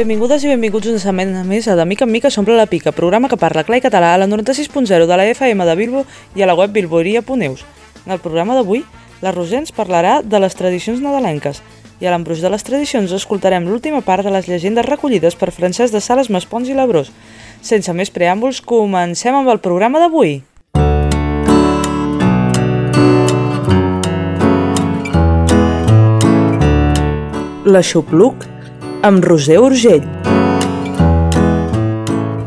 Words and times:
Benvingudes 0.00 0.40
i 0.46 0.48
benvinguts 0.48 0.88
una 0.88 0.98
setmana 1.02 1.42
més 1.44 1.66
a 1.68 1.74
De 1.76 1.84
Mica 1.84 2.06
en 2.06 2.10
Mica 2.14 2.30
s'omple 2.32 2.54
la 2.56 2.64
pica, 2.64 2.88
programa 2.96 3.28
que 3.28 3.36
parla 3.36 3.66
clar 3.68 3.76
i 3.76 3.82
català 3.84 4.14
a 4.14 4.20
la 4.22 4.26
96.0 4.30 5.04
de 5.04 5.16
la 5.20 5.26
FM 5.28 5.66
de 5.68 5.74
Bilbo 5.76 6.06
i 6.32 6.40
a 6.40 6.46
la 6.48 6.54
web 6.56 6.70
bilboeria.eus. 6.72 7.64
En 8.06 8.14
el 8.14 8.20
programa 8.24 8.54
d'avui, 8.56 8.80
la 9.20 9.28
Roser 9.36 9.58
ens 9.58 9.74
parlarà 9.76 10.22
de 10.24 10.40
les 10.40 10.56
tradicions 10.56 11.02
nadalenques 11.04 11.60
i 12.00 12.08
a 12.08 12.14
l'embruix 12.14 12.40
de 12.40 12.48
les 12.48 12.64
tradicions 12.64 13.12
escoltarem 13.12 13.66
l'última 13.68 14.00
part 14.00 14.24
de 14.24 14.32
les 14.32 14.48
llegendes 14.48 14.88
recollides 14.88 15.36
per 15.36 15.52
Francesc 15.52 15.92
de 15.92 16.00
Sales, 16.00 16.30
Maspons 16.32 16.70
i 16.70 16.76
Labrós. 16.78 17.10
Sense 17.60 17.92
més 17.92 18.08
preàmbuls, 18.08 18.62
comencem 18.64 19.36
amb 19.36 19.52
el 19.52 19.60
programa 19.60 20.00
d'avui. 20.00 20.40
L'aixopluc 27.68 28.48
amb 29.02 29.24
Roser 29.24 29.58
Urgell. 29.60 30.04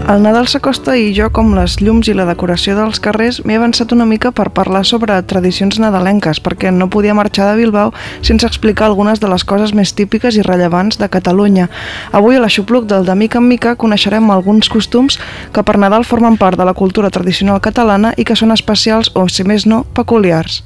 El 0.04 0.20
Nadal 0.20 0.50
s'acosta 0.52 0.98
i 1.00 1.14
jo, 1.16 1.30
com 1.32 1.54
les 1.56 1.78
llums 1.80 2.10
i 2.12 2.14
la 2.14 2.26
decoració 2.28 2.76
dels 2.76 3.00
carrers, 3.02 3.40
m'he 3.48 3.56
avançat 3.56 3.94
una 3.96 4.06
mica 4.06 4.34
per 4.36 4.50
parlar 4.52 4.82
sobre 4.86 5.16
tradicions 5.24 5.80
nadalenques, 5.80 6.42
perquè 6.44 6.74
no 6.76 6.90
podia 6.92 7.16
marxar 7.16 7.48
de 7.50 7.62
Bilbao 7.62 7.94
sense 8.22 8.46
explicar 8.46 8.90
algunes 8.90 9.24
de 9.24 9.32
les 9.32 9.48
coses 9.48 9.72
més 9.74 9.96
típiques 9.96 10.36
i 10.36 10.44
rellevants 10.44 11.00
de 11.00 11.08
Catalunya. 11.08 11.70
Avui 12.12 12.36
a 12.36 12.44
l'Aixopluc 12.44 12.86
del 12.92 13.08
De 13.08 13.16
Mica 13.16 13.40
en 13.40 13.48
Mica 13.48 13.78
coneixerem 13.80 14.30
alguns 14.30 14.70
costums 14.70 15.18
que 15.56 15.64
per 15.64 15.80
Nadal 15.80 16.04
formen 16.04 16.38
part 16.38 16.60
de 16.60 16.68
la 16.68 16.76
cultura 16.76 17.10
tradicional 17.10 17.64
catalana 17.64 18.14
i 18.18 18.28
que 18.28 18.36
són 18.36 18.52
especials 18.52 19.16
o, 19.16 19.30
si 19.32 19.48
més 19.48 19.66
no, 19.66 19.86
peculiars. 19.96 20.66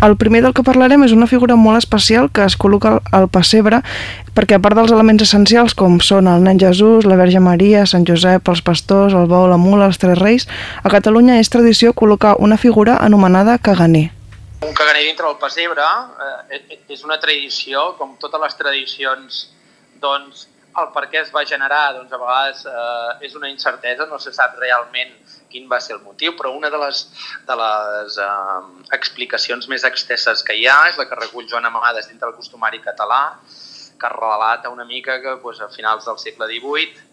El 0.00 0.16
primer 0.16 0.40
del 0.42 0.54
que 0.56 0.62
parlarem 0.64 1.02
és 1.04 1.12
una 1.12 1.26
figura 1.28 1.56
molt 1.60 1.76
especial 1.76 2.30
que 2.32 2.44
es 2.46 2.54
col·loca 2.56 3.00
al- 3.12 3.26
pessebre 3.28 3.82
perquè 4.36 4.56
a 4.56 4.62
part 4.64 4.78
dels 4.78 4.92
elements 4.94 5.22
essencials 5.26 5.74
com 5.76 5.98
són 6.00 6.28
el 6.30 6.40
nen 6.46 6.58
Jesús, 6.60 7.04
la 7.04 7.18
Verge 7.20 7.40
Maria, 7.44 7.82
Sant 7.86 8.06
Josep, 8.08 8.48
els 8.48 8.62
pastors, 8.64 9.12
el 9.12 9.26
bou, 9.28 9.44
la 9.50 9.58
mula, 9.60 9.90
els 9.90 9.98
tres 10.00 10.16
reis, 10.18 10.46
a 10.82 10.88
Catalunya 10.88 11.36
és 11.40 11.52
tradició 11.52 11.92
col·locar 11.92 12.36
una 12.38 12.56
figura 12.56 12.96
anomenada 13.04 13.58
caganer. 13.58 14.10
Un 14.64 14.72
caganer 14.76 15.04
dintre 15.04 15.26
del 15.26 15.36
pessebre 15.40 15.84
eh, 16.52 16.78
és 16.88 17.04
una 17.04 17.20
tradició, 17.20 17.94
com 17.98 18.16
totes 18.20 18.40
les 18.40 18.56
tradicions, 18.56 19.42
doncs 20.00 20.46
el 20.78 20.90
per 20.94 21.06
què 21.10 21.20
es 21.24 21.32
va 21.34 21.42
generar, 21.48 21.82
doncs 21.96 22.12
a 22.14 22.20
vegades 22.20 22.62
eh, 22.70 23.26
és 23.26 23.34
una 23.38 23.50
incertesa, 23.50 24.06
no 24.06 24.20
se 24.22 24.32
sap 24.36 24.56
realment 24.60 25.12
quin 25.50 25.66
va 25.70 25.80
ser 25.82 25.96
el 25.96 26.04
motiu, 26.04 26.36
però 26.38 26.52
una 26.54 26.70
de 26.70 26.78
les, 26.78 27.02
de 27.48 27.56
les 27.58 28.18
eh, 28.22 28.86
explicacions 28.96 29.66
més 29.72 29.84
extenses 29.88 30.44
que 30.46 30.54
hi 30.54 30.68
ha 30.70 30.78
és 30.92 31.00
la 31.00 31.08
que 31.10 31.18
recull 31.18 31.48
Joan 31.50 31.66
Amades 31.66 32.08
dintre 32.08 32.28
del 32.28 32.38
costumari 32.38 32.82
català, 32.84 33.22
que 34.00 34.10
relata 34.14 34.70
una 34.72 34.86
mica 34.88 35.18
que 35.20 35.36
doncs, 35.42 35.60
a 35.60 35.68
finals 35.74 36.06
del 36.08 36.18
segle 36.22 36.46
XVIII 36.48 37.10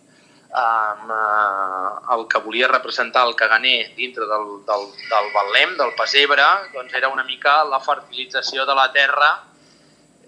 um, 0.48 1.10
uh, 1.12 2.16
el 2.16 2.28
que 2.32 2.40
volia 2.40 2.70
representar 2.72 3.26
el 3.28 3.36
caganer 3.36 3.94
dintre 3.98 4.26
del, 4.30 4.48
del, 4.70 4.88
del 5.10 5.28
Betlem, 5.34 5.76
del 5.82 5.94
pessebre, 6.00 6.46
doncs 6.74 6.94
era 6.94 7.10
una 7.10 7.26
mica 7.28 7.64
la 7.68 7.82
fertilització 7.84 8.66
de 8.66 8.78
la 8.78 8.88
terra 8.94 9.34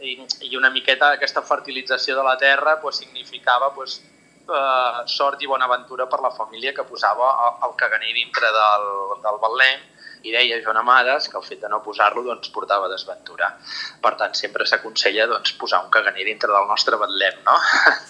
i, 0.01 0.15
i 0.47 0.55
una 0.57 0.71
miqueta 0.73 1.13
aquesta 1.15 1.43
fertilització 1.45 2.15
de 2.17 2.23
la 2.23 2.37
terra 2.37 2.79
pues, 2.81 3.01
significava 3.03 3.71
pues, 3.75 3.99
uh, 4.47 5.05
sort 5.05 5.41
i 5.43 5.49
bona 5.49 5.67
aventura 5.69 6.07
per 6.09 6.21
la 6.23 6.33
família 6.35 6.73
que 6.73 6.87
posava 6.87 7.31
el 7.67 7.75
caganer 7.77 8.13
dintre 8.15 8.51
del, 8.55 8.91
del 9.23 9.41
Betlem 9.43 9.87
i 10.27 10.33
deia 10.33 10.59
Joan 10.63 10.81
Amades 10.81 11.29
que 11.31 11.37
el 11.39 11.45
fet 11.45 11.61
de 11.63 11.69
no 11.71 11.79
posar-lo 11.83 12.23
doncs, 12.25 12.49
portava 12.51 12.89
desventura. 12.91 13.53
Per 14.03 14.11
tant, 14.19 14.33
sempre 14.35 14.65
s'aconsella 14.67 15.27
doncs, 15.31 15.53
posar 15.59 15.83
un 15.85 15.91
caganer 15.93 16.25
dintre 16.27 16.51
del 16.51 16.67
nostre 16.67 16.99
Betlem, 16.99 17.39
no? 17.45 17.55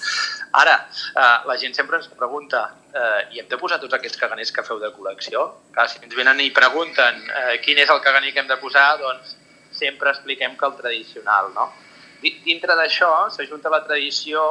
Ara, 0.62 0.74
eh, 1.14 1.36
la 1.46 1.58
gent 1.62 1.76
sempre 1.78 2.00
ens 2.00 2.10
pregunta 2.18 2.64
eh, 2.90 3.36
i 3.36 3.42
hem 3.42 3.50
de 3.52 3.60
posar 3.62 3.78
tots 3.82 3.94
aquests 4.00 4.18
caganers 4.18 4.52
que 4.56 4.66
feu 4.66 4.80
de 4.82 4.90
col·lecció? 4.96 5.46
Clar, 5.76 5.86
si 5.92 6.02
ens 6.02 6.16
venen 6.18 6.42
i 6.42 6.50
pregunten 6.56 7.22
eh, 7.30 7.60
quin 7.62 7.78
és 7.78 7.94
el 7.94 8.02
caganer 8.02 8.34
que 8.34 8.42
hem 8.42 8.50
de 8.50 8.58
posar, 8.58 8.88
doncs 9.04 9.38
sempre 9.80 10.12
expliquem 10.14 10.58
que 10.60 10.68
el 10.68 10.76
tradicional, 10.78 11.54
no? 11.56 11.70
Di- 12.22 12.36
Dintre 12.46 12.76
d'això 12.76 13.12
s'ajunta 13.32 13.72
la 13.72 13.82
tradició 13.88 14.44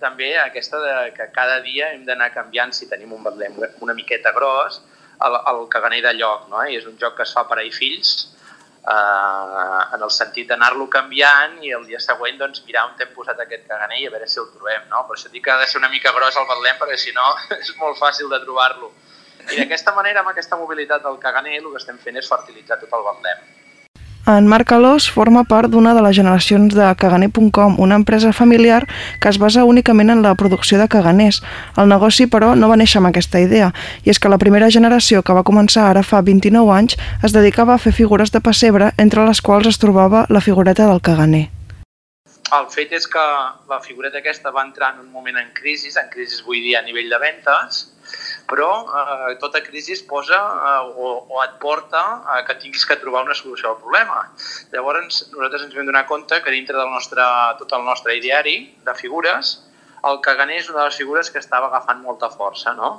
també 0.00 0.34
aquesta 0.36 0.78
de 0.82 0.94
que 1.16 1.30
cada 1.32 1.60
dia 1.64 1.92
hem 1.94 2.04
d'anar 2.04 2.28
canviant, 2.34 2.72
si 2.76 2.88
tenim 2.90 3.12
un 3.16 3.22
betlem 3.24 3.54
una 3.80 3.94
miqueta 3.96 4.32
gros, 4.36 4.82
el, 5.24 5.36
el 5.52 5.64
caganer 5.72 6.02
de 6.04 6.12
lloc, 6.18 6.48
no? 6.52 6.60
I 6.68 6.76
és 6.76 6.86
un 6.90 6.98
joc 7.00 7.16
que 7.16 7.24
es 7.24 7.32
fa 7.32 7.46
per 7.48 7.56
a 7.62 7.64
fills, 7.72 8.10
eh, 8.84 9.94
en 9.94 10.02
el 10.02 10.10
sentit 10.12 10.50
d'anar-lo 10.50 10.88
canviant 10.92 11.56
i 11.64 11.72
el 11.78 11.86
dia 11.88 12.00
següent 12.02 12.36
doncs, 12.42 12.60
mirar 12.66 12.84
on 12.90 12.98
hem 13.00 13.14
posat 13.16 13.40
aquest 13.40 13.64
caganer 13.70 14.02
i 14.02 14.06
a 14.08 14.12
veure 14.12 14.28
si 14.28 14.40
el 14.42 14.50
trobem. 14.52 14.84
No? 14.90 15.04
Per 15.08 15.16
això 15.16 15.30
dic 15.32 15.44
que 15.46 15.54
ha 15.54 15.58
de 15.62 15.66
ser 15.70 15.80
una 15.80 15.88
mica 15.92 16.12
gros 16.12 16.36
el 16.36 16.48
betlem 16.50 16.76
perquè 16.82 16.98
si 17.00 17.14
no 17.16 17.24
és 17.60 17.72
molt 17.80 17.96
fàcil 18.02 18.28
de 18.34 18.42
trobar-lo. 18.44 18.92
I 19.52 19.58
d'aquesta 19.60 19.92
manera, 19.92 20.20
amb 20.20 20.30
aquesta 20.32 20.56
mobilitat 20.56 21.02
del 21.04 21.18
caganer, 21.20 21.58
el 21.60 21.70
que 21.72 21.80
estem 21.80 21.98
fent 22.00 22.16
és 22.20 22.28
fertilitzar 22.28 22.78
tot 22.80 22.92
el 22.96 23.02
betlem. 23.08 23.42
En 24.26 24.46
Marc 24.48 24.70
Alós 24.72 25.04
forma 25.12 25.42
part 25.44 25.68
d'una 25.68 25.90
de 25.92 26.00
les 26.00 26.14
generacions 26.16 26.72
de 26.72 26.84
Caganer.com, 26.96 27.74
una 27.76 27.98
empresa 28.00 28.32
familiar 28.32 28.86
que 29.20 29.28
es 29.28 29.36
basa 29.36 29.66
únicament 29.68 30.08
en 30.08 30.22
la 30.24 30.32
producció 30.34 30.78
de 30.80 30.86
caganers. 30.88 31.42
El 31.76 31.90
negoci, 31.92 32.24
però, 32.32 32.54
no 32.56 32.70
va 32.70 32.78
néixer 32.80 33.02
amb 33.02 33.10
aquesta 33.10 33.42
idea, 33.44 33.68
i 34.00 34.08
és 34.08 34.16
que 34.16 34.32
la 34.32 34.38
primera 34.40 34.70
generació, 34.72 35.20
que 35.20 35.36
va 35.36 35.44
començar 35.44 35.90
ara 35.90 36.00
fa 36.02 36.22
29 36.24 36.72
anys, 36.72 36.96
es 37.20 37.36
dedicava 37.36 37.74
a 37.74 37.82
fer 37.82 37.92
figures 37.92 38.32
de 38.32 38.40
pessebre, 38.40 38.94
entre 38.96 39.28
les 39.28 39.44
quals 39.44 39.68
es 39.68 39.76
trobava 39.82 40.24
la 40.30 40.40
figureta 40.40 40.88
del 40.88 41.04
caganer. 41.04 41.50
El 42.56 42.70
fet 42.72 42.96
és 42.96 43.04
que 43.04 43.28
la 43.68 43.82
figureta 43.84 44.22
aquesta 44.24 44.50
va 44.56 44.64
entrar 44.64 44.94
en 44.94 45.04
un 45.04 45.12
moment 45.12 45.36
en 45.36 45.52
crisi, 45.52 45.92
en 46.00 46.08
crisi 46.08 46.40
vull 46.46 46.64
dir 46.64 46.78
a 46.78 46.82
nivell 46.86 47.12
de 47.12 47.20
ventes, 47.20 47.90
però 48.54 48.70
eh, 48.86 49.34
tota 49.42 49.60
crisi 49.66 49.96
es 49.98 50.02
posa 50.06 50.38
eh, 50.38 50.94
o, 50.94 51.10
o 51.26 51.42
et 51.42 51.58
porta 51.58 52.04
a 52.30 52.40
que 52.46 52.54
tinguis 52.62 52.86
que 52.86 53.00
trobar 53.02 53.24
una 53.26 53.34
solució 53.34 53.72
al 53.72 53.80
problema. 53.82 54.22
Llavors, 54.70 55.24
nosaltres 55.34 55.66
ens 55.66 55.74
vam 55.74 55.90
donar 55.90 56.06
compte 56.06 56.38
que 56.44 56.54
dintre 56.54 56.78
del 56.78 56.92
nostre, 56.94 57.26
tot 57.58 57.74
el 57.74 57.82
nostre 57.88 58.14
ideari 58.20 58.58
de 58.86 58.94
figures, 58.94 59.56
el 60.04 60.20
caganer 60.24 60.58
és 60.60 60.68
una 60.70 60.82
de 60.82 60.88
les 60.90 60.98
figures 61.00 61.30
que 61.32 61.40
estava 61.40 61.70
agafant 61.70 62.02
molta 62.04 62.28
força. 62.30 62.74
No? 62.78 62.90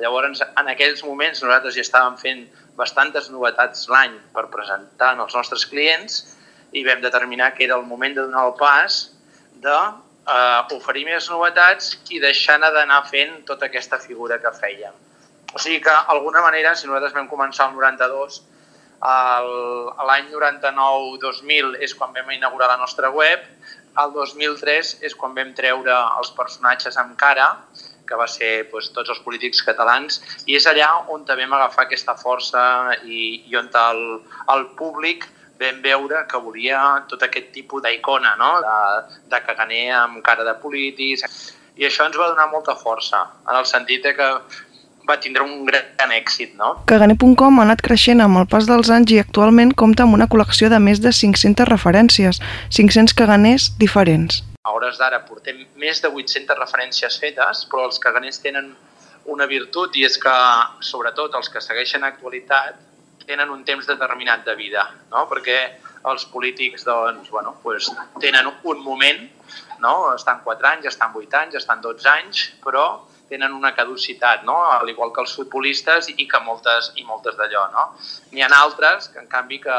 Llavors, 0.00 0.40
en 0.46 0.70
aquells 0.72 1.02
moments 1.04 1.42
nosaltres 1.44 1.76
ja 1.76 1.84
estàvem 1.84 2.16
fent 2.20 2.44
bastantes 2.78 3.28
novetats 3.34 3.88
l'any 3.92 4.14
per 4.32 4.46
presentar 4.54 5.12
als 5.18 5.36
nostres 5.36 5.66
clients 5.68 6.22
i 6.72 6.86
vam 6.86 7.02
determinar 7.04 7.52
que 7.56 7.66
era 7.66 7.76
el 7.76 7.84
moment 7.84 8.16
de 8.16 8.24
donar 8.24 8.46
el 8.48 8.56
pas 8.56 9.02
de 9.60 9.76
eh, 10.28 10.76
oferir 10.76 11.04
més 11.08 11.28
novetats 11.30 11.96
i 12.10 12.20
deixant 12.20 12.60
d'anar 12.62 13.02
fent 13.10 13.44
tota 13.46 13.66
aquesta 13.66 13.98
figura 13.98 14.38
que 14.38 14.52
fèiem. 14.58 14.92
O 15.54 15.58
sigui 15.58 15.80
que, 15.84 15.92
d'alguna 16.08 16.40
manera, 16.42 16.74
si 16.74 16.86
nosaltres 16.86 17.12
vam 17.14 17.28
començar 17.28 17.68
el 17.68 17.74
92, 17.76 18.42
el- 19.02 19.90
l'any 20.06 20.28
99-2000 20.30 21.76
és 21.82 21.94
quan 21.94 22.12
vam 22.14 22.30
inaugurar 22.30 22.68
la 22.68 22.76
nostra 22.80 23.10
web, 23.10 23.40
el 23.98 24.12
2003 24.14 24.98
és 25.02 25.14
quan 25.14 25.34
vam 25.34 25.52
treure 25.54 25.92
els 26.18 26.30
personatges 26.36 26.96
amb 26.96 27.16
cara, 27.20 27.50
que 28.08 28.16
va 28.16 28.26
ser 28.28 28.68
doncs, 28.70 28.90
tots 28.92 29.10
els 29.10 29.20
polítics 29.24 29.62
catalans, 29.62 30.20
i 30.46 30.56
és 30.56 30.66
allà 30.66 30.88
on 31.12 31.24
també 31.24 31.44
vam 31.46 31.54
agafar 31.60 31.84
aquesta 31.86 32.14
força 32.18 32.62
i, 33.04 33.44
i 33.48 33.56
on 33.56 33.68
el, 33.74 34.02
el 34.54 34.66
públic 34.78 35.28
vam 35.60 35.80
veure 35.84 36.24
que 36.28 36.40
volia 36.42 36.80
tot 37.08 37.22
aquest 37.22 37.52
tipus 37.54 37.82
d'icona, 37.84 38.34
no? 38.40 38.52
de, 38.64 38.76
de 39.30 39.40
caganer 39.46 39.86
amb 39.96 40.22
cara 40.24 40.44
de 40.44 40.54
polítics, 40.62 41.24
i 41.80 41.88
això 41.88 42.06
ens 42.08 42.18
va 42.20 42.28
donar 42.32 42.50
molta 42.52 42.74
força, 42.76 43.24
en 43.48 43.56
el 43.56 43.66
sentit 43.68 44.04
de 44.04 44.12
que 44.16 44.28
va 45.08 45.16
tindre 45.18 45.42
un 45.42 45.64
gran 45.66 46.12
èxit, 46.14 46.54
no? 46.58 46.76
Caganer.com 46.90 47.58
ha 47.58 47.64
anat 47.66 47.82
creixent 47.82 48.22
amb 48.22 48.38
el 48.42 48.46
pas 48.50 48.68
dels 48.68 48.90
anys 48.94 49.14
i 49.14 49.18
actualment 49.22 49.74
compta 49.82 50.06
amb 50.06 50.14
una 50.18 50.28
col·lecció 50.30 50.70
de 50.70 50.78
més 50.78 51.02
de 51.02 51.12
500 51.18 51.68
referències, 51.68 52.38
500 52.70 53.16
caganers 53.18 53.72
diferents. 53.82 54.42
A 54.62 54.76
hores 54.76 55.00
d'ara 55.00 55.24
portem 55.26 55.64
més 55.80 55.98
de 56.04 56.08
800 56.12 56.58
referències 56.60 57.18
fetes, 57.18 57.64
però 57.70 57.88
els 57.88 57.98
caganers 57.98 58.38
tenen 58.44 58.70
una 59.32 59.46
virtut 59.50 59.96
i 59.98 60.06
és 60.06 60.18
que, 60.22 60.34
sobretot, 60.86 61.34
els 61.38 61.50
que 61.50 61.62
segueixen 61.62 62.06
actualitat 62.06 62.78
tenen 63.26 63.50
un 63.50 63.64
temps 63.64 63.86
determinat 63.86 64.44
de 64.46 64.54
vida, 64.58 64.84
no? 65.12 65.26
perquè 65.30 65.58
els 66.10 66.24
polítics 66.26 66.84
doncs, 66.86 67.30
bueno, 67.30 67.54
pues, 67.62 67.88
tenen 68.20 68.48
un 68.48 68.82
moment, 68.82 69.22
no? 69.80 69.94
estan 70.14 70.42
4 70.44 70.68
anys, 70.74 70.90
estan 70.90 71.14
8 71.14 71.40
anys, 71.42 71.58
estan 71.62 71.82
12 71.84 72.08
anys, 72.10 72.44
però 72.64 72.86
tenen 73.32 73.54
una 73.56 73.72
caducitat, 73.74 74.42
no? 74.44 74.58
al 74.70 74.88
igual 74.90 75.12
que 75.12 75.22
els 75.24 75.34
futbolistes 75.36 76.10
i 76.16 76.26
que 76.28 76.40
moltes 76.44 76.92
i 77.00 77.06
moltes 77.08 77.38
d'allò. 77.38 77.68
No? 77.72 77.86
N'hi 78.32 78.44
ha 78.44 78.50
altres 78.58 79.08
que, 79.12 79.22
en 79.22 79.30
canvi, 79.30 79.62
que, 79.62 79.78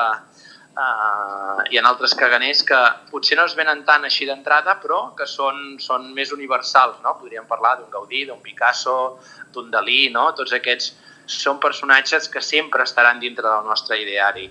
uh, 0.74 1.60
hi 1.69 1.78
ha 1.78 1.86
altres 1.89 2.16
caganers 2.18 2.63
que 2.66 2.80
potser 3.12 3.38
no 3.38 3.46
es 3.50 3.56
venen 3.60 3.84
tant 3.86 4.07
així 4.07 4.25
d'entrada, 4.30 4.80
però 4.81 5.04
que 5.18 5.28
són, 5.30 5.78
són 5.84 6.10
més 6.18 6.34
universals. 6.36 7.00
No? 7.06 7.18
Podríem 7.19 7.48
parlar 7.50 7.78
d'un 7.80 7.92
Gaudí, 7.94 8.25
d'un 8.30 8.42
Picasso, 8.42 9.19
d'un 9.54 9.69
Dalí, 9.74 10.07
no? 10.16 10.31
tots 10.38 10.56
aquests 10.57 10.94
són 11.25 11.60
personatges 11.60 12.28
que 12.30 12.42
sempre 12.42 12.84
estaran 12.84 13.20
dintre 13.20 13.48
del 13.48 13.66
nostre 13.68 14.00
ideari. 14.02 14.50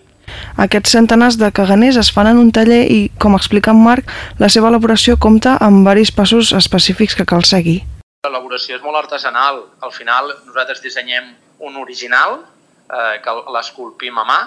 Aquests 0.62 0.92
centenars 0.94 1.38
de 1.40 1.50
caganers 1.54 1.98
es 2.00 2.10
fan 2.12 2.28
en 2.30 2.38
un 2.40 2.52
taller 2.52 2.84
i, 2.92 3.00
com 3.18 3.36
explica 3.36 3.72
en 3.72 3.80
Marc, 3.82 4.10
la 4.38 4.50
seva 4.52 4.70
elaboració 4.72 5.16
compta 5.16 5.56
amb 5.64 5.86
varis 5.86 6.12
passos 6.14 6.52
específics 6.56 7.16
que 7.18 7.26
cal 7.28 7.44
seguir. 7.48 7.80
L'elaboració 8.22 8.76
és 8.76 8.84
molt 8.84 9.00
artesanal. 9.00 9.64
Al 9.82 9.92
final 9.92 10.30
nosaltres 10.46 10.82
dissenyem 10.84 11.32
un 11.66 11.78
original 11.80 12.38
eh, 12.38 13.16
que 13.24 13.36
l'esculpim 13.54 14.18
a 14.18 14.26
mà. 14.28 14.40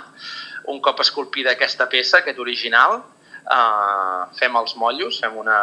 Un 0.72 0.80
cop 0.82 1.02
esculpida 1.04 1.54
aquesta 1.54 1.90
peça, 1.92 2.20
aquest 2.22 2.40
original, 2.42 3.02
eh, 3.44 4.22
fem 4.40 4.56
els 4.62 4.78
motllos, 4.80 5.20
fem 5.22 5.36
una, 5.42 5.60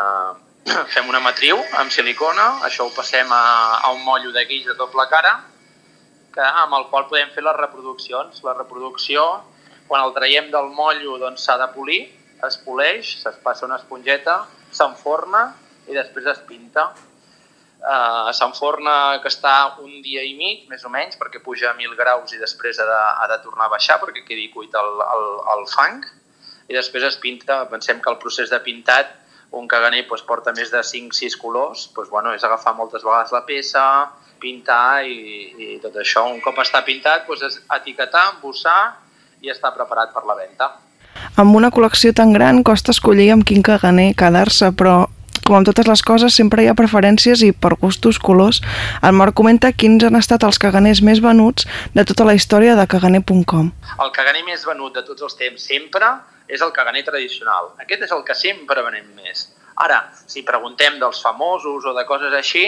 fem 0.95 1.09
una 1.09 1.23
matriu 1.25 1.59
amb 1.81 1.95
silicona, 1.95 2.59
això 2.69 2.87
ho 2.87 2.93
passem 2.95 3.33
a, 3.33 3.45
a 3.83 3.95
un 3.97 4.05
motllo 4.05 4.35
de 4.35 4.45
guix 4.51 4.69
de 4.69 4.77
doble 4.79 5.07
cara, 5.11 5.39
que, 6.33 6.43
amb 6.43 6.75
el 6.79 6.89
qual 6.91 7.07
podem 7.11 7.31
fer 7.35 7.45
les 7.45 7.57
reproduccions. 7.59 8.43
La 8.47 8.57
reproducció, 8.57 9.25
quan 9.89 10.05
el 10.07 10.15
traiem 10.17 10.51
del 10.53 10.73
motllo, 10.77 11.19
doncs 11.21 11.47
s'ha 11.47 11.59
de 11.61 11.69
polir, 11.77 12.03
es 12.47 12.59
poleix, 12.65 13.15
es 13.29 13.39
passa 13.45 13.67
una 13.69 13.79
esponjeta, 13.79 14.43
s'enforna 14.75 15.47
i 15.89 15.97
després 15.97 16.27
es 16.33 16.43
pinta. 16.49 16.91
Uh, 17.83 18.31
s'enforna 18.31 19.19
que 19.23 19.31
està 19.31 19.53
un 19.83 19.97
dia 20.05 20.23
i 20.23 20.37
mig, 20.39 20.67
més 20.71 20.85
o 20.87 20.91
menys, 20.91 21.19
perquè 21.19 21.41
puja 21.43 21.73
a 21.73 21.75
1.000 21.75 21.97
graus 21.99 22.31
i 22.31 22.39
després 22.39 22.79
ha 22.79 22.87
de, 22.87 22.99
ha 23.23 23.27
de 23.33 23.39
tornar 23.43 23.67
a 23.67 23.73
baixar 23.73 23.99
perquè 23.99 24.23
quedi 24.27 24.49
cuit 24.55 24.75
el, 24.79 25.03
el, 25.03 25.27
el 25.57 25.67
fang. 25.71 25.99
I 26.71 26.79
després 26.79 27.09
es 27.09 27.19
pinta, 27.19 27.65
pensem 27.71 27.99
que 28.01 28.11
el 28.11 28.21
procés 28.23 28.55
de 28.55 28.61
pintat, 28.63 29.11
un 29.59 29.67
caganer 29.69 30.07
doncs, 30.07 30.23
porta 30.25 30.55
més 30.57 30.71
de 30.73 30.81
5-6 30.81 31.37
colors, 31.43 31.89
doncs, 31.97 32.09
bueno, 32.15 32.33
és 32.33 32.47
agafar 32.47 32.77
moltes 32.79 33.03
vegades 33.05 33.35
la 33.35 33.43
peça, 33.51 33.85
pintar 34.43 35.07
i, 35.07 35.17
i 35.55 35.79
tot 35.83 35.97
això. 36.03 36.27
Un 36.29 36.43
cop 36.45 36.59
està 36.63 36.83
pintat, 36.87 37.27
doncs, 37.29 37.47
és 37.49 37.61
etiquetar, 37.79 38.33
embossar 38.35 38.81
i 39.43 39.51
està 39.55 39.73
preparat 39.75 40.13
per 40.15 40.27
la 40.27 40.39
venda. 40.39 40.73
Amb 41.39 41.57
una 41.57 41.71
col·lecció 41.73 42.13
tan 42.17 42.33
gran 42.35 42.63
costa 42.67 42.93
escollir 42.93 43.31
amb 43.33 43.47
quin 43.47 43.63
caganer 43.65 44.13
quedar-se, 44.19 44.73
però 44.77 45.05
com 45.43 45.57
amb 45.59 45.67
totes 45.67 45.89
les 45.91 46.03
coses, 46.07 46.35
sempre 46.39 46.63
hi 46.63 46.69
ha 46.71 46.75
preferències 46.79 47.41
i 47.43 47.51
per 47.53 47.75
gustos, 47.81 48.21
colors. 48.23 48.61
El 49.03 49.17
Marc 49.19 49.35
comenta 49.39 49.73
quins 49.75 50.05
han 50.07 50.19
estat 50.19 50.45
els 50.47 50.61
caganers 50.63 51.03
més 51.03 51.23
venuts 51.25 51.67
de 51.97 52.05
tota 52.07 52.27
la 52.29 52.37
història 52.39 52.77
de 52.79 52.87
caganer.com. 52.87 53.73
El 54.05 54.13
caganer 54.15 54.45
més 54.47 54.63
venut 54.69 54.95
de 54.95 55.03
tots 55.09 55.27
els 55.27 55.35
temps 55.41 55.67
sempre 55.73 56.13
és 56.47 56.63
el 56.63 56.71
caganer 56.77 57.03
tradicional. 57.09 57.73
Aquest 57.83 58.07
és 58.07 58.15
el 58.15 58.23
que 58.29 58.39
sempre 58.39 58.87
venem 58.87 59.09
més. 59.19 59.49
Ara, 59.83 60.03
si 60.29 60.45
preguntem 60.47 60.99
dels 61.01 61.23
famosos 61.25 61.87
o 61.89 61.95
de 61.97 62.05
coses 62.07 62.35
així, 62.37 62.67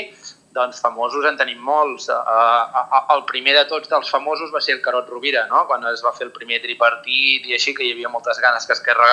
doncs 0.55 0.81
famosos 0.81 1.27
en 1.27 1.37
tenim 1.37 1.59
molts. 1.67 2.07
Uh, 2.09 3.03
el 3.17 3.25
primer 3.31 3.57
de 3.59 3.65
tots 3.71 3.91
dels 3.91 4.11
famosos 4.11 4.53
va 4.55 4.63
ser 4.63 4.77
el 4.77 4.83
Carot 4.85 5.11
Rovira, 5.11 5.45
no? 5.51 5.65
quan 5.69 5.85
es 5.91 6.05
va 6.05 6.15
fer 6.17 6.29
el 6.29 6.33
primer 6.37 6.61
tripartit 6.63 7.49
i 7.51 7.57
així, 7.59 7.75
que 7.75 7.85
hi 7.85 7.93
havia 7.97 8.13
moltes 8.13 8.39
ganes 8.43 8.67
que 8.67 8.77
Esquerra 8.77 9.11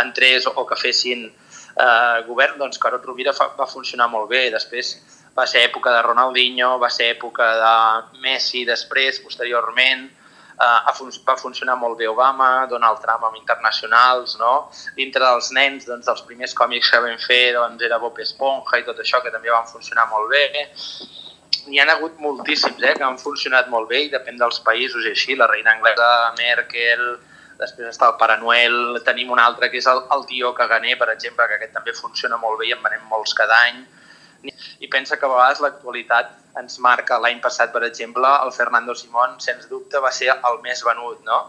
entrés 0.00 0.48
o 0.48 0.64
que 0.66 0.78
fessin 0.80 1.26
eh, 1.28 2.18
govern, 2.26 2.56
doncs 2.62 2.80
Carot 2.80 3.04
Rovira 3.04 3.36
fa, 3.36 3.50
va 3.58 3.68
funcionar 3.68 4.08
molt 4.12 4.30
bé. 4.32 4.46
Després 4.54 4.96
va 5.36 5.46
ser 5.46 5.66
època 5.68 5.92
de 5.94 6.00
Ronaldinho, 6.06 6.72
va 6.82 6.90
ser 6.90 7.12
època 7.14 7.50
de 7.60 7.74
Messi 8.24 8.64
després, 8.68 9.20
posteriorment, 9.24 10.08
eh, 10.60 10.92
fun 10.96 11.10
va 11.26 11.36
funcionar 11.40 11.76
molt 11.80 11.98
bé 11.98 12.08
Obama, 12.08 12.66
Donald 12.70 13.00
Trump 13.04 13.24
amb 13.28 13.38
internacionals, 13.38 14.36
no? 14.40 14.68
Dintre 14.96 15.24
dels 15.24 15.50
nens, 15.56 15.86
doncs, 15.88 16.08
els 16.12 16.22
primers 16.28 16.54
còmics 16.56 16.90
que 16.92 17.00
vam 17.06 17.18
fer 17.24 17.42
doncs, 17.56 17.82
era 17.88 17.98
Bob 18.02 18.18
Esponja 18.20 18.80
i 18.80 18.86
tot 18.86 19.00
això, 19.00 19.22
que 19.24 19.32
també 19.34 19.50
van 19.50 19.68
funcionar 19.70 20.08
molt 20.12 20.30
bé. 20.32 20.44
N'hi 21.68 21.80
han 21.80 21.90
hagut 21.92 22.18
moltíssims 22.20 22.82
eh, 22.82 22.94
que 22.96 23.06
han 23.06 23.18
funcionat 23.20 23.68
molt 23.72 23.88
bé 23.88 24.04
i 24.06 24.12
depèn 24.12 24.38
dels 24.40 24.60
països 24.66 25.04
i 25.06 25.14
així. 25.14 25.36
La 25.36 25.48
reina 25.50 25.74
anglesa, 25.76 26.10
Merkel, 26.38 27.04
després 27.60 27.92
està 27.92 28.08
el 28.08 28.18
Pare 28.20 28.38
Noel, 28.40 29.00
tenim 29.04 29.32
un 29.32 29.40
altre 29.40 29.68
que 29.70 29.80
és 29.80 29.88
el, 29.90 30.02
el 30.16 30.26
Tio 30.28 30.52
Caganer, 30.56 30.96
per 31.00 31.10
exemple, 31.12 31.46
que 31.48 31.58
aquest 31.58 31.74
també 31.76 31.96
funciona 31.96 32.40
molt 32.40 32.60
bé 32.60 32.70
i 32.70 32.76
en 32.76 32.84
venem 32.84 33.04
molts 33.12 33.36
cada 33.36 33.58
any. 33.68 33.82
I 34.80 34.88
pensa 34.88 35.18
que 35.18 35.26
a 35.26 35.32
vegades 35.32 35.60
l'actualitat 35.64 36.30
ens 36.60 36.78
marca. 36.82 37.18
L'any 37.20 37.40
passat, 37.40 37.72
per 37.72 37.84
exemple, 37.88 38.28
el 38.44 38.52
Fernando 38.52 38.94
Simón, 38.94 39.36
sens 39.38 39.68
dubte, 39.70 40.00
va 40.00 40.12
ser 40.12 40.30
el 40.32 40.62
més 40.64 40.84
venut, 40.86 41.20
no? 41.26 41.42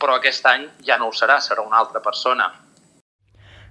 Però 0.00 0.16
aquest 0.16 0.46
any 0.46 0.68
ja 0.86 0.98
no 0.98 1.10
ho 1.10 1.12
serà, 1.12 1.40
serà 1.44 1.66
una 1.66 1.78
altra 1.82 2.00
persona. 2.04 2.50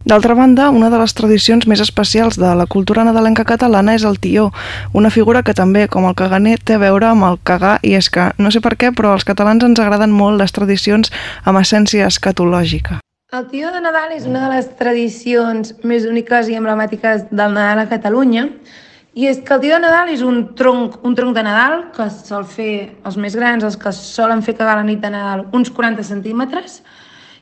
D'altra 0.08 0.36
banda, 0.38 0.70
una 0.70 0.88
de 0.88 1.00
les 1.02 1.12
tradicions 1.18 1.66
més 1.68 1.82
especials 1.84 2.38
de 2.40 2.54
la 2.56 2.68
cultura 2.70 3.04
nadalenca 3.04 3.44
catalana 3.50 3.96
és 3.98 4.06
el 4.08 4.20
tió, 4.24 4.46
una 4.94 5.10
figura 5.12 5.42
que 5.44 5.56
també, 5.58 5.88
com 5.92 6.08
el 6.08 6.16
caganer, 6.16 6.60
té 6.64 6.78
a 6.78 6.84
veure 6.86 7.10
amb 7.10 7.28
el 7.28 7.36
cagar 7.44 7.74
i 7.84 7.98
és 7.98 8.08
que, 8.14 8.30
no 8.38 8.54
sé 8.54 8.62
per 8.64 8.78
què, 8.80 8.94
però 8.96 9.12
als 9.12 9.28
catalans 9.28 9.66
ens 9.68 9.82
agraden 9.84 10.16
molt 10.16 10.40
les 10.40 10.56
tradicions 10.56 11.12
amb 11.44 11.60
essència 11.60 12.08
escatològica. 12.08 13.02
El 13.36 13.50
tió 13.52 13.74
de 13.76 13.82
Nadal 13.84 14.14
és 14.16 14.24
una 14.24 14.40
de 14.46 14.50
les 14.54 14.68
tradicions 14.80 15.74
més 15.84 16.06
úniques 16.08 16.48
i 16.48 16.54
emblemàtiques 16.56 17.26
del 17.28 17.58
Nadal 17.58 17.82
a 17.82 17.90
Catalunya 17.90 18.46
i 19.20 19.28
és 19.28 19.42
que 19.44 19.52
el 19.52 19.60
tió 19.66 19.74
de 19.74 19.82
Nadal 19.84 20.14
és 20.14 20.24
un 20.24 20.38
tronc, 20.56 20.96
un 21.04 21.18
tronc 21.18 21.36
de 21.36 21.44
Nadal 21.44 21.76
que 21.98 22.06
sol 22.14 22.46
fer 22.48 22.94
els 23.04 23.18
més 23.20 23.36
grans, 23.36 23.66
els 23.68 23.76
que 23.76 23.92
solen 23.92 24.46
fer 24.46 24.56
cagar 24.56 24.78
la 24.80 24.86
nit 24.88 25.04
de 25.04 25.12
Nadal, 25.12 25.44
uns 25.52 25.74
40 25.76 26.08
centímetres, 26.08 26.78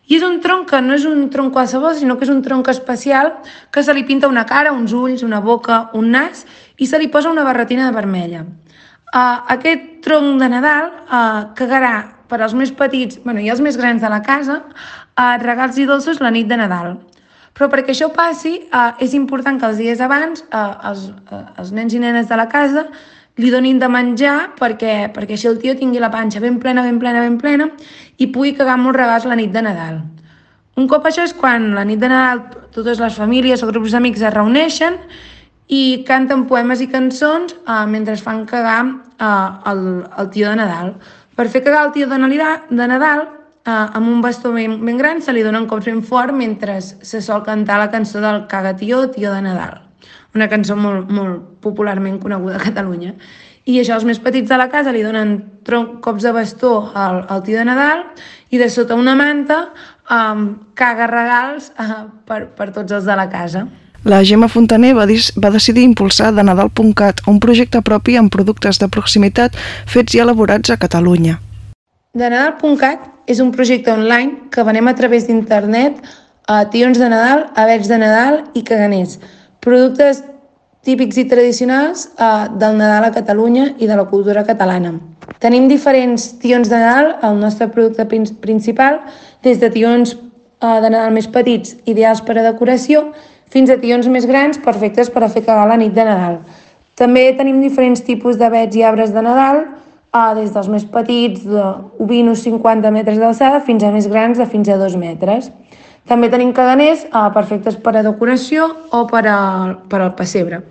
i 0.10 0.18
és 0.18 0.26
un 0.26 0.40
tronc 0.42 0.72
que 0.72 0.82
no 0.82 0.98
és 0.98 1.06
un 1.06 1.28
tronc 1.30 1.54
qualsevol, 1.54 1.94
sinó 1.94 2.18
que 2.18 2.26
és 2.26 2.34
un 2.34 2.42
tronc 2.42 2.74
especial 2.74 3.36
que 3.70 3.86
se 3.86 3.94
li 3.94 4.08
pinta 4.10 4.32
una 4.34 4.48
cara, 4.50 4.74
uns 4.74 4.98
ulls, 4.98 5.22
una 5.22 5.38
boca, 5.38 5.92
un 5.94 6.10
nas 6.18 6.48
i 6.82 6.90
se 6.90 6.98
li 6.98 7.14
posa 7.14 7.30
una 7.30 7.46
barretina 7.46 7.86
de 7.86 7.94
vermella. 7.94 8.42
Uh, 9.14 9.38
aquest 9.54 10.02
tronc 10.02 10.42
de 10.42 10.50
Nadal 10.50 10.90
uh, 11.06 11.54
cagarà 11.54 12.15
per 12.30 12.42
als 12.42 12.56
més 12.58 12.72
petits 12.76 13.20
bueno, 13.24 13.42
i 13.44 13.50
els 13.54 13.62
més 13.62 13.78
grans 13.78 14.02
de 14.02 14.10
la 14.12 14.22
casa 14.26 14.62
uh, 14.62 15.36
regals 15.44 15.78
i 15.78 15.86
dolços 15.90 16.22
la 16.22 16.32
nit 16.34 16.48
de 16.48 16.58
Nadal. 16.60 16.96
Però 17.56 17.70
perquè 17.72 17.94
això 17.94 18.10
passi, 18.14 18.58
uh, 18.72 18.96
és 19.00 19.14
important 19.16 19.60
que 19.60 19.70
els 19.70 19.78
dies 19.80 20.02
abans 20.04 20.44
uh, 20.50 20.90
els, 20.92 21.10
uh, 21.32 21.46
els 21.62 21.72
nens 21.76 21.94
i 21.96 22.02
nenes 22.02 22.28
de 22.32 22.40
la 22.40 22.50
casa 22.52 22.88
li 23.38 23.52
donin 23.52 23.80
de 23.80 23.88
menjar 23.92 24.56
perquè, 24.60 25.12
perquè 25.16 25.36
així 25.36 25.50
el 25.52 25.60
tio 25.60 25.76
tingui 25.76 26.00
la 26.00 26.12
panxa 26.12 26.42
ben 26.44 26.60
plena, 26.60 26.84
ben 26.84 27.00
plena, 27.00 27.24
ben 27.24 27.38
plena 27.40 27.70
i 28.18 28.28
pugui 28.32 28.56
cagar 28.56 28.78
molts 28.80 29.00
regals 29.00 29.28
la 29.28 29.40
nit 29.40 29.52
de 29.52 29.64
Nadal. 29.64 30.04
Un 30.76 30.90
cop 30.92 31.06
això 31.08 31.24
és 31.24 31.34
quan 31.36 31.70
la 31.76 31.86
nit 31.88 32.00
de 32.00 32.10
Nadal 32.12 32.44
totes 32.76 33.00
les 33.00 33.16
famílies 33.16 33.64
o 33.64 33.70
grups 33.72 33.94
d'amics 33.96 34.24
es 34.24 34.34
reuneixen 34.34 35.00
i 35.72 36.04
canten 36.08 36.46
poemes 36.50 36.82
i 36.84 36.90
cançons 36.92 37.56
eh, 37.56 37.86
mentre 37.90 38.18
fan 38.20 38.44
cagar 38.50 38.82
eh, 38.86 39.72
el, 39.72 39.86
el 40.20 40.30
tio 40.34 40.52
de 40.52 40.60
Nadal. 40.60 40.92
Per 41.36 41.50
fer 41.52 41.64
cagar 41.64 41.86
el 41.88 41.96
tio 41.96 42.08
de 42.08 42.20
Nadal, 42.20 42.62
de 42.70 42.88
Nadal 42.88 43.26
eh, 43.26 43.72
amb 43.72 44.08
un 44.08 44.22
bastó 44.22 44.54
ben, 44.56 44.78
ben 44.86 44.98
gran 44.98 45.22
se 45.22 45.34
li 45.34 45.44
donen 45.44 45.68
cops 45.68 45.90
ben 45.90 46.04
fort 46.04 46.34
mentre 46.34 46.80
se 46.82 47.22
sol 47.22 47.44
cantar 47.44 47.80
la 47.82 47.92
cançó 47.92 48.22
del 48.24 48.46
caga 48.48 48.76
tio, 48.76 49.10
tio 49.12 49.34
de 49.34 49.42
Nadal 49.42 49.86
una 50.36 50.50
cançó 50.52 50.76
molt, 50.76 51.10
molt 51.10 51.44
popularment 51.64 52.20
coneguda 52.22 52.60
a 52.60 52.64
Catalunya. 52.64 53.16
I 53.66 53.80
això, 53.82 53.96
els 53.96 54.06
més 54.06 54.20
petits 54.22 54.52
de 54.52 54.58
la 54.60 54.68
casa 54.70 54.94
li 54.94 55.02
donen 55.02 55.38
tronc, 55.66 55.98
cops 56.06 56.28
de 56.28 56.34
bastó 56.36 56.74
al, 56.94 57.24
al 57.32 57.42
tio 57.48 57.58
de 57.58 57.66
Nadal 57.66 58.04
i 58.54 58.60
de 58.62 58.68
sota 58.70 58.98
una 59.00 59.16
manta 59.18 59.62
um, 60.12 60.46
caga 60.78 61.08
regals 61.10 61.72
uh, 61.82 62.04
per, 62.28 62.44
per 62.54 62.70
tots 62.76 63.00
els 63.00 63.08
de 63.08 63.18
la 63.18 63.26
casa. 63.32 63.66
La 64.06 64.22
Gemma 64.24 64.48
Fontaner 64.48 64.94
va, 64.94 65.08
va 65.42 65.50
decidir 65.50 65.82
impulsar 65.84 66.30
de 66.36 66.44
Nadal.cat, 66.46 67.24
un 67.26 67.40
projecte 67.42 67.82
propi 67.82 68.20
amb 68.20 68.30
productes 68.30 68.78
de 68.78 68.88
proximitat 68.94 69.58
fets 69.90 70.14
i 70.14 70.22
elaborats 70.22 70.70
a 70.70 70.78
Catalunya. 70.78 71.40
De 72.14 72.30
Nadal.cat 72.30 73.10
és 73.26 73.42
un 73.42 73.50
projecte 73.52 73.90
online 73.90 74.52
que 74.54 74.64
venem 74.64 74.86
a 74.88 74.94
través 74.94 75.26
d'internet 75.26 75.98
a 76.46 76.62
tions 76.70 77.02
de 77.02 77.10
Nadal, 77.10 77.48
avets 77.58 77.90
de 77.90 77.98
Nadal 77.98 78.44
i 78.54 78.62
caganers. 78.62 79.18
Productes 79.66 80.22
típics 80.86 81.18
i 81.18 81.26
tradicionals 81.26 82.06
eh, 82.14 82.46
del 82.62 82.78
Nadal 82.78 83.10
a 83.10 83.14
Catalunya 83.16 83.72
i 83.82 83.90
de 83.90 83.98
la 83.98 84.06
cultura 84.06 84.46
catalana. 84.46 85.00
Tenim 85.42 85.66
diferents 85.68 86.36
tions 86.44 86.70
de 86.70 86.78
Nadal, 86.78 87.16
el 87.26 87.40
nostre 87.42 87.72
producte 87.74 88.06
prin- 88.06 88.30
principal, 88.38 89.02
des 89.42 89.58
de 89.58 89.74
tions 89.74 90.14
eh, 90.14 90.78
de 90.86 90.92
Nadal 90.94 91.18
més 91.18 91.26
petits, 91.26 91.74
ideals 91.90 92.22
per 92.22 92.38
a 92.38 92.52
decoració, 92.52 93.08
fins 93.54 93.70
a 93.70 93.78
tions 93.82 94.08
més 94.12 94.28
grans, 94.28 94.60
perfectes 94.62 95.10
per 95.10 95.24
a 95.24 95.30
fer 95.30 95.46
cagar 95.46 95.68
la 95.70 95.80
nit 95.80 95.94
de 95.94 96.06
Nadal. 96.06 96.40
També 96.96 97.28
tenim 97.36 97.60
diferents 97.62 98.04
tipus 98.08 98.38
d'avets 98.40 98.76
i 98.76 98.84
arbres 98.84 99.12
de 99.12 99.22
Nadal, 99.22 99.66
eh, 100.16 100.36
des 100.40 100.54
dels 100.54 100.70
més 100.72 100.86
petits, 100.86 101.44
d'ovinos 101.44 102.44
50 102.46 102.92
metres 102.92 103.20
d'alçada, 103.20 103.64
fins 103.66 103.84
a 103.84 103.92
més 103.92 104.08
grans, 104.08 104.38
de 104.38 104.48
fins 104.48 104.70
a 104.70 104.78
2 104.78 104.96
metres. 104.96 105.52
També 106.06 106.30
tenim 106.30 106.54
caganers 106.54 107.06
eh, 107.06 107.28
perfectes 107.34 107.76
per 107.76 107.98
a 107.98 108.06
decoració 108.06 108.70
o 108.92 109.06
per, 109.10 109.26
a, 109.28 109.40
per 109.90 110.02
al 110.02 110.16
pessebre. 110.16 110.62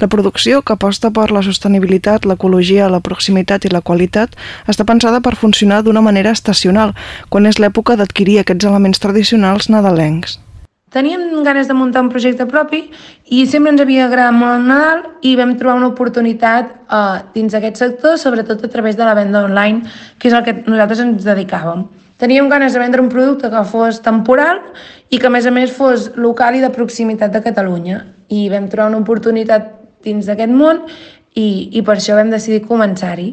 La 0.00 0.08
producció, 0.08 0.62
que 0.62 0.72
aposta 0.72 1.10
per 1.12 1.26
la 1.34 1.42
sostenibilitat, 1.44 2.24
l'ecologia, 2.24 2.88
la 2.88 3.02
proximitat 3.04 3.66
i 3.66 3.72
la 3.72 3.82
qualitat, 3.84 4.32
està 4.70 4.86
pensada 4.88 5.20
per 5.20 5.34
funcionar 5.36 5.82
d'una 5.84 6.00
manera 6.00 6.32
estacional, 6.32 6.94
quan 7.28 7.44
és 7.50 7.60
l'època 7.60 7.98
d'adquirir 8.00 8.38
aquests 8.40 8.64
elements 8.70 9.02
tradicionals 9.02 9.68
nadalencs. 9.68 10.38
Teníem 10.90 11.44
ganes 11.44 11.68
de 11.68 11.74
muntar 11.74 12.02
un 12.02 12.08
projecte 12.10 12.48
propi 12.50 12.80
i 13.30 13.44
sempre 13.46 13.70
ens 13.70 13.82
havia 13.84 14.08
agradat 14.08 14.34
molt 14.34 14.56
el 14.56 14.64
Nadal 14.66 15.04
i 15.22 15.36
vam 15.38 15.52
trobar 15.54 15.76
una 15.78 15.90
oportunitat 15.92 16.72
uh, 16.90 17.20
dins 17.30 17.54
d'aquest 17.54 17.78
sector, 17.78 18.16
sobretot 18.18 18.64
a 18.66 18.70
través 18.72 18.98
de 18.98 19.06
la 19.06 19.14
venda 19.14 19.44
online, 19.46 19.86
que 20.18 20.26
és 20.26 20.34
el 20.34 20.42
que 20.42 20.56
nosaltres 20.64 21.04
ens 21.04 21.22
dedicàvem. 21.28 21.86
Teníem 22.18 22.50
ganes 22.50 22.74
de 22.74 22.82
vendre 22.82 23.06
un 23.06 23.12
producte 23.12 23.52
que 23.54 23.62
fos 23.70 24.02
temporal 24.02 24.58
i 25.14 25.22
que 25.22 25.30
a 25.30 25.32
més 25.32 25.46
a 25.46 25.54
més 25.54 25.70
fos 25.70 26.10
local 26.18 26.58
i 26.58 26.66
de 26.66 26.74
proximitat 26.74 27.30
de 27.38 27.44
Catalunya. 27.46 28.02
I 28.26 28.48
vam 28.50 28.66
trobar 28.66 28.90
una 28.90 29.04
oportunitat 29.06 29.70
dins 30.02 30.26
d'aquest 30.26 30.50
món 30.50 30.82
i, 31.38 31.70
i 31.70 31.86
per 31.86 32.00
això 32.00 32.18
vam 32.18 32.34
decidir 32.34 32.66
començar-hi. 32.66 33.30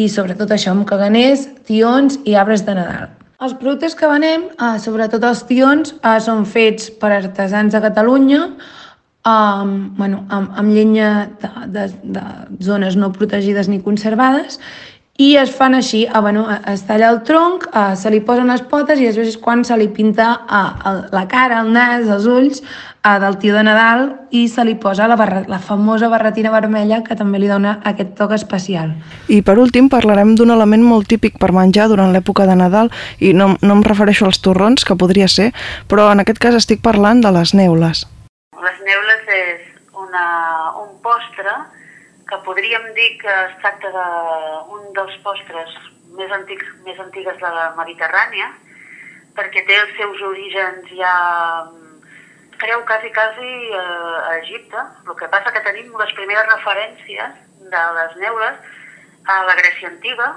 I 0.00 0.08
sobretot 0.08 0.48
això, 0.56 0.72
amb 0.72 0.88
caganers, 0.88 1.44
tions 1.68 2.22
i 2.24 2.40
arbres 2.40 2.64
de 2.64 2.80
Nadal. 2.80 3.19
Els 3.40 3.54
productes 3.56 3.94
que 3.96 4.08
venem, 4.08 4.50
eh, 4.52 4.74
sobretot 4.84 5.22
els 5.24 5.40
tions, 5.48 5.94
eh, 6.04 6.18
són 6.20 6.44
fets 6.44 6.90
per 7.00 7.08
artesans 7.16 7.72
de 7.72 7.80
Catalunya, 7.80 8.40
amb, 9.24 9.96
bueno, 9.96 10.26
amb, 10.28 10.50
amb 10.60 10.72
llenya 10.72 11.30
de, 11.40 11.48
de, 11.72 11.86
de 12.16 12.24
zones 12.60 12.96
no 12.96 13.12
protegides 13.12 13.68
ni 13.68 13.80
conservades, 13.80 14.60
i 15.20 15.34
es 15.36 15.50
fan 15.52 15.74
així, 15.76 16.06
eh, 16.06 16.20
bueno, 16.20 16.46
es 16.72 16.86
talla 16.88 17.10
el 17.12 17.22
tronc, 17.28 17.66
eh, 17.74 17.96
se 17.96 18.10
li 18.10 18.22
posen 18.24 18.48
les 18.48 18.62
potes 18.64 19.00
i 19.00 19.04
després 19.04 19.28
és 19.28 19.36
quan 19.36 19.62
se 19.68 19.76
li 19.76 19.90
pinta 19.92 20.30
eh, 20.48 20.88
el, 20.88 21.02
la 21.12 21.26
cara, 21.28 21.58
el 21.60 21.72
nas, 21.74 22.06
els 22.08 22.24
ulls 22.24 22.62
eh, 22.62 23.18
del 23.20 23.36
tio 23.42 23.52
de 23.52 23.64
Nadal 23.66 24.06
i 24.30 24.46
se 24.48 24.64
li 24.64 24.78
posa 24.80 25.08
la, 25.10 25.18
barra, 25.20 25.42
la 25.48 25.58
famosa 25.58 26.08
barretina 26.08 26.52
vermella 26.54 27.02
que 27.04 27.16
també 27.18 27.38
li 27.38 27.50
dona 27.50 27.74
aquest 27.84 28.14
toc 28.16 28.32
especial. 28.32 28.94
I 29.28 29.42
per 29.44 29.58
últim 29.60 29.90
parlarem 29.92 30.32
d'un 30.38 30.54
element 30.54 30.86
molt 30.88 31.10
típic 31.12 31.36
per 31.42 31.52
menjar 31.52 31.90
durant 31.92 32.14
l'època 32.14 32.46
de 32.48 32.56
Nadal 32.56 32.88
i 33.20 33.34
no, 33.36 33.50
no 33.60 33.76
em 33.76 33.84
refereixo 33.84 34.24
als 34.24 34.40
torrons, 34.40 34.86
que 34.88 34.96
podria 34.96 35.28
ser, 35.28 35.50
però 35.88 36.08
en 36.14 36.24
aquest 36.24 36.40
cas 36.40 36.56
estic 36.56 36.80
parlant 36.80 37.20
de 37.20 37.34
les 37.36 37.52
neules. 37.52 38.06
Les 38.56 38.80
neules 38.88 39.28
és 39.36 39.68
una, 40.00 40.24
un 40.80 40.96
postre 41.04 41.58
que 42.30 42.38
podríem 42.46 42.92
dir 42.94 43.18
que 43.18 43.32
es 43.44 43.56
tracta 43.60 43.90
d'un 43.94 44.90
dels 44.96 45.16
postres 45.26 45.76
més 46.16 46.32
antics 46.34 46.66
més 46.86 46.98
antigues 47.02 47.38
de 47.42 47.52
la 47.56 47.70
Mediterrània, 47.78 48.48
perquè 49.36 49.62
té 49.66 49.78
els 49.82 49.94
seus 49.98 50.22
orígens 50.30 50.90
ja, 50.98 51.14
mm, 51.70 52.02
creu, 52.62 52.82
quasi, 52.86 53.12
quasi 53.14 53.50
eh, 53.50 54.18
a 54.30 54.36
Egipte. 54.38 54.84
El 55.06 55.16
que 55.18 55.30
passa 55.34 55.52
que 55.54 55.64
tenim 55.66 55.94
les 55.98 56.12
primeres 56.18 56.50
referències 56.54 57.40
de 57.74 57.82
les 57.98 58.16
neules 58.24 58.76
a 59.26 59.42
la 59.46 59.56
Grècia 59.58 59.90
antiga, 59.90 60.30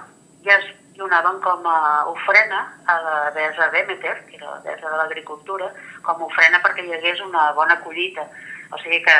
ja 0.46 0.58
es 0.60 0.72
donaven 0.98 1.40
com 1.42 1.66
a 1.66 2.06
ofrena 2.10 2.66
a 2.86 2.98
la 3.02 3.32
desa 3.38 3.70
Demeter, 3.74 4.18
que 4.28 4.38
era 4.38 4.52
la 4.52 4.62
desa 4.66 4.90
de 4.90 4.98
l'agricultura, 4.98 5.72
com 6.04 6.22
a 6.22 6.28
ofrena 6.28 6.62
perquè 6.62 6.86
hi 6.86 6.94
hagués 6.98 7.22
una 7.26 7.52
bona 7.58 7.80
collita. 7.82 8.28
O 8.74 8.78
sigui 8.82 9.02
que 9.06 9.16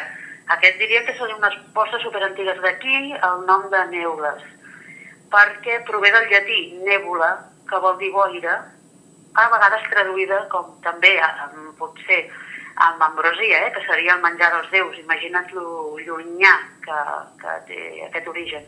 aquest 0.51 0.79
diria 0.79 1.03
que 1.07 1.15
són 1.17 1.31
unes 1.38 1.55
postes 1.73 2.03
superantigues 2.03 2.59
d'aquí, 2.62 3.13
el 3.15 3.45
nom 3.47 3.69
de 3.71 3.81
neules, 3.93 4.43
perquè 5.31 5.81
prové 5.88 6.12
del 6.12 6.29
llatí 6.31 6.62
nèbula, 6.83 7.31
que 7.69 7.79
vol 7.79 7.97
dir 7.97 8.12
boira, 8.12 8.57
a 9.33 9.45
vegades 9.50 9.88
traduïda 9.89 10.43
com 10.51 10.75
també, 10.83 11.15
amb, 11.23 11.71
potser, 11.79 12.27
amb 12.75 13.01
ambrosia, 13.01 13.63
eh, 13.65 13.71
que 13.73 13.81
seria 13.88 14.15
el 14.17 14.21
menjar 14.21 14.51
dels 14.53 14.69
déus. 14.71 15.00
Imagina't 15.01 15.50
lo 15.55 15.97
llunyà 15.97 16.53
que, 16.85 17.00
que 17.41 17.57
té 17.69 17.79
aquest 18.09 18.27
origen. 18.29 18.67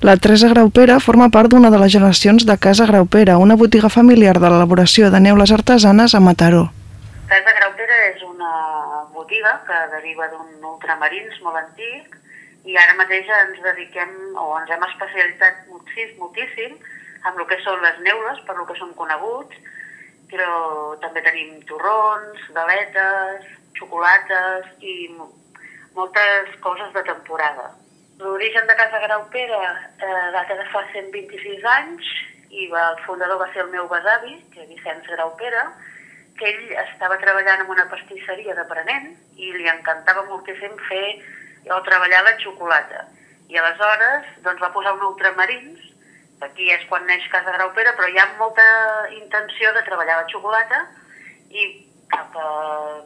La 0.00 0.16
Teresa 0.16 0.48
Graupera 0.48 0.98
forma 0.98 1.28
part 1.28 1.52
d'una 1.52 1.70
de 1.70 1.78
les 1.78 1.92
generacions 1.92 2.46
de 2.48 2.56
Casa 2.58 2.86
Graupera, 2.88 3.38
una 3.38 3.56
botiga 3.60 3.92
familiar 3.92 4.38
de 4.40 4.48
l'elaboració 4.48 5.10
de 5.12 5.20
neules 5.20 5.52
artesanes 5.52 6.14
a 6.14 6.20
Mataró. 6.24 6.70
Casa 7.28 7.54
Graupera 7.58 7.98
és 8.08 8.22
una 8.26 8.50
botiga 9.30 9.62
que 9.66 9.78
deriva 9.94 10.26
d'un 10.28 10.64
ultramarins 10.66 11.36
molt 11.44 11.56
antic 11.60 12.16
i 12.66 12.74
ara 12.76 12.96
mateix 12.98 13.28
ens 13.30 13.60
dediquem 13.62 14.10
o 14.36 14.58
ens 14.58 14.70
hem 14.74 14.82
especialitzat 14.82 15.60
moltíssim, 15.70 16.16
moltíssim 16.18 16.74
amb 17.28 17.38
el 17.38 17.46
que 17.46 17.58
són 17.62 17.80
les 17.84 17.98
neules, 18.02 18.40
per 18.46 18.56
lo 18.58 18.66
que 18.66 18.74
són 18.78 18.90
coneguts, 18.98 19.54
però 20.30 20.96
també 21.02 21.22
tenim 21.22 21.60
torrons, 21.68 22.40
galetes, 22.56 23.46
xocolates 23.78 24.66
i 24.82 25.08
mo- 25.14 25.30
moltes 25.94 26.50
coses 26.64 26.90
de 26.92 27.02
temporada. 27.06 27.70
L'origen 28.18 28.66
de 28.66 28.76
Casa 28.76 28.98
Graupera 29.06 29.62
eh, 30.00 30.30
data 30.34 30.56
de 30.58 30.66
fa 30.72 30.82
126 30.92 31.64
anys 31.76 32.10
i 32.50 32.66
el 32.66 32.98
fundador 33.06 33.38
va 33.40 33.48
ser 33.54 33.62
el 33.62 33.70
meu 33.70 33.86
besavi, 33.88 34.40
que 34.52 34.64
és 34.64 34.68
Vicenç 34.74 35.06
Graupera, 35.14 35.68
que 36.40 36.48
ell 36.48 36.72
estava 36.82 37.18
treballant 37.20 37.62
en 37.62 37.72
una 37.74 37.86
pastisseria 37.92 38.56
d'aprenent 38.56 39.10
i 39.36 39.52
li 39.56 39.68
encantava 39.68 40.24
moltíssim 40.30 40.76
fer 40.88 41.04
o 41.70 41.80
treballar 41.86 42.22
la 42.24 42.36
xocolata. 42.40 43.04
I 43.52 43.58
aleshores 43.60 44.28
doncs, 44.44 44.62
va 44.62 44.72
posar 44.72 44.94
un 44.96 45.04
ultramarins, 45.10 45.82
aquí 46.46 46.70
és 46.72 46.86
quan 46.88 47.04
neix 47.06 47.26
Casa 47.32 47.52
Graupera, 47.56 47.92
però 47.98 48.08
hi 48.08 48.18
ha 48.18 48.28
molta 48.38 48.64
intenció 49.18 49.74
de 49.76 49.84
treballar 49.88 50.22
la 50.22 50.30
xocolata 50.32 50.80
i 51.50 51.66
cap 52.10 52.36
a 52.40 52.48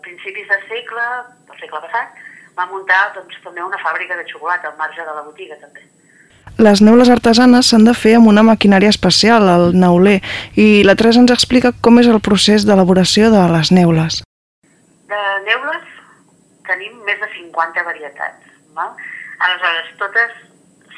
principis 0.05 0.49
de 0.49 0.61
segle, 0.69 1.09
del 1.49 1.59
segle 1.61 1.83
passat, 1.89 2.23
va 2.55 2.71
muntar 2.71 3.03
doncs, 3.19 3.41
també 3.43 3.65
una 3.65 3.81
fàbrica 3.83 4.17
de 4.17 4.29
xocolata 4.31 4.71
al 4.71 4.79
marge 4.79 5.03
de 5.03 5.19
la 5.19 5.27
botiga 5.27 5.59
també. 5.61 5.83
Les 6.55 6.79
neules 6.81 7.09
artesanes 7.11 7.67
s'han 7.67 7.83
de 7.83 7.93
fer 7.99 8.13
amb 8.15 8.29
una 8.31 8.45
maquinària 8.47 8.93
especial, 8.93 9.49
el 9.51 9.73
neuler, 9.75 10.21
i 10.55 10.85
la 10.87 10.95
Teresa 10.95 11.19
ens 11.19 11.33
explica 11.35 11.73
com 11.83 11.99
és 11.99 12.07
el 12.07 12.21
procés 12.23 12.63
d'elaboració 12.69 13.33
de 13.33 13.41
les 13.51 13.73
neules. 13.75 14.21
De 15.11 15.23
neules 15.49 15.89
tenim 16.69 16.95
més 17.09 17.19
de 17.19 17.27
50 17.33 17.83
varietats. 17.89 18.55
Val? 18.79 18.95
Aleshores, 19.43 19.91
totes 19.99 20.39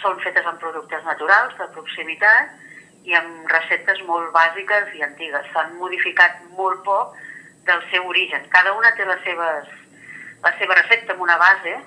són 0.03 0.21
fetes 0.21 0.45
amb 0.45 0.61
productes 0.61 1.09
naturals, 1.09 1.57
de 1.57 1.71
proximitat, 1.73 2.53
i 3.09 3.17
amb 3.17 3.49
receptes 3.49 4.05
molt 4.05 4.29
bàsiques 4.37 4.93
i 4.99 5.03
antigues. 5.09 5.49
S'han 5.55 5.73
modificat 5.81 6.37
molt 6.59 6.85
poc 6.85 7.17
del 7.65 7.81
seu 7.91 8.05
origen. 8.13 8.45
Cada 8.53 8.77
una 8.77 8.93
té 8.99 9.09
les 9.09 9.25
seves, 9.25 9.73
la 10.45 10.53
seva 10.61 10.77
recepta 10.83 11.17
amb 11.17 11.25
una 11.25 11.41
base, 11.41 11.79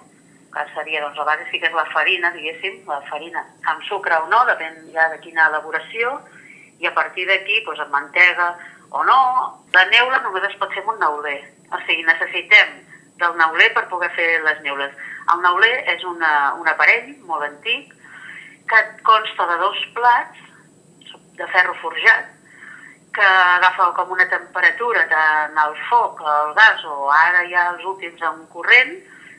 que 0.53 0.65
seria, 0.74 1.01
doncs, 1.03 1.18
la 1.18 1.27
base 1.27 1.46
sí 1.51 1.60
que 1.60 1.70
és 1.70 1.77
la 1.77 1.86
farina, 1.94 2.32
diguéssim, 2.34 2.82
la 2.89 3.01
farina 3.10 3.44
amb 3.72 3.84
sucre 3.88 4.18
o 4.18 4.27
no, 4.32 4.44
depèn 4.50 4.82
ja 4.96 5.08
de 5.13 5.20
quina 5.24 5.48
elaboració, 5.51 6.18
i 6.79 6.88
a 6.88 6.94
partir 6.96 7.27
d'aquí, 7.29 7.62
doncs, 7.65 7.84
amb 7.86 7.94
mantega 7.94 8.50
o 8.91 9.03
no, 9.06 9.20
la 9.75 9.86
neula 9.94 10.22
només 10.25 10.48
es 10.50 10.58
pot 10.62 10.74
fer 10.74 10.84
amb 10.84 10.96
un 10.96 11.00
neuler. 11.03 11.39
O 11.70 11.82
sigui, 11.86 12.06
necessitem 12.08 12.79
del 13.22 13.38
neuler 13.38 13.70
per 13.75 13.86
poder 13.91 14.10
fer 14.15 14.29
les 14.46 14.62
neules. 14.65 14.94
El 15.34 15.44
neuler 15.46 15.75
és 15.94 16.03
una, 16.08 16.34
un 16.58 16.68
aparell 16.72 17.12
molt 17.29 17.46
antic 17.46 17.94
que 18.70 18.82
consta 19.06 19.46
de 19.50 19.58
dos 19.62 19.86
plats 19.98 20.46
de 21.38 21.48
ferro 21.53 21.75
forjat 21.82 22.36
que 23.13 23.25
agafa 23.25 23.89
com 23.98 24.12
una 24.13 24.27
temperatura 24.29 25.06
tant 25.10 25.58
al 25.58 25.75
foc, 25.89 26.22
al 26.22 26.53
gas 26.58 26.84
o 26.86 27.10
ara 27.13 27.46
ja 27.50 27.70
els 27.74 27.86
últims 27.91 28.22
a 28.22 28.34
un 28.36 28.46
corrent 28.53 28.94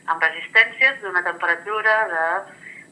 amb 0.09 0.23
resistències 0.23 0.99
d'una 1.01 1.23
temperatura 1.25 1.95
de 2.11 2.25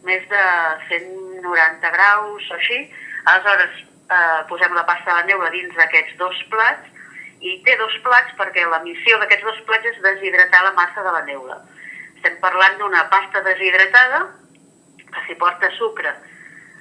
més 0.08 0.28
de 0.32 0.44
190 0.90 1.92
graus 1.96 2.50
o 2.52 2.58
així. 2.58 2.80
Aleshores 3.26 3.82
eh, 3.82 4.42
posem 4.52 4.76
la 4.78 4.86
pasta 4.88 5.18
de 5.20 5.28
neula 5.32 5.52
dins 5.56 5.76
d'aquests 5.76 6.18
dos 6.22 6.40
plats 6.54 6.88
i 7.40 7.60
té 7.66 7.76
dos 7.80 7.96
plats 8.06 8.36
perquè 8.40 8.66
la 8.68 8.82
missió 8.86 9.20
d'aquests 9.20 9.48
dos 9.48 9.62
plats 9.68 9.92
és 9.92 10.02
deshidratar 10.04 10.64
la 10.66 10.76
massa 10.80 11.04
de 11.06 11.14
la 11.18 11.26
neula. 11.28 11.60
Estem 12.16 12.36
parlant 12.44 12.80
d'una 12.80 13.06
pasta 13.12 13.44
deshidratada 13.46 14.26
que 15.10 15.24
s'hi 15.26 15.38
porta 15.40 15.72
sucre 15.78 16.14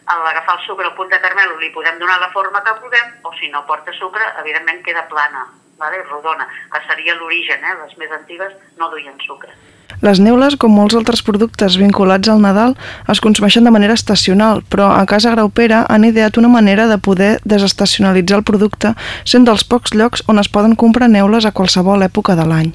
a 0.09 0.17
l'agafar 0.25 0.57
el 0.57 0.65
sucre 0.67 0.87
al 0.89 0.95
punt 0.97 1.11
de 1.13 1.21
caramel 1.21 1.59
li 1.61 1.69
podem 1.75 1.99
donar 2.01 2.19
la 2.21 2.31
forma 2.33 2.63
que 2.65 2.73
vulguem, 2.81 3.11
o 3.29 3.33
si 3.37 3.51
no 3.53 3.67
porta 3.69 3.93
sucre, 3.93 4.25
evidentment 4.41 4.81
queda 4.87 5.05
plana, 5.09 5.45
vale? 5.77 6.03
rodona, 6.09 6.49
que 6.73 6.81
seria 6.87 7.17
l'origen, 7.19 7.65
eh? 7.65 7.75
les 7.83 7.97
més 8.01 8.15
antigues 8.17 8.55
no 8.79 8.89
duien 8.95 9.21
sucre. 9.27 9.53
Les 9.99 10.21
neules, 10.23 10.55
com 10.63 10.71
molts 10.71 10.95
altres 10.95 11.25
productes 11.27 11.75
vinculats 11.81 12.31
al 12.31 12.39
Nadal, 12.39 12.77
es 13.11 13.19
consumeixen 13.19 13.65
de 13.67 13.73
manera 13.75 13.97
estacional, 13.99 14.61
però 14.71 14.93
a 14.95 15.01
Casa 15.11 15.33
Graupera 15.35 15.81
han 15.91 16.07
ideat 16.07 16.39
una 16.39 16.51
manera 16.53 16.87
de 16.87 17.01
poder 17.03 17.41
desestacionalitzar 17.43 18.39
el 18.39 18.47
producte 18.47 18.93
sent 19.27 19.49
dels 19.49 19.67
pocs 19.67 19.97
llocs 19.99 20.23
on 20.31 20.39
es 20.39 20.51
poden 20.55 20.79
comprar 20.79 21.11
neules 21.11 21.51
a 21.51 21.51
qualsevol 21.51 22.07
època 22.07 22.39
de 22.39 22.47
l'any. 22.47 22.71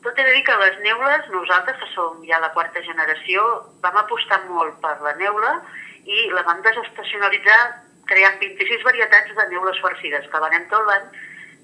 Tot 0.00 0.16
he 0.16 0.24
de 0.24 0.34
dir 0.38 0.42
que 0.48 0.56
les 0.64 0.80
neules, 0.88 1.28
nosaltres, 1.36 1.76
que 1.76 1.92
som 1.92 2.16
ja 2.24 2.40
la 2.40 2.54
quarta 2.56 2.80
generació, 2.80 3.44
vam 3.84 4.00
apostar 4.00 4.40
molt 4.48 4.80
per 4.80 4.96
la 5.04 5.12
neula 5.20 5.58
i 6.08 6.30
la 6.32 6.48
vam 6.48 6.64
desestacionalitzar 6.64 7.62
creant 8.08 8.40
26 8.40 8.88
varietats 8.88 9.36
de 9.36 9.50
neules 9.52 9.84
farcides, 9.84 10.24
que 10.32 10.46
venem 10.48 10.64
tot 10.72 10.88
l'any, 10.88 11.10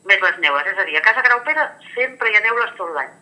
més 0.05 0.21
les 0.21 0.43
neules. 0.45 0.75
És 0.75 0.77
a 0.77 0.85
dir, 0.85 1.01
a 1.01 1.07
Casa 1.09 1.25
Graupera 1.25 1.71
sempre 1.95 2.29
hi 2.29 2.37
ha 2.37 2.45
neules 2.45 2.77
tot 2.77 2.93
l'any. 2.93 3.15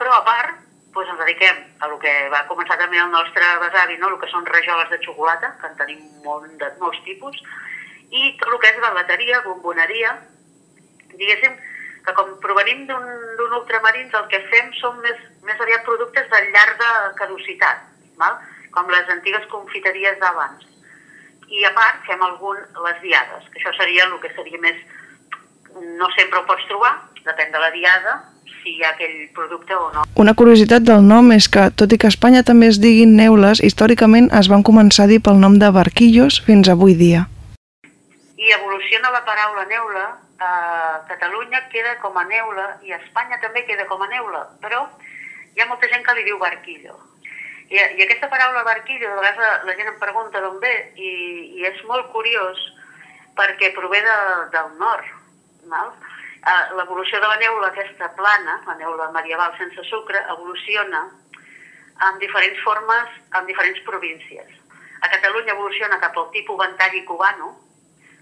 Però 0.00 0.16
a 0.16 0.24
part, 0.24 0.62
doncs 0.96 1.12
ens 1.12 1.20
dediquem 1.20 1.58
a 1.80 1.88
el 1.90 1.98
que 2.00 2.12
va 2.32 2.44
començar 2.48 2.78
també 2.80 2.98
el 3.02 3.12
nostre 3.12 3.46
besavi, 3.62 3.98
no? 4.00 4.10
el 4.12 4.20
que 4.20 4.30
són 4.32 4.46
rajoles 4.48 4.90
de 4.90 4.98
xocolata, 5.04 5.52
que 5.60 5.70
en 5.70 5.78
tenim 5.80 6.02
molt, 6.24 6.48
de, 6.60 6.70
molts 6.80 7.02
tipus, 7.04 7.38
i 8.10 8.32
tot 8.40 8.52
el 8.52 8.60
que 8.62 8.70
és 8.72 8.82
galateria, 8.82 9.42
bomboneria, 9.44 10.14
diguéssim 11.12 11.56
que 12.06 12.14
com 12.14 12.36
provenim 12.42 12.84
d'un 12.86 13.56
ultramarins 13.58 14.14
el 14.14 14.28
que 14.30 14.40
fem 14.52 14.70
són 14.80 15.00
més, 15.02 15.18
més 15.46 15.60
aviat 15.60 15.84
productes 15.88 16.28
de 16.32 16.42
llarga 16.54 16.92
caducitat, 17.18 17.82
val? 18.20 18.38
com 18.76 18.88
les 18.92 19.08
antigues 19.12 19.44
confiteries 19.52 20.18
d'abans. 20.20 20.64
I 21.48 21.64
a 21.64 21.72
part 21.74 22.02
fem 22.06 22.22
algun, 22.22 22.58
les 22.84 23.02
diades, 23.02 23.48
que 23.52 23.60
això 23.60 23.72
seria 23.78 24.08
el 24.08 24.16
que 24.22 24.32
seria 24.36 24.62
més... 24.62 24.78
No 25.76 26.08
sempre 26.14 26.40
ho 26.40 26.46
pots 26.48 26.64
trobar, 26.70 26.94
depèn 27.24 27.50
de 27.52 27.60
la 27.60 27.68
diada, 27.74 28.14
si 28.66 28.74
hi 28.74 28.82
ha 28.82 28.90
aquell 28.90 29.30
producte 29.30 29.76
o 29.78 29.86
no. 29.94 30.02
Una 30.18 30.34
curiositat 30.34 30.82
del 30.82 31.06
nom 31.06 31.30
és 31.36 31.46
que, 31.52 31.68
tot 31.78 31.92
i 31.94 31.98
que 32.02 32.10
a 32.10 32.12
Espanya 32.14 32.42
també 32.42 32.66
es 32.72 32.80
diguin 32.82 33.14
neules, 33.18 33.62
històricament 33.62 34.26
es 34.34 34.50
van 34.50 34.66
començar 34.66 35.06
a 35.06 35.10
dir 35.12 35.20
pel 35.22 35.38
nom 35.38 35.60
de 35.62 35.70
barquillos 35.70 36.40
fins 36.46 36.70
avui 36.72 36.96
dia. 36.98 37.26
I 38.36 38.54
evoluciona 38.58 39.12
la 39.14 39.22
paraula 39.28 39.66
neula, 39.70 40.06
a 40.42 40.50
Catalunya 41.08 41.62
queda 41.72 41.94
com 42.02 42.18
a 42.18 42.24
neula 42.28 42.66
i 42.84 42.92
a 42.92 42.98
Espanya 42.98 43.38
també 43.40 43.62
queda 43.68 43.86
com 43.88 44.02
a 44.02 44.10
neula, 44.10 44.42
però 44.60 44.82
hi 45.54 45.62
ha 45.62 45.68
molta 45.70 45.88
gent 45.92 46.02
que 46.04 46.16
li 46.18 46.26
diu 46.26 46.40
barquillo. 46.42 46.98
I, 47.70 47.78
i 47.78 48.02
aquesta 48.02 48.28
paraula 48.30 48.66
barquillo, 48.66 49.08
de 49.08 49.22
vegades 49.22 49.38
la, 49.42 49.52
la 49.70 49.76
gent 49.78 49.94
em 49.94 50.02
pregunta 50.02 50.42
d'on 50.42 50.58
ve, 50.62 50.74
i, 50.98 51.12
i 51.60 51.70
és 51.70 51.78
molt 51.86 52.10
curiós 52.12 52.58
perquè 53.38 53.72
prové 53.78 54.02
de, 54.02 54.18
del 54.52 54.74
nord. 54.82 55.14
Val? 55.70 55.94
Eh, 56.46 56.74
L'evolució 56.78 57.18
de 57.18 57.26
la 57.26 57.38
neula, 57.42 57.68
aquesta 57.72 58.06
plana, 58.14 58.60
la 58.68 58.74
neula 58.78 59.10
medieval 59.14 59.54
sense 59.58 59.82
sucre, 59.88 60.20
evoluciona 60.34 61.00
en 62.06 62.18
diferents 62.22 62.60
formes 62.62 63.14
en 63.34 63.46
diferents 63.48 63.80
províncies. 63.88 64.52
A 65.02 65.08
Catalunya 65.10 65.56
evoluciona 65.56 65.98
cap 65.98 66.14
al 66.16 66.28
tipus 66.30 66.60
ventall 66.60 67.00
cubano, 67.08 67.48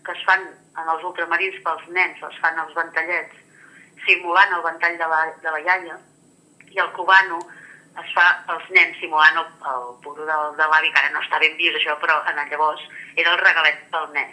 que 0.07 0.13
es 0.13 0.23
fan 0.25 0.41
en 0.81 0.89
els 0.95 1.05
ultramarins 1.05 1.59
pels 1.67 1.85
nens, 1.97 2.23
els 2.23 2.39
fan 2.41 2.57
els 2.63 2.73
ventallets, 2.77 3.43
simulant 4.07 4.57
el 4.57 4.65
ventall 4.65 4.97
de 5.03 5.09
la, 5.13 5.21
de 5.45 5.53
la 5.53 5.61
iaia, 5.61 5.99
i 6.73 6.81
el 6.81 6.91
cubano 6.97 7.43
es 8.01 8.15
fa 8.17 8.25
pels 8.49 8.71
nens 8.75 8.97
simulant 9.03 9.37
el, 9.43 9.53
el 9.75 9.85
puro 10.07 10.25
del, 10.25 10.57
de 10.57 10.71
l'avi, 10.71 10.91
que 10.95 11.03
ara 11.03 11.13
no 11.13 11.21
està 11.21 11.43
ben 11.45 11.61
vist 11.61 11.77
això, 11.77 11.99
però 12.01 12.23
en 12.33 12.41
el 12.41 12.49
llavors 12.49 12.89
era 13.21 13.37
el 13.37 13.45
regalet 13.45 13.85
pel 13.93 14.09
nen. 14.17 14.33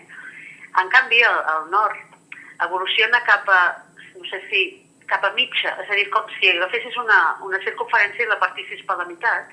En 0.79 0.89
canvi, 0.95 1.19
el 1.27 1.67
nord 1.75 2.10
evoluciona 2.65 3.21
cap 3.27 3.49
a, 3.49 3.61
no 4.15 4.25
sé 4.29 4.41
si, 4.49 4.63
cap 5.11 5.23
a 5.27 5.33
mitja, 5.35 5.73
és 5.83 5.89
a 5.89 5.97
dir, 5.97 6.07
com 6.13 6.27
si 6.37 6.49
agafessis 6.51 6.95
una, 7.01 7.19
una 7.47 7.59
circunferència 7.65 8.25
i 8.25 8.29
la 8.29 8.39
partissis 8.39 8.83
per 8.87 8.97
la 8.99 9.07
meitat, 9.09 9.51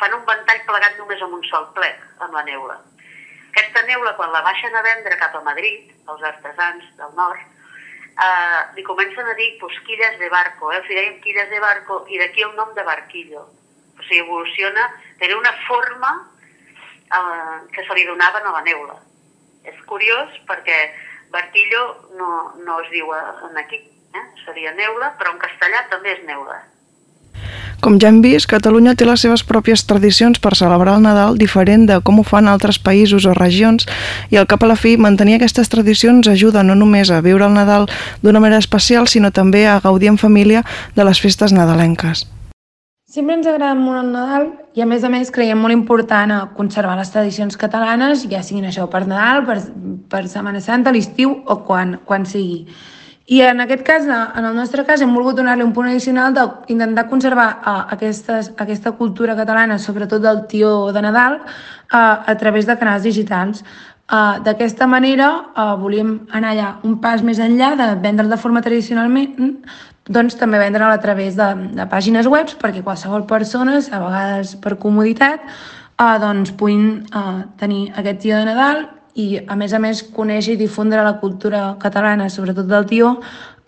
fan 0.00 0.16
un 0.16 0.24
ventall 0.28 0.62
plegat 0.68 0.96
només 0.98 1.22
amb 1.22 1.36
un 1.38 1.44
sol 1.50 1.68
plec, 1.76 2.00
amb 2.24 2.34
la 2.34 2.44
neula. 2.46 2.78
Aquesta 3.54 3.84
neula, 3.86 4.14
quan 4.18 4.32
la 4.34 4.42
baixen 4.42 4.74
a 4.74 4.82
vendre 4.82 5.18
cap 5.20 5.36
a 5.36 5.42
Madrid, 5.46 5.92
els 6.10 6.24
artesans 6.30 6.88
del 6.98 7.12
nord, 7.18 7.42
eh, 8.16 8.60
li 8.74 8.82
comencen 8.82 9.28
a 9.28 9.34
dir 9.38 9.52
pues, 9.60 9.78
quilles 9.86 10.18
de 10.18 10.28
barco, 10.32 10.72
eh? 10.72 10.80
els 10.80 10.90
hi 10.90 10.98
deien 10.98 11.20
quilles 11.22 11.50
de 11.50 11.60
barco, 11.62 12.00
i 12.10 12.18
d'aquí 12.18 12.42
el 12.42 12.56
nom 12.56 12.74
de 12.74 12.82
barquillo. 12.82 13.44
O 13.94 14.02
sigui, 14.02 14.24
evoluciona, 14.24 14.88
té 15.20 15.30
una 15.34 15.52
forma 15.68 16.12
eh, 17.14 17.58
que 17.76 17.84
se 17.86 17.94
li 17.94 18.06
donaven 18.08 18.46
a 18.48 18.56
la 18.58 18.64
neula. 18.66 18.98
És 19.64 19.76
curiós 19.88 20.32
perquè 20.48 20.78
barquillo 21.34 21.82
no, 22.18 22.30
no 22.64 22.78
es 22.84 22.92
diu 22.94 23.10
en 23.14 23.58
aquí, 23.58 23.82
eh? 24.14 24.24
seria 24.44 24.72
neula, 24.78 25.12
però 25.18 25.34
en 25.34 25.42
castellà 25.42 25.84
també 25.90 26.14
és 26.14 26.24
neula. 26.28 26.62
Com 27.84 27.98
ja 28.00 28.08
hem 28.08 28.22
vist, 28.24 28.46
Catalunya 28.48 28.94
té 28.96 29.04
les 29.04 29.20
seves 29.20 29.42
pròpies 29.44 29.82
tradicions 29.84 30.40
per 30.40 30.54
celebrar 30.56 30.94
el 30.96 31.02
Nadal 31.04 31.36
diferent 31.40 31.84
de 31.90 31.98
com 32.06 32.20
ho 32.20 32.24
fan 32.24 32.48
altres 32.48 32.78
països 32.80 33.26
o 33.28 33.34
regions 33.36 33.84
i 34.32 34.40
al 34.40 34.48
cap 34.48 34.64
a 34.64 34.70
la 34.70 34.78
fi 34.80 34.94
mantenir 34.96 35.36
aquestes 35.36 35.68
tradicions 35.68 36.30
ajuda 36.30 36.64
no 36.64 36.78
només 36.78 37.10
a 37.10 37.20
viure 37.26 37.44
el 37.44 37.58
Nadal 37.58 37.90
d'una 38.22 38.40
manera 38.40 38.62
especial 38.64 39.10
sinó 39.10 39.34
també 39.34 39.66
a 39.66 39.80
gaudir 39.84 40.14
en 40.14 40.22
família 40.22 40.64
de 40.96 41.04
les 41.04 41.20
festes 41.20 41.52
nadalenques. 41.52 42.24
Sempre 43.14 43.36
ens 43.36 43.46
agrada 43.46 43.76
molt 43.78 44.00
el 44.00 44.08
Nadal 44.10 44.48
i 44.74 44.82
a 44.82 44.86
més 44.90 45.04
a 45.06 45.08
més 45.12 45.28
creiem 45.30 45.60
molt 45.62 45.70
important 45.70 46.32
a 46.34 46.38
conservar 46.56 46.96
les 46.98 47.12
tradicions 47.14 47.54
catalanes, 47.54 48.24
ja 48.26 48.40
siguin 48.42 48.66
això 48.66 48.88
per 48.90 49.04
Nadal, 49.06 49.44
per, 49.46 49.54
per 50.10 50.24
Setmana 50.32 50.58
Santa, 50.64 50.90
l'estiu 50.90 51.36
o 51.46 51.56
quan, 51.68 52.00
quan 52.08 52.26
sigui. 52.26 52.64
I 53.30 53.38
en 53.46 53.62
aquest 53.62 53.86
cas, 53.86 54.10
en 54.10 54.48
el 54.50 54.58
nostre 54.58 54.82
cas, 54.88 54.98
hem 55.06 55.14
volgut 55.14 55.38
donar-li 55.38 55.62
un 55.62 55.70
punt 55.76 55.92
addicional 55.92 56.34
d'intentar 56.34 57.06
conservar 57.12 57.46
uh, 57.54 57.76
aquestes, 57.94 58.50
aquesta 58.66 58.96
cultura 58.98 59.38
catalana, 59.38 59.78
sobretot 59.78 60.26
del 60.26 60.42
tió 60.50 60.74
de 60.90 61.06
Nadal, 61.06 61.38
uh, 61.38 62.18
a 62.26 62.34
través 62.42 62.66
de 62.66 62.80
canals 62.82 63.06
digitals. 63.06 63.62
Uh, 64.10 64.42
D'aquesta 64.44 64.90
manera 64.90 65.30
uh, 65.54 65.78
volíem 65.78 66.16
anar 66.34 66.50
allà 66.50 66.76
un 66.82 66.98
pas 67.00 67.22
més 67.22 67.38
enllà 67.38 67.76
de 67.78 67.92
vendre'l 68.02 68.34
de 68.34 68.42
forma 68.42 68.60
tradicionalment, 68.60 69.62
doncs 70.08 70.36
també 70.36 70.58
vendre'l 70.60 70.92
a 70.92 71.00
través 71.00 71.36
de, 71.36 71.48
de 71.76 71.86
pàgines 71.88 72.28
web 72.28 72.50
perquè 72.60 72.82
qualsevol 72.84 73.24
persona, 73.28 73.78
a 73.80 74.02
vegades 74.02 74.56
per 74.60 74.76
comoditat, 74.80 75.46
uh, 75.96 76.18
doncs 76.20 76.52
puguin 76.58 77.06
uh, 77.14 77.46
tenir 77.60 77.88
aquest 77.96 78.20
tió 78.26 78.36
de 78.36 78.50
Nadal 78.50 78.84
i 79.14 79.38
a 79.46 79.56
més 79.56 79.72
a 79.72 79.78
més 79.78 80.02
conèixer 80.12 80.56
i 80.56 80.60
difondre 80.60 81.02
la 81.06 81.18
cultura 81.20 81.76
catalana, 81.80 82.28
sobretot 82.28 82.66
del 82.66 82.86
tió, 82.90 83.14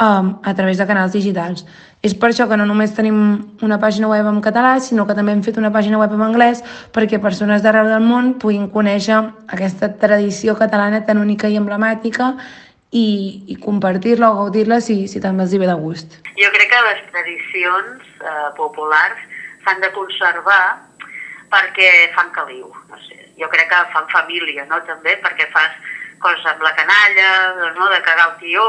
um, 0.03 0.33
a 0.43 0.55
través 0.55 0.79
de 0.79 0.87
canals 0.87 1.13
digitals. 1.15 1.65
És 2.03 2.15
per 2.15 2.31
això 2.31 2.45
que 2.51 2.59
no 2.59 2.67
només 2.67 2.93
tenim 2.95 3.17
una 3.65 3.79
pàgina 3.81 4.11
web 4.11 4.27
en 4.29 4.43
català, 4.45 4.77
sinó 4.81 5.07
que 5.07 5.15
també 5.17 5.33
hem 5.33 5.43
fet 5.47 5.57
una 5.59 5.73
pàgina 5.73 5.99
web 5.99 6.13
en 6.13 6.23
anglès 6.27 6.63
perquè 6.93 7.21
persones 7.23 7.63
d'arreu 7.65 7.89
del 7.89 8.05
món 8.05 8.35
puguin 8.43 8.69
conèixer 8.71 9.23
aquesta 9.49 9.95
tradició 10.03 10.55
catalana 10.59 11.05
tan 11.07 11.23
única 11.23 11.49
i 11.49 11.57
emblemàtica 11.57 12.35
i, 12.93 13.43
i 13.51 13.57
compartir-la 13.61 14.31
o 14.31 14.37
gaudir-la 14.43 14.81
si, 14.81 15.07
si 15.11 15.21
també 15.23 15.45
els 15.45 15.55
hi 15.55 15.61
ve 15.63 15.69
de 15.71 15.77
gust. 15.81 16.19
Jo 16.39 16.51
crec 16.55 16.71
que 16.71 16.83
les 16.89 17.03
tradicions 17.11 18.11
eh, 18.23 18.51
populars 18.59 19.23
s'han 19.65 19.83
de 19.83 19.91
conservar 19.97 20.79
perquè 21.51 21.91
fan 22.15 22.31
caliu. 22.35 22.71
No 22.91 23.01
sé. 23.07 23.19
Jo 23.41 23.49
crec 23.53 23.69
que 23.71 23.83
fan 23.93 24.09
família, 24.13 24.65
no? 24.71 24.81
també, 24.89 25.17
perquè 25.23 25.49
fas 25.53 25.75
coses 26.23 26.47
amb 26.49 26.63
la 26.65 26.75
canalla, 26.77 27.73
no? 27.77 27.89
de 27.93 28.01
cagar 28.07 28.31
el 28.31 28.37
tió, 28.41 28.65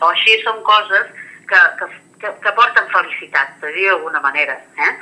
o 0.00 0.10
així 0.12 0.38
són 0.44 0.60
coses 0.66 1.08
que, 1.50 1.62
que, 1.80 1.88
que, 2.22 2.34
que 2.44 2.54
porten 2.54 2.86
felicitat, 2.92 3.56
per 3.62 3.72
dir 3.74 3.88
d'alguna 3.88 4.22
manera. 4.22 4.54
Eh? 4.78 4.92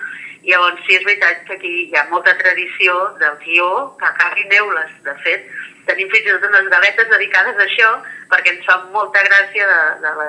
I 0.47 0.55
llavors 0.55 0.81
sí, 0.87 0.95
és 0.97 1.05
veritat 1.05 1.43
que 1.47 1.57
aquí 1.59 1.73
hi 1.91 1.97
ha 1.99 2.07
molta 2.09 2.37
tradició 2.39 2.95
del 3.21 3.37
tió 3.43 3.69
que 4.01 4.13
caga 4.21 4.49
neules. 4.53 4.93
De 5.05 5.15
fet, 5.25 5.49
tenim 5.91 6.09
fins 6.13 6.29
i 6.29 6.35
tot 6.37 6.47
unes 6.49 6.71
galetes 6.73 7.11
dedicades 7.13 7.59
a 7.59 7.67
això 7.67 7.91
perquè 8.31 8.55
ens 8.55 8.67
fa 8.67 8.79
molta 8.95 9.23
gràcia 9.27 9.67
de, 9.71 9.83
de, 10.05 10.15
la, 10.21 10.27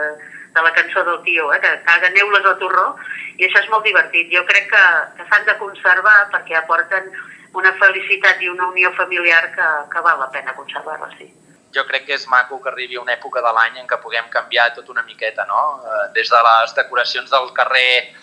de 0.58 0.66
la 0.68 0.74
cançó 0.76 1.04
del 1.08 1.22
tio, 1.24 1.52
eh? 1.54 1.60
que 1.64 1.74
caga 1.88 2.12
neules 2.16 2.46
al 2.46 2.60
torró, 2.62 2.92
i 3.38 3.48
això 3.48 3.64
és 3.64 3.72
molt 3.74 3.86
divertit. 3.86 4.30
Jo 4.34 4.44
crec 4.50 4.70
que, 4.74 4.86
que 5.18 5.26
s'han 5.30 5.46
de 5.50 5.58
conservar 5.62 6.18
perquè 6.34 6.58
aporten 6.60 7.12
una 7.58 7.74
felicitat 7.82 8.42
i 8.42 8.50
una 8.54 8.70
unió 8.70 8.92
familiar 8.94 9.44
que, 9.56 9.68
que 9.92 10.06
val 10.06 10.20
la 10.20 10.32
pena 10.32 10.56
conservar-la, 10.56 11.10
sí. 11.18 11.30
jo 11.74 11.84
crec 11.86 12.06
que 12.08 12.16
és 12.16 12.28
maco 12.32 12.60
que 12.62 12.70
arribi 12.72 12.98
una 12.98 13.14
època 13.14 13.42
de 13.44 13.52
l'any 13.54 13.82
en 13.82 13.88
què 13.90 13.98
puguem 14.02 14.30
canviar 14.34 14.72
tot 14.76 14.90
una 14.90 15.04
miqueta, 15.04 15.46
no? 15.46 15.62
Eh, 15.84 16.06
Des 16.16 16.30
de 16.32 16.40
les 16.48 16.74
decoracions 16.78 17.30
del 17.30 17.52
carrer 17.54 18.14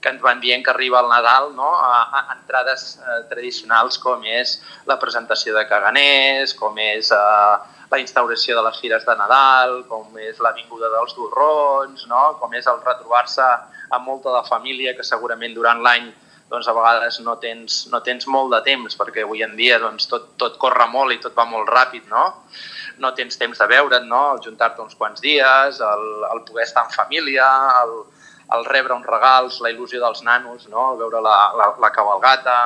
que 0.00 0.08
ens 0.08 0.22
van 0.22 0.40
dient 0.40 0.64
que 0.64 0.72
arriba 0.72 1.00
el 1.00 1.10
Nadal, 1.10 1.50
no? 1.56 1.68
a, 1.74 2.00
a 2.20 2.22
entrades 2.36 2.96
eh, 3.00 3.18
tradicionals 3.30 3.98
com 4.00 4.24
és 4.24 4.56
la 4.88 4.96
presentació 5.00 5.54
de 5.56 5.66
caganers, 5.68 6.54
com 6.56 6.78
és 6.80 7.12
eh, 7.12 7.58
la 7.90 8.00
instauració 8.00 8.56
de 8.56 8.64
les 8.68 8.80
fires 8.80 9.04
de 9.06 9.16
Nadal, 9.18 9.82
com 9.90 10.16
és 10.22 10.40
l'avinguda 10.40 10.90
dels 10.94 11.14
torrons, 11.18 12.06
no? 12.08 12.24
com 12.40 12.56
és 12.56 12.66
el 12.70 12.80
retrobar-se 12.86 13.46
amb 13.90 14.06
molta 14.06 14.32
de 14.38 14.42
família 14.48 14.96
que 14.96 15.06
segurament 15.06 15.54
durant 15.56 15.82
l'any 15.84 16.10
doncs 16.50 16.66
a 16.66 16.74
vegades 16.74 17.20
no 17.22 17.36
tens, 17.38 17.84
no 17.92 18.00
tens 18.02 18.26
molt 18.26 18.50
de 18.56 18.58
temps, 18.66 18.96
perquè 18.98 19.22
avui 19.22 19.44
en 19.46 19.52
dia 19.58 19.78
doncs, 19.78 20.08
tot, 20.10 20.32
tot 20.40 20.56
corre 20.58 20.88
molt 20.90 21.14
i 21.14 21.20
tot 21.22 21.36
va 21.36 21.46
molt 21.46 21.70
ràpid, 21.70 22.08
no? 22.10 22.24
No 22.98 23.12
tens 23.14 23.38
temps 23.38 23.58
de 23.58 23.68
veure't, 23.70 24.08
no? 24.10 24.22
El 24.34 24.42
juntar-te 24.42 24.82
uns 24.82 24.98
quants 24.98 25.22
dies, 25.22 25.78
el, 25.78 26.08
el 26.26 26.42
poder 26.48 26.66
estar 26.66 26.88
en 26.88 26.96
família, 26.96 27.46
el, 27.84 27.94
el 28.56 28.64
rebre 28.66 28.94
uns 28.94 29.06
regals, 29.06 29.60
la 29.64 29.70
il·lusió 29.72 30.00
dels 30.02 30.22
nanos, 30.26 30.66
no? 30.68 30.92
El 30.92 31.02
veure 31.04 31.20
la, 31.22 31.36
la, 31.58 31.68
la 31.82 31.90
cabalgata, 31.94 32.56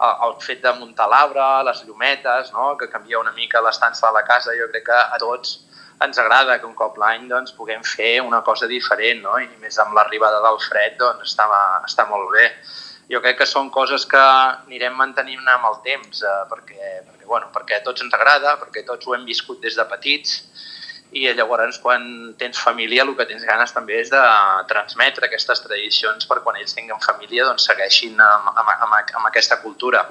el, 0.00 0.14
el 0.28 0.34
fet 0.44 0.60
de 0.62 0.72
muntar 0.78 1.08
l'arbre, 1.10 1.46
les 1.66 1.82
llumetes, 1.86 2.52
no? 2.52 2.74
que 2.78 2.90
canvia 2.90 3.20
una 3.20 3.32
mica 3.32 3.62
l'estança 3.64 4.06
de 4.08 4.14
la 4.18 4.24
casa, 4.26 4.54
jo 4.58 4.68
crec 4.72 4.86
que 4.90 4.98
a 4.98 5.18
tots 5.22 5.58
ens 6.04 6.18
agrada 6.22 6.58
que 6.60 6.66
un 6.66 6.76
cop 6.78 6.98
l'any 7.02 7.26
doncs, 7.30 7.54
puguem 7.58 7.82
fer 7.82 8.20
una 8.22 8.42
cosa 8.46 8.68
diferent, 8.70 9.24
no? 9.24 9.38
i 9.42 9.48
més 9.62 9.78
amb 9.82 9.96
l'arribada 9.98 10.42
del 10.44 10.60
fred 10.68 10.98
doncs, 11.00 11.32
està, 11.32 11.48
està 11.88 12.06
molt 12.10 12.30
bé. 12.34 12.46
Jo 13.08 13.22
crec 13.24 13.38
que 13.40 13.48
són 13.48 13.70
coses 13.72 14.04
que 14.06 14.20
anirem 14.20 14.94
mantenint 14.94 15.46
amb 15.48 15.70
el 15.70 15.78
temps, 15.86 16.22
eh, 16.22 16.40
perquè, 16.50 16.98
perquè, 17.08 17.24
bueno, 17.26 17.48
perquè 17.54 17.78
a 17.78 17.84
tots 17.86 18.04
ens 18.04 18.14
agrada, 18.14 18.58
perquè 18.60 18.84
tots 18.86 19.08
ho 19.08 19.16
hem 19.16 19.24
viscut 19.26 19.62
des 19.64 19.78
de 19.80 19.86
petits, 19.88 20.42
i 21.12 21.26
llavors 21.34 21.78
quan 21.82 22.34
tens 22.38 22.60
família 22.60 23.04
el 23.06 23.14
que 23.16 23.26
tens 23.28 23.44
ganes 23.48 23.72
també 23.72 24.00
és 24.02 24.12
de 24.12 24.22
transmetre 24.68 25.26
aquestes 25.26 25.64
tradicions 25.64 26.28
per 26.28 26.42
quan 26.44 26.60
ells 26.60 26.76
tinguin 26.76 27.00
família 27.04 27.48
doncs 27.48 27.68
segueixin 27.70 28.18
amb, 28.20 28.50
amb, 28.54 28.72
amb, 28.76 28.98
amb 29.20 29.30
aquesta 29.30 29.62
cultura. 29.64 30.04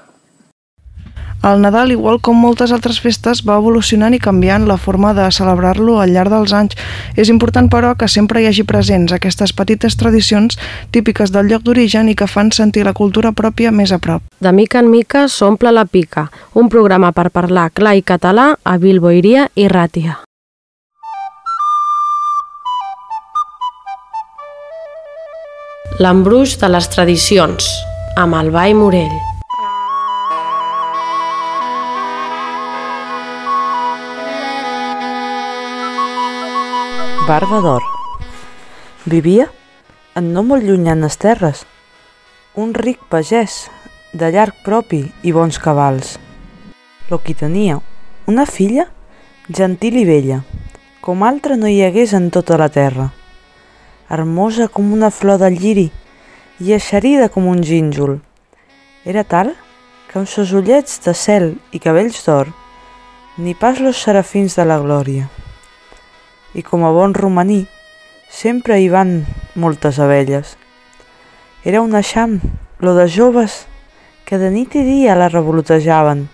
El 1.43 1.62
Nadal, 1.62 1.91
igual 1.93 2.17
com 2.19 2.36
moltes 2.41 2.73
altres 2.73 2.97
festes, 2.99 3.43
va 3.45 3.60
evolucionant 3.62 4.15
i 4.15 4.19
canviant 4.19 4.65
la 4.67 4.79
forma 4.81 5.13
de 5.13 5.29
celebrar-lo 5.31 5.99
al 6.01 6.12
llarg 6.15 6.33
dels 6.33 6.53
anys. 6.57 6.75
És 7.15 7.29
important, 7.29 7.69
però, 7.69 7.93
que 7.95 8.10
sempre 8.10 8.41
hi 8.41 8.49
hagi 8.49 8.65
presents 8.65 9.13
aquestes 9.13 9.53
petites 9.53 9.95
tradicions 10.01 10.57
típiques 10.91 11.31
del 11.31 11.47
lloc 11.47 11.63
d'origen 11.63 12.10
i 12.10 12.17
que 12.17 12.27
fan 12.27 12.51
sentir 12.51 12.83
la 12.89 12.97
cultura 12.97 13.31
pròpia 13.31 13.71
més 13.71 13.93
a 13.93 14.01
prop. 14.01 14.25
De 14.41 14.51
mica 14.51 14.81
en 14.83 14.91
mica 14.91 15.27
s'omple 15.29 15.71
la 15.71 15.86
pica, 15.86 16.27
un 16.53 16.73
programa 16.73 17.13
per 17.13 17.29
parlar 17.29 17.69
clar 17.71 17.95
i 17.95 18.03
català 18.03 18.55
a 18.63 18.77
Bilboiria 18.81 19.51
i 19.55 19.69
Ràtia. 19.69 20.26
L'embruix 25.97 26.51
de 26.62 26.67
les 26.69 26.86
tradicions, 26.93 27.65
amb 28.21 28.38
el 28.38 28.51
Ball 28.53 28.75
Morell. 28.77 29.15
Barba 37.25 37.63
d'or. 37.65 37.89
Vivia 39.10 39.49
en 40.13 40.29
no 40.38 40.45
molt 40.45 40.69
llunyanes 40.69 41.17
terres, 41.17 41.65
un 42.53 42.77
ric 42.77 43.01
pagès 43.10 43.63
de 44.13 44.29
llarg 44.29 44.53
propi 44.69 45.01
i 45.25 45.33
bons 45.33 45.57
cabals. 45.57 46.19
Lo 47.10 47.23
qui 47.25 47.33
tenia 47.33 47.81
una 48.29 48.45
filla 48.45 48.91
gentil 49.49 49.97
i 49.97 50.05
bella, 50.05 50.43
com 51.01 51.25
altra 51.25 51.57
no 51.57 51.65
hi 51.65 51.81
hagués 51.81 52.13
en 52.13 52.29
tota 52.29 52.62
la 52.62 52.69
terra, 52.69 53.15
hermosa 54.10 54.67
com 54.67 54.93
una 54.93 55.12
flor 55.12 55.39
del 55.41 55.58
lliri 55.60 55.89
i 56.60 56.74
eixerida 56.74 57.30
com 57.30 57.48
un 57.48 57.63
gínjol. 57.63 58.20
Era 59.06 59.24
tal 59.24 59.56
que 60.08 60.20
amb 60.20 60.30
sos 60.30 60.54
ullets 60.56 61.02
de 61.04 61.13
cel 61.13 61.52
i 61.72 61.80
cabells 61.84 62.24
d'or, 62.26 62.54
ni 63.38 63.54
pas 63.54 63.80
los 63.80 64.00
serafins 64.02 64.56
de 64.56 64.65
la 64.65 64.80
glòria 64.82 65.28
i 66.58 66.63
com 66.65 66.84
a 66.86 66.91
bon 66.91 67.13
romaní 67.13 67.67
sempre 68.34 68.80
hi 68.82 68.88
van 68.89 69.26
moltes 69.56 70.00
abelles. 70.02 70.56
Era 71.63 71.84
un 71.86 71.93
eixam, 71.96 72.39
lo 72.80 72.96
de 72.96 73.08
joves, 73.08 73.65
que 74.26 74.39
de 74.41 74.50
nit 74.52 74.76
i 74.76 74.84
dia 74.84 75.15
la 75.15 75.30
revolotejaven. 75.30 76.26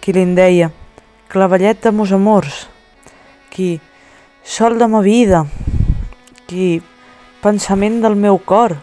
Qui 0.00 0.14
li'n 0.14 0.36
deia, 0.38 0.70
clavellet 1.28 1.82
de 1.82 1.92
mos 1.92 2.12
amors, 2.14 2.66
qui 3.50 3.80
sol 4.42 4.78
de 4.78 4.86
ma 4.88 5.02
vida, 5.02 5.44
qui 6.48 6.82
pensament 7.44 8.00
del 8.02 8.18
meu 8.18 8.40
cor. 8.42 8.74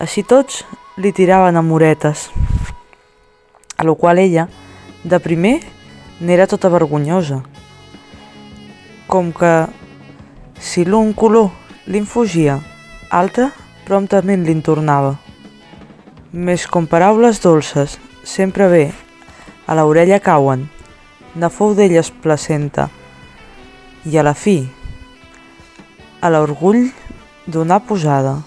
Així 0.00 0.24
tots 0.26 0.64
li 0.98 1.12
tiraven 1.14 1.56
amoretes, 1.60 2.30
a 3.78 3.86
lo 3.86 3.94
qual 3.94 4.18
ella, 4.18 4.48
de 5.04 5.20
primer, 5.22 5.60
n'era 6.18 6.48
tota 6.50 6.72
vergonyosa 6.72 7.44
com 9.06 9.32
que 9.32 9.66
si 10.58 10.84
l'un 10.84 11.12
color 11.14 11.52
li'n 11.86 12.06
fugia, 12.08 12.56
altre 13.10 13.50
promptament 13.86 14.42
li'n 14.42 14.62
tornava. 14.64 15.12
Més 16.32 16.64
com 16.66 16.88
paraules 16.90 17.38
dolces, 17.44 17.98
sempre 18.24 18.66
bé, 18.72 18.84
a 19.70 19.76
l'orella 19.78 20.18
cauen, 20.18 20.66
ne 21.38 21.50
fou 21.50 21.76
d'elles 21.78 22.10
placenta, 22.24 22.88
i 24.02 24.18
a 24.18 24.24
la 24.26 24.34
fi, 24.34 24.64
a 26.24 26.30
l'orgull 26.32 26.86
donar 27.44 27.82
posada, 27.84 28.38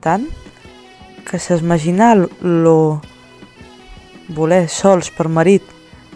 tant 0.00 0.24
que 1.28 1.36
s'esmaginà 1.36 2.14
lo 2.16 2.78
voler 4.32 4.62
sols 4.72 5.10
per 5.12 5.28
marit 5.28 5.66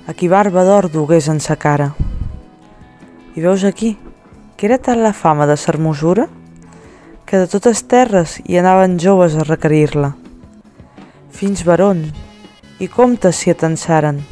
a 0.08 0.14
qui 0.16 0.30
barba 0.32 0.64
d'or 0.64 0.88
dugués 0.88 1.28
en 1.28 1.42
sa 1.44 1.58
cara. 1.60 1.90
I 3.36 3.44
veus 3.44 3.68
aquí 3.68 3.98
que 4.56 4.64
era 4.70 4.80
tal 4.80 5.04
la 5.04 5.12
fama 5.12 5.44
de 5.44 5.58
sermosura 5.60 6.28
que 7.28 7.36
de 7.36 7.52
totes 7.52 7.84
terres 7.84 8.40
hi 8.48 8.56
anaven 8.56 8.96
joves 8.96 9.36
a 9.36 9.44
requerir-la. 9.44 10.14
Fins 11.36 11.66
baron 11.68 12.06
i 12.80 12.88
comtes 12.88 13.42
s'hi 13.42 13.52
atensaren, 13.52 14.22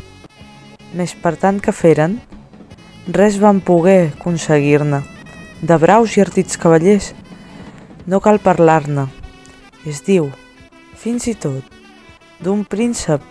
més 0.96 1.12
per 1.12 1.37
tant 1.37 1.61
que 1.61 1.76
feren, 1.76 2.20
res 3.12 3.37
van 3.42 3.61
poder 3.61 4.14
aconseguir-ne. 4.14 5.02
De 5.62 5.77
braus 5.79 6.16
i 6.16 6.20
artits 6.25 6.57
cavallers 6.59 7.12
no 8.11 8.18
cal 8.18 8.40
parlar-ne. 8.42 9.05
Es 9.87 10.01
diu, 10.03 10.27
fins 10.98 11.29
i 11.31 11.37
tot, 11.38 11.62
d'un 12.42 12.64
príncep 12.66 13.22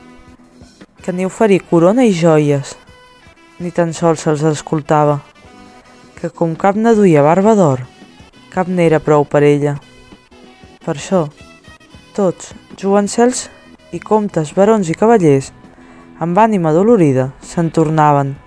que 1.04 1.12
ni 1.12 1.28
oferir 1.28 1.60
corona 1.67 2.08
i 2.08 2.15
joies, 2.15 2.72
ni 3.60 3.74
tan 3.76 3.91
sols 3.91 4.24
se'ls 4.24 4.48
escoltava 4.48 5.20
que 6.22 6.32
com 6.32 6.56
cap 6.56 6.80
ne 6.80 6.96
duia 6.96 7.28
barba 7.28 7.52
d'or, 7.60 7.84
cap 8.56 8.72
n'era 8.72 9.04
prou 9.04 9.28
per 9.28 9.44
ella. 9.44 9.76
Per 10.88 10.96
això, 10.96 11.26
tots, 12.15 12.54
jovencels 12.80 13.50
i 13.91 14.00
comtes, 14.00 14.56
barons 14.56 14.88
i 14.88 14.96
cavallers, 14.96 15.52
amb 16.24 16.39
ànima 16.39 16.72
dolorida, 16.72 17.34
se'n 17.44 17.76
tornaven, 17.76 18.38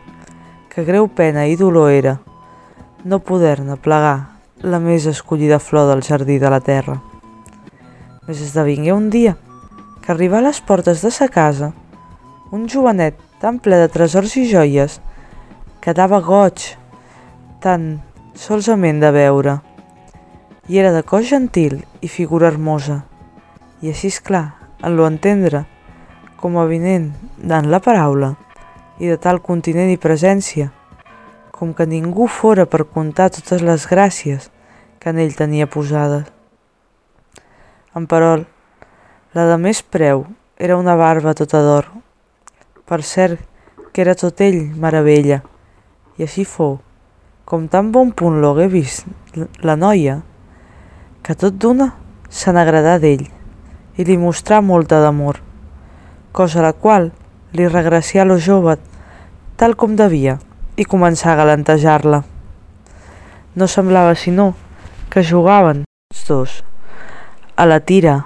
que 0.72 0.88
greu 0.88 1.10
pena 1.10 1.44
i 1.44 1.60
dolor 1.60 1.92
era 1.92 2.22
no 3.04 3.20
poder-ne 3.20 3.76
plegar 3.76 4.16
la 4.64 4.80
més 4.80 5.06
escollida 5.06 5.60
flor 5.60 5.90
del 5.92 6.02
jardí 6.02 6.38
de 6.40 6.50
la 6.50 6.60
terra. 6.64 6.98
Més 8.26 8.40
esdevingué 8.40 8.92
un 8.96 9.10
dia 9.12 9.36
que 10.02 10.12
arribar 10.12 10.40
a 10.40 10.48
les 10.48 10.60
portes 10.64 11.04
de 11.04 11.12
sa 11.12 11.28
casa 11.28 11.72
un 12.54 12.68
jovenet 12.68 13.16
tan 13.42 13.58
ple 13.58 13.76
de 13.80 13.88
tresors 13.90 14.36
i 14.38 14.44
joies 14.46 15.00
quedava 15.84 16.20
goig 16.22 16.62
tan 17.64 17.98
solsament 18.38 19.00
de 19.02 19.10
veure. 19.10 19.56
I 20.70 20.78
era 20.80 20.92
de 20.94 21.02
cos 21.02 21.26
gentil 21.28 21.80
i 22.00 22.08
figura 22.08 22.48
hermosa, 22.48 23.02
i 23.82 23.90
així 23.90 24.08
és 24.12 24.20
clar, 24.22 24.54
en 24.80 24.94
lo 24.96 25.08
entendre, 25.08 25.64
com 26.40 26.56
a 26.56 26.64
vinent 26.70 27.10
d'en 27.36 27.68
la 27.72 27.82
paraula, 27.84 28.34
i 29.02 29.10
de 29.10 29.18
tal 29.18 29.42
continent 29.42 29.90
i 29.90 30.00
presència, 30.00 30.70
com 31.64 31.72
que 31.72 31.86
ningú 31.88 32.26
fora 32.28 32.66
per 32.68 32.84
contar 32.84 33.30
totes 33.32 33.62
les 33.64 33.86
gràcies 33.88 34.50
que 35.00 35.08
en 35.08 35.20
ell 35.22 35.32
tenia 35.32 35.64
posades. 35.64 36.28
En 37.96 38.04
parol, 38.04 38.44
la 39.32 39.46
de 39.48 39.56
més 39.56 39.80
preu 39.80 40.26
era 40.60 40.76
una 40.76 40.92
barba 41.00 41.32
tota 41.32 41.62
d'or. 41.64 41.88
Per 42.84 43.00
cert, 43.00 43.40
que 43.96 44.04
era 44.04 44.12
tot 44.12 44.44
ell 44.44 44.60
meravella, 44.76 45.40
i 46.20 46.28
així 46.28 46.44
fou 46.44 46.82
com 47.48 47.64
tan 47.72 47.88
bon 47.96 48.12
punt 48.12 48.42
l'hagué 48.44 48.68
vist 48.68 49.08
la 49.64 49.80
noia, 49.80 50.20
que 51.24 51.32
tot 51.32 51.56
d'una 51.56 51.94
se 52.28 52.52
n'agradà 52.52 52.98
d'ell 53.00 53.24
i 53.96 54.04
li 54.04 54.20
mostrà 54.20 54.60
molta 54.60 55.00
d'amor, 55.00 55.40
cosa 56.32 56.60
la 56.60 56.76
qual 56.76 57.12
li 57.56 57.68
regracià 57.72 58.28
lo 58.28 58.36
jove 58.36 58.76
tal 59.56 59.76
com 59.80 59.96
devia 59.96 60.42
i 60.76 60.84
començà 60.84 61.32
a 61.32 61.38
galantejar-la. 61.38 62.22
No 63.54 63.68
semblava 63.68 64.14
sinó 64.18 64.52
que 65.10 65.22
jugaven 65.22 65.84
els 65.84 66.24
dos 66.28 66.54
a 67.56 67.66
la 67.66 67.80
tira 67.80 68.24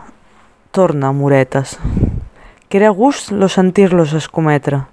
torna 0.71 1.13
moretes, 1.13 1.77
que 2.69 2.79
era 2.79 2.91
gust 2.91 3.33
lo 3.33 3.49
sentir-los 3.49 4.15
escometre, 4.17 4.85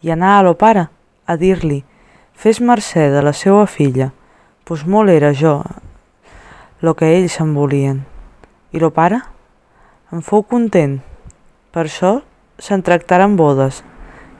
i 0.00 0.10
anar 0.10 0.38
a 0.38 0.46
lo 0.46 0.56
pare 0.56 0.88
a 1.26 1.36
dir-li 1.36 1.82
Fes 2.32 2.58
mercè 2.58 3.10
de 3.12 3.20
la 3.22 3.34
seua 3.36 3.68
filla, 3.70 4.08
pues 4.64 4.82
molt 4.86 5.12
era 5.12 5.30
jo 5.36 5.60
lo 6.80 6.96
que 6.98 7.12
ells 7.14 7.36
em 7.38 7.52
volien. 7.54 8.00
I 8.72 8.80
lo 8.82 8.90
pare, 8.90 9.20
En 10.12 10.20
fou 10.20 10.42
content. 10.44 10.98
Per 11.72 11.86
això 11.86 12.18
se'n 12.60 12.82
tractaren 12.84 13.32
bodes 13.38 13.78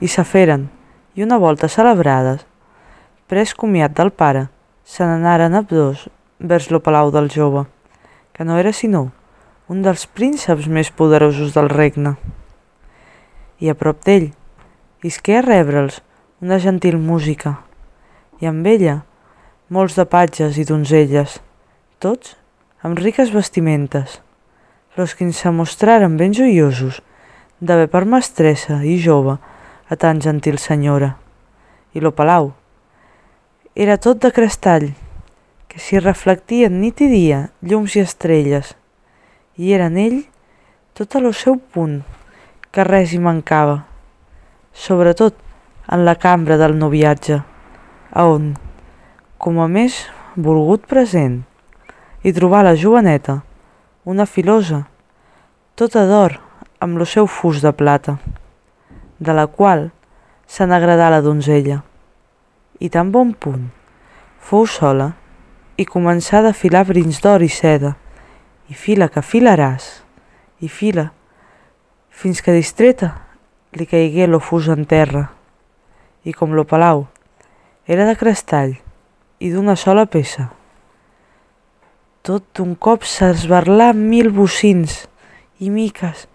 i 0.04 0.08
se 0.12 0.20
feren, 0.28 0.66
i 1.14 1.22
una 1.22 1.37
volta 1.37 1.68
celebrades, 1.68 2.46
pres 3.29 3.53
comiat 3.55 3.92
del 3.96 4.11
pare, 4.11 4.46
se 4.85 5.05
n'anaren 5.05 5.55
ambdós 5.55 6.09
vers 6.38 6.70
lo 6.70 6.81
palau 6.81 7.11
del 7.12 7.29
jove, 7.31 7.66
que 8.33 8.44
no 8.44 8.59
era 8.59 8.72
sinó 8.72 9.11
un 9.68 9.83
dels 9.85 10.07
prínceps 10.07 10.66
més 10.68 10.90
poderosos 10.90 11.55
del 11.55 11.70
regne. 11.72 12.16
I 13.62 13.70
a 13.70 13.77
prop 13.79 14.03
d'ell 14.05 14.33
isqué 15.07 15.38
a 15.38 15.44
rebre'ls 15.44 16.01
una 16.42 16.59
gentil 16.59 16.98
música, 16.98 17.55
i 18.42 18.48
amb 18.51 18.66
ella 18.66 18.98
molts 19.72 19.96
de 19.96 20.05
patges 20.05 20.59
i 20.59 20.66
donzelles, 20.68 21.38
tots 22.03 22.35
amb 22.83 22.98
riques 22.98 23.31
vestimentes, 23.33 24.18
los 24.96 25.14
quins 25.16 25.38
se 25.38 25.53
mostraren 25.55 26.18
ben 26.20 26.35
joiosos 26.37 27.01
d'haver 27.61 27.88
per 27.88 28.05
mestressa 28.05 28.83
i 28.83 28.98
jove 29.01 29.38
a 29.92 29.96
tan 29.96 30.20
gentil 30.24 30.57
senyora. 30.57 31.18
I 31.92 32.00
lo 32.00 32.14
palau. 32.16 32.55
Era 33.76 33.98
tot 34.00 34.22
de 34.24 34.31
crestall, 34.33 34.94
que 35.68 35.76
s'hi 35.76 36.00
reflectien 36.00 36.81
nit 36.81 37.05
i 37.05 37.09
dia 37.12 37.42
llums 37.61 37.96
i 37.96 38.00
estrelles, 38.00 38.72
i 39.61 39.76
era 39.76 39.90
en 39.92 40.00
ell 40.00 40.18
tot 40.96 41.20
lo 41.20 41.33
seu 41.37 41.61
punt, 41.61 42.00
que 42.72 42.88
res 42.88 43.12
hi 43.12 43.20
mancava, 43.20 43.83
sobretot 44.72 45.37
en 45.92 46.05
la 46.09 46.16
cambra 46.16 46.57
del 46.57 46.76
noviatge, 46.81 47.42
a 48.12 48.26
on, 48.28 48.52
com 49.37 49.61
a 49.61 49.68
més 49.68 50.07
volgut 50.37 50.88
present, 50.88 51.42
hi 52.24 52.33
trobà 52.33 52.64
la 52.64 52.76
joveneta, 52.76 53.42
una 54.05 54.24
filosa, 54.24 54.87
tota 55.76 56.09
d'or 56.09 56.40
amb 56.81 56.96
lo 56.96 57.09
seu 57.09 57.28
fus 57.28 57.61
de 57.61 57.72
plata, 57.76 58.16
de 59.22 59.35
la 59.37 59.46
qual 59.46 59.90
se 60.46 60.66
n'agradà 60.66 61.08
la 61.11 61.22
donzella, 61.24 61.80
i 62.82 62.90
tan 62.90 63.12
bon 63.14 63.32
punt 63.32 63.70
fou 64.42 64.66
sola 64.66 65.12
i 65.78 65.87
començà 65.87 66.42
a 66.42 66.52
filar 66.52 66.82
brins 66.88 67.22
d'or 67.22 67.44
i 67.46 67.48
seda, 67.48 67.94
i 68.68 68.74
fila 68.74 69.08
que 69.08 69.22
filaràs, 69.22 70.02
i 70.61 70.68
fila, 70.68 71.08
fins 72.11 72.42
que 72.42 72.54
distreta 72.54 73.14
li 73.78 73.87
caigué 73.88 74.26
lo 74.26 74.42
fus 74.42 74.68
en 74.68 74.85
terra, 74.85 75.28
i 76.24 76.35
com 76.35 76.52
lo 76.54 76.66
palau 76.68 77.06
era 77.87 78.04
de 78.06 78.16
crestall 78.18 78.76
i 79.42 79.50
d'una 79.50 79.74
sola 79.76 80.04
peça. 80.06 80.50
Tot 82.22 82.44
d'un 82.54 82.76
cop 82.78 83.02
s'esbarlà 83.02 83.90
mil 83.96 84.30
bocins 84.30 85.00
i 85.58 85.70
miques 85.70 86.28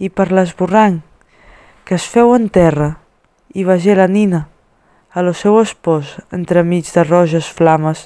i 0.00 0.10
per 0.12 0.28
l'esborrany 0.32 1.00
que 1.90 1.96
es 1.98 2.04
feu 2.06 2.36
en 2.36 2.44
terra 2.54 3.00
i 3.50 3.64
vegé 3.66 3.96
la 3.98 4.04
nina 4.06 4.44
a 5.10 5.24
lo 5.26 5.32
seu 5.34 5.56
espòs 5.58 6.12
entremig 6.36 6.86
de 6.94 7.02
roges 7.02 7.48
flames 7.50 8.04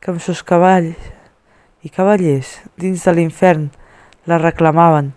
que 0.00 0.08
amb 0.08 0.22
sos 0.24 0.38
cavalls 0.40 0.96
i 1.84 1.90
cavallers 1.92 2.54
dins 2.80 3.02
de 3.04 3.12
l'infern 3.12 3.66
la 4.24 4.38
reclamaven 4.40 5.10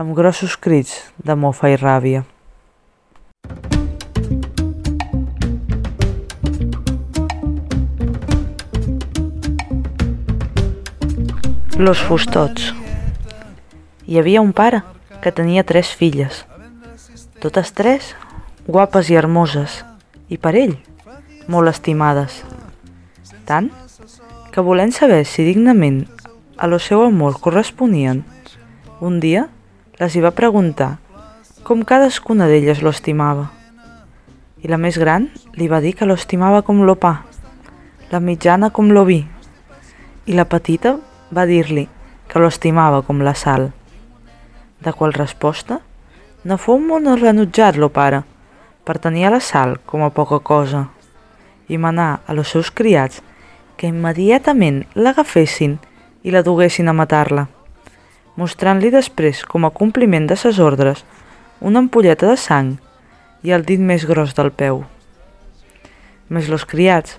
amb 0.00 0.14
grossos 0.16 0.54
crits 0.56 0.94
de 1.20 1.36
mofa 1.36 1.68
i 1.68 1.76
ràbia. 1.76 2.22
Los 11.76 12.00
fustots. 12.08 12.72
Hi 14.08 14.16
havia 14.16 14.40
un 14.40 14.56
pare 14.56 14.80
que 15.20 15.34
tenia 15.36 15.68
tres 15.68 15.92
filles, 15.92 16.46
totes 17.42 17.72
tres 17.74 18.12
guapes 18.68 19.08
i 19.10 19.16
hermoses, 19.18 19.80
i 20.30 20.38
per 20.38 20.54
ell 20.54 20.76
molt 21.50 21.72
estimades. 21.72 22.36
Tant 23.48 23.72
que 24.54 24.62
volent 24.62 24.94
saber 24.94 25.24
si 25.26 25.42
dignament 25.42 26.04
a 26.54 26.70
lo 26.70 26.78
seu 26.78 27.02
amor 27.02 27.40
corresponien, 27.42 28.22
un 29.02 29.18
dia 29.18 29.48
les 29.98 30.14
hi 30.14 30.22
va 30.22 30.36
preguntar 30.38 31.00
com 31.66 31.82
cadascuna 31.82 32.46
d'elles 32.46 32.82
lo 32.86 32.94
estimava. 32.94 33.50
I 34.62 34.70
la 34.70 34.78
més 34.78 34.94
gran 35.02 35.32
li 35.58 35.66
va 35.66 35.82
dir 35.82 35.96
que 35.98 36.06
lo 36.06 36.14
estimava 36.14 36.62
com 36.62 36.86
lo 36.86 36.94
pa, 36.94 37.24
la 38.14 38.22
mitjana 38.22 38.70
com 38.70 38.94
lo 38.94 39.02
vi, 39.08 39.24
i 40.30 40.38
la 40.38 40.46
petita 40.46 40.94
va 41.34 41.50
dir-li 41.50 41.88
que 42.30 42.38
lo 42.38 42.46
estimava 42.46 43.02
com 43.02 43.18
la 43.26 43.34
sal. 43.34 43.72
De 44.78 44.92
qual 44.94 45.14
resposta 45.14 45.82
no 46.44 46.58
fou 46.58 46.80
molt 46.82 47.20
renutjat 47.20 47.78
lo 47.78 47.88
pare, 47.94 48.22
per 48.84 48.98
tenir 48.98 49.28
a 49.28 49.30
la 49.36 49.40
sal 49.40 49.76
com 49.86 50.02
a 50.02 50.10
poca 50.10 50.40
cosa, 50.42 50.88
i 51.68 51.78
manà 51.78 52.20
a 52.26 52.34
los 52.34 52.50
seus 52.50 52.70
criats 52.70 53.22
que 53.76 53.86
immediatament 53.86 54.82
l'agafessin 54.94 55.78
i 56.22 56.34
la 56.34 56.42
duguessin 56.42 56.90
a 56.90 56.94
matar-la, 56.96 57.46
mostrant-li 58.36 58.90
després 58.90 59.44
com 59.46 59.64
a 59.64 59.70
compliment 59.70 60.26
de 60.26 60.36
ses 60.36 60.58
ordres 60.58 61.04
una 61.60 61.78
ampolleta 61.78 62.26
de 62.26 62.36
sang 62.36 62.74
i 63.42 63.52
el 63.54 63.66
dit 63.66 63.80
més 63.80 64.06
gros 64.06 64.34
del 64.34 64.50
peu. 64.50 64.82
Més 66.28 66.48
los 66.50 66.64
criats 66.66 67.18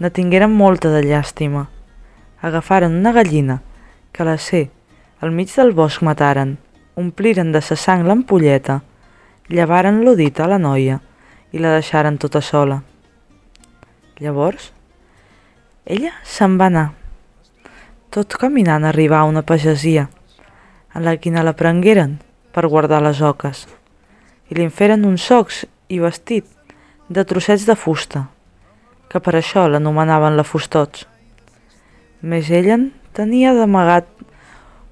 ne 0.00 0.10
tingueren 0.10 0.52
molta 0.52 0.90
de 0.92 1.02
llàstima. 1.04 1.68
Agafaren 2.40 2.96
una 2.96 3.12
gallina 3.12 3.60
que 4.12 4.24
la 4.24 4.36
sé 4.38 4.68
al 5.20 5.32
mig 5.36 5.52
del 5.54 5.72
bosc 5.76 6.02
mataren, 6.02 6.56
ompliren 7.00 7.50
de 7.52 7.62
sa 7.64 7.76
sang 7.76 8.04
l'ampolleta, 8.06 8.80
llevaren 9.48 10.04
lo 10.04 10.14
dit 10.14 10.38
a 10.40 10.46
la 10.46 10.60
noia 10.60 11.00
i 11.50 11.58
la 11.58 11.74
deixaren 11.74 12.18
tota 12.20 12.42
sola. 12.44 12.82
Llavors, 14.20 14.70
ella 15.84 16.12
se'n 16.22 16.58
va 16.60 16.68
anar. 16.70 16.90
Tot 18.14 18.36
caminant 18.36 18.84
arribar 18.84 19.22
a 19.24 19.28
una 19.30 19.42
pagesia, 19.46 20.08
en 20.94 21.06
la 21.06 21.16
quina 21.16 21.44
la 21.46 21.56
prengueren 21.56 22.18
per 22.54 22.68
guardar 22.68 23.00
les 23.02 23.22
oques, 23.22 23.66
i 24.50 24.58
li 24.58 24.66
en 24.66 24.74
feren 24.74 25.06
uns 25.06 25.24
socs 25.26 25.64
i 25.88 26.00
vestit 26.02 26.46
de 27.08 27.24
trossets 27.26 27.66
de 27.66 27.74
fusta, 27.74 28.26
que 29.10 29.18
per 29.18 29.34
això 29.38 29.66
l'anomenaven 29.66 30.36
la 30.38 30.46
Fustots. 30.46 31.06
Més 32.22 32.50
ella 32.54 32.76
en 32.76 32.90
tenia 33.16 33.54
d'amagat 33.56 34.06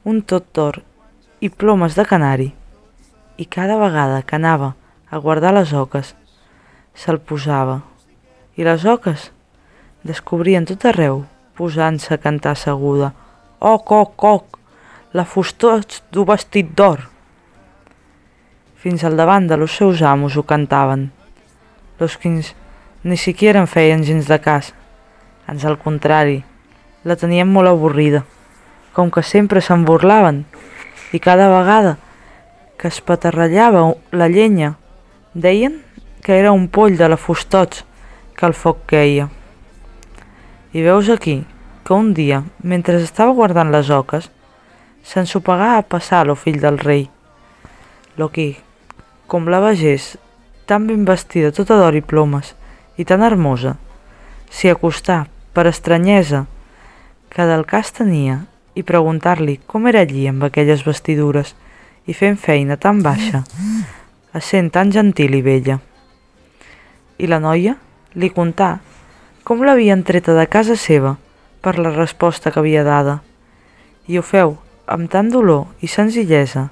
un 0.09 0.23
tot 0.23 0.47
d'or 0.55 0.81
i 1.40 1.51
plomes 1.51 1.94
de 1.94 2.05
canari, 2.05 2.48
i 3.38 3.44
cada 3.46 3.77
vegada 3.79 4.22
que 4.27 4.35
anava 4.37 4.74
a 5.11 5.18
guardar 5.22 5.53
les 5.55 5.72
oques, 5.72 6.14
se'l 6.98 7.20
posava, 7.22 7.81
i 8.59 8.66
les 8.66 8.85
oques 8.85 9.29
descobrien 10.03 10.66
tot 10.66 10.87
arreu, 10.90 11.22
posant-se 11.55 12.14
a 12.14 12.18
cantar 12.22 12.57
seguda. 12.59 13.12
Oc, 13.59 13.92
oc, 13.92 14.24
oc, 14.24 14.59
la 15.14 15.24
Fustots 15.24 16.03
du 16.14 16.24
vestit 16.27 16.74
d'or. 16.74 17.05
Fins 18.79 19.05
al 19.05 19.16
davant 19.18 19.48
de 19.51 19.57
los 19.59 19.74
seus 19.74 20.03
amos 20.03 20.37
ho 20.37 20.42
cantaven. 20.42 21.11
Los 21.98 22.16
quins 22.18 22.55
ni 23.03 23.16
siquiera 23.16 23.61
en 23.61 23.66
feien 23.66 24.05
gens 24.05 24.27
de 24.27 24.38
cas. 24.42 24.74
Ans 25.46 25.64
al 25.64 25.79
contrari, 25.79 26.42
la 27.05 27.16
tenien 27.16 27.48
molt 27.51 27.70
avorrida, 27.70 28.24
com 28.92 29.11
que 29.11 29.22
sempre 29.22 29.62
se'n 29.62 29.87
burlaven, 29.87 30.44
i 31.12 31.21
cada 31.21 31.49
vegada 31.49 31.97
que 32.79 32.88
es 32.88 33.01
patarrellava 33.01 33.83
la 34.12 34.29
llenya, 34.29 34.77
deien 35.35 35.83
que 36.23 36.38
era 36.38 36.53
un 36.53 36.68
poll 36.68 36.97
de 36.97 37.09
la 37.09 37.16
Fustots 37.16 37.85
que 38.37 38.47
el 38.47 38.55
foc 38.55 38.85
queia. 38.87 39.29
I 40.73 40.85
veus 40.85 41.09
aquí 41.11 41.40
que 41.85 41.94
un 41.94 42.12
dia, 42.14 42.42
mentre 42.62 43.01
estava 43.03 43.33
guardant 43.33 43.73
les 43.73 43.90
oques, 43.90 44.29
s'ensopegà 45.03 45.77
a 45.79 45.83
passar 45.83 46.27
lo 46.29 46.37
fill 46.37 46.61
del 46.61 46.79
rei. 46.79 47.09
Lo 48.21 48.29
qui, 48.29 48.51
com 49.27 49.49
la 49.49 49.62
vegés, 49.64 50.18
tan 50.68 50.87
ben 50.87 51.07
vestida 51.09 51.51
tota 51.57 51.79
d'or 51.81 51.97
i 51.97 52.05
plomes, 52.05 52.53
i 53.01 53.07
tan 53.09 53.25
hermosa, 53.25 53.79
s'hi 54.53 54.68
acostà, 54.68 55.25
per 55.57 55.66
estranyesa, 55.66 56.44
que 57.33 57.49
del 57.49 57.64
cas 57.66 57.90
tenia, 57.97 58.42
i 58.79 58.85
preguntar-li 58.87 59.59
com 59.67 59.88
era 59.91 60.05
allí 60.07 60.29
amb 60.31 60.45
aquelles 60.47 60.85
vestidures, 60.87 61.55
i 62.07 62.14
fent 62.14 62.38
feina 62.38 62.79
tan 62.81 63.03
baixa, 63.03 63.43
essent 64.38 64.71
tan 64.73 64.93
gentil 64.95 65.35
i 65.35 65.43
bella. 65.43 65.81
I 67.19 67.27
la 67.27 67.41
noia 67.43 67.75
li 68.14 68.31
contà 68.31 68.79
com 69.45 69.64
l'havien 69.67 70.05
treta 70.07 70.37
de 70.38 70.47
casa 70.47 70.77
seva 70.79 71.17
per 71.61 71.75
la 71.79 71.91
resposta 71.91 72.53
que 72.55 72.62
havia 72.62 72.87
dada, 72.87 73.19
i 74.07 74.17
ho 74.17 74.23
feu 74.23 74.57
amb 74.87 75.11
tant 75.11 75.29
dolor 75.35 75.67
i 75.85 75.91
senzillesa 75.91 76.69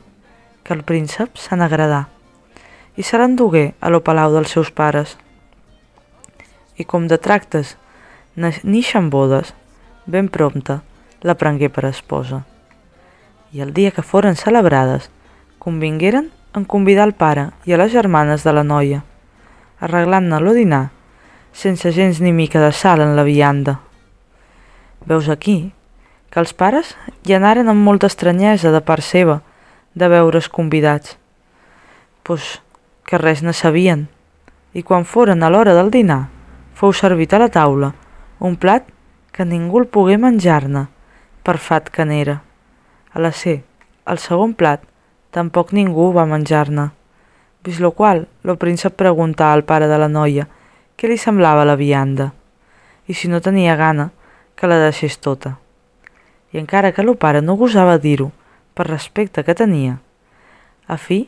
que 0.64 0.74
el 0.74 0.86
príncep 0.86 1.36
se 1.36 1.58
n'agradà 1.58 2.06
i 2.96 3.04
se 3.04 3.18
l'endugué 3.20 3.74
a 3.80 3.90
lo 3.92 4.00
palau 4.00 4.32
dels 4.32 4.54
seus 4.54 4.70
pares. 4.72 5.18
I 6.80 6.84
com 6.88 7.10
de 7.10 7.18
tractes 7.20 7.74
neixen 8.36 9.10
bodes, 9.12 9.52
ben 10.06 10.30
prompte 10.32 10.80
la 11.22 11.34
prengué 11.34 11.68
per 11.70 11.84
esposa. 11.86 12.44
i 13.52 13.60
el 13.60 13.72
dia 13.72 13.90
que 13.90 14.02
foren 14.02 14.36
celebrades, 14.36 15.08
convingueren 15.58 16.30
en 16.54 16.64
convidar 16.64 17.06
el 17.08 17.14
pare 17.14 17.50
i 17.64 17.72
a 17.72 17.78
les 17.80 17.92
germanes 17.92 18.42
de 18.44 18.52
la 18.52 18.64
noia, 18.64 19.02
arreglant-ne-lo 19.80 20.52
dinar, 20.52 20.90
sense 21.52 21.92
gens 21.92 22.20
ni 22.20 22.32
mica 22.32 22.60
de 22.60 22.72
sal 22.72 23.00
en 23.00 23.14
la 23.16 23.24
vianda. 23.24 23.78
Veus 25.06 25.28
aquí 25.32 25.72
que 26.28 26.40
els 26.42 26.52
pares 26.52 26.92
hi 27.24 27.36
anaren 27.36 27.70
amb 27.72 27.80
molta 27.80 28.10
estranyesa 28.12 28.74
de 28.74 28.82
part 28.84 29.04
seva 29.04 29.40
de 29.94 30.08
veure's 30.12 30.50
convidats, 30.52 31.16
pues 32.24 32.60
que 33.08 33.16
res 33.16 33.40
ne 33.40 33.54
sabien, 33.56 34.08
i 34.76 34.82
quan 34.82 35.06
foren 35.08 35.40
a 35.42 35.48
l'hora 35.48 35.72
del 35.72 35.88
dinar, 35.94 36.26
fou 36.76 36.92
servit 36.92 37.32
a 37.32 37.40
la 37.40 37.48
taula 37.48 37.94
un 38.38 38.56
plat 38.60 38.84
que 39.32 39.48
ningú 39.48 39.80
el 39.80 39.88
pogué 39.88 40.18
menjar-ne, 40.20 40.86
per 41.46 41.60
fat 41.62 41.90
que 41.94 42.04
n'era. 42.04 42.40
A 43.14 43.22
la 43.22 43.30
C, 43.30 43.60
el 44.10 44.18
segon 44.18 44.54
plat, 44.58 44.82
tampoc 45.30 45.70
ningú 45.76 46.08
va 46.16 46.26
menjar-ne. 46.26 46.88
Vist 47.62 47.82
lo 47.84 47.92
qual, 47.94 48.24
lo 48.42 48.56
príncep 48.58 48.96
preguntà 48.98 49.52
al 49.52 49.62
pare 49.68 49.86
de 49.86 49.98
la 50.02 50.10
noia 50.10 50.48
què 50.98 51.10
li 51.10 51.18
semblava 51.20 51.66
la 51.68 51.78
vianda, 51.78 52.32
i 53.06 53.14
si 53.14 53.30
no 53.30 53.42
tenia 53.44 53.76
gana, 53.78 54.10
que 54.56 54.66
la 54.66 54.80
deixés 54.82 55.20
tota. 55.22 55.54
I 56.50 56.58
encara 56.58 56.90
que 56.96 57.04
lo 57.06 57.14
pare 57.14 57.42
no 57.44 57.56
gosava 57.60 57.98
dir-ho, 58.02 58.32
per 58.74 58.88
respecte 58.90 59.44
que 59.44 59.54
tenia, 59.54 60.00
a 60.86 60.96
fi, 60.96 61.22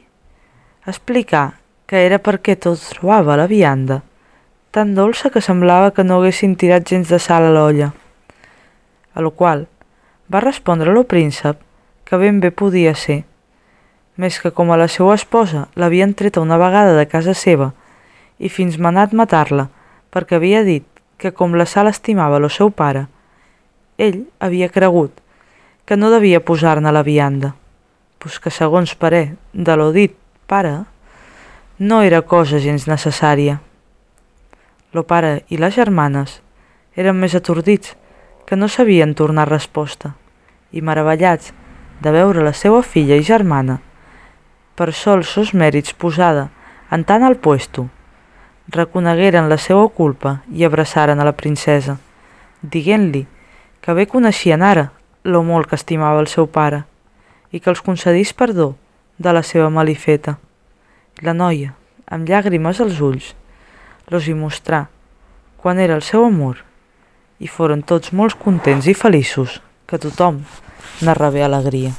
explicar 0.87 1.61
que 1.87 2.05
era 2.05 2.19
perquè 2.19 2.59
tot 2.59 2.83
trobava 2.91 3.37
la 3.39 3.47
vianda 3.47 4.03
tan 4.71 4.95
dolça 4.95 5.31
que 5.31 5.41
semblava 5.41 5.95
que 5.97 6.05
no 6.05 6.19
haguessin 6.19 6.55
tirat 6.61 6.85
gens 6.87 7.09
de 7.09 7.19
sal 7.19 7.47
a 7.49 7.53
l'olla. 7.55 7.89
A 9.15 9.21
lo 9.25 9.33
qual 9.33 9.67
va 10.33 10.41
respondre 10.45 10.93
lo 10.93 11.05
príncep 11.05 11.61
que 12.05 12.17
ben 12.17 12.41
bé 12.41 12.51
podia 12.51 12.95
ser, 12.95 13.25
més 14.17 14.39
que 14.43 14.51
com 14.53 14.73
a 14.73 14.79
la 14.81 14.89
seva 14.89 15.15
esposa 15.15 15.67
l'havien 15.77 16.15
treta 16.15 16.43
una 16.45 16.59
vegada 16.61 16.97
de 16.97 17.07
casa 17.07 17.35
seva 17.35 17.73
i 18.39 18.49
fins 18.49 18.79
manat 18.79 19.13
matar-la 19.13 19.69
perquè 20.13 20.39
havia 20.39 20.65
dit 20.65 20.87
que 21.19 21.33
com 21.33 21.55
la 21.55 21.67
sal 21.67 21.89
estimava 21.91 22.39
lo 22.39 22.49
seu 22.49 22.71
pare, 22.71 23.07
ell 23.99 24.25
havia 24.39 24.69
cregut 24.71 25.13
que 25.85 25.97
no 25.97 26.11
devia 26.13 26.45
posar-ne 26.45 26.93
la 26.93 27.03
vianda, 27.03 27.55
pues 28.19 28.39
que 28.39 28.51
segons 28.51 28.95
parer 28.95 29.37
de 29.53 29.77
lo 29.77 29.91
dit 29.93 30.15
pare, 30.47 30.85
no 31.79 32.03
era 32.03 32.23
cosa 32.23 32.59
gens 32.59 32.87
necessària. 32.91 33.61
Lo 34.93 35.05
pare 35.07 35.45
i 35.49 35.59
les 35.59 35.75
germanes 35.75 36.41
eren 36.99 37.19
més 37.19 37.35
atordits 37.39 37.95
que 38.49 38.57
no 38.57 38.67
sabien 38.73 39.11
tornar 39.13 39.45
resposta 39.51 40.15
i 40.73 40.81
meravellats 40.81 41.51
de 42.01 42.13
veure 42.15 42.41
la 42.41 42.55
seva 42.57 42.79
filla 42.81 43.19
i 43.21 43.25
germana 43.27 43.75
per 44.79 44.87
sols 44.97 45.29
sos 45.37 45.51
mèrits 45.53 45.93
posada 45.93 46.47
en 46.97 47.03
tant 47.05 47.27
al 47.27 47.37
puesto, 47.45 47.91
reconegueren 48.73 49.51
la 49.53 49.59
seva 49.61 49.83
culpa 49.93 50.39
i 50.49 50.65
abraçaren 50.65 51.21
a 51.21 51.27
la 51.29 51.35
princesa, 51.37 51.99
dient-li 52.63 53.27
que 53.85 53.97
bé 53.99 54.07
coneixien 54.09 54.65
ara 54.65 54.87
lo 55.25 55.43
molt 55.45 55.69
que 55.69 55.77
estimava 55.77 56.23
el 56.25 56.31
seu 56.33 56.49
pare 56.49 56.87
i 57.53 57.61
que 57.61 57.69
els 57.69 57.85
concedís 57.85 58.33
perdó 58.33 58.71
de 59.19 59.35
la 59.37 59.43
seva 59.43 59.69
malifeta. 59.69 60.39
La 61.21 61.37
noia, 61.37 61.75
amb 62.09 62.25
llàgrimes 62.25 62.81
als 62.81 63.03
ulls, 63.05 63.35
los 64.09 64.25
hi 64.25 64.33
mostrà 64.33 64.87
quan 65.61 65.85
era 65.85 66.01
el 66.01 66.07
seu 66.07 66.25
amor 66.25 66.65
i 67.39 67.47
foren 67.47 67.83
tots 67.87 68.13
molt 68.13 68.39
contents 68.43 68.89
i 68.91 68.95
feliços 68.95 69.61
que 69.87 69.99
tothom 70.03 70.43
ne 71.07 71.15
rebé 71.15 71.45
alegria. 71.47 71.95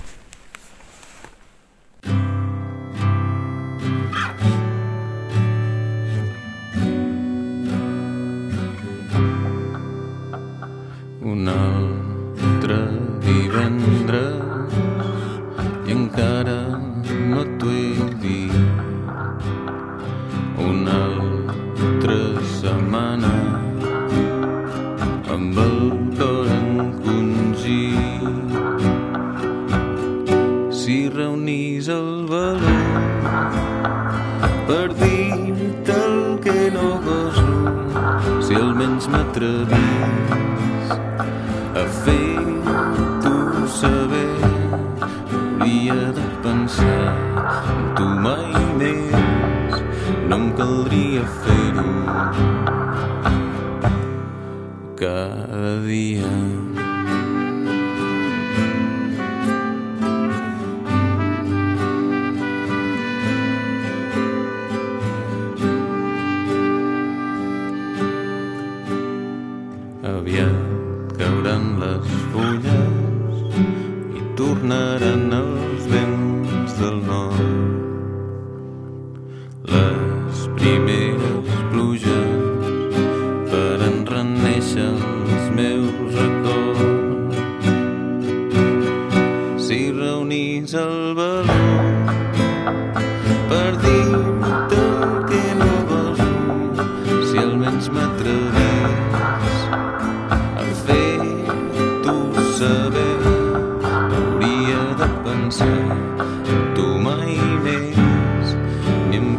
Un 11.34 11.47
altre 11.54 12.80
divendres 13.25 14.80
i 15.88 15.95
encara 15.95 16.60
no 17.32 17.45
t'ho 17.58 17.71
he 17.71 17.79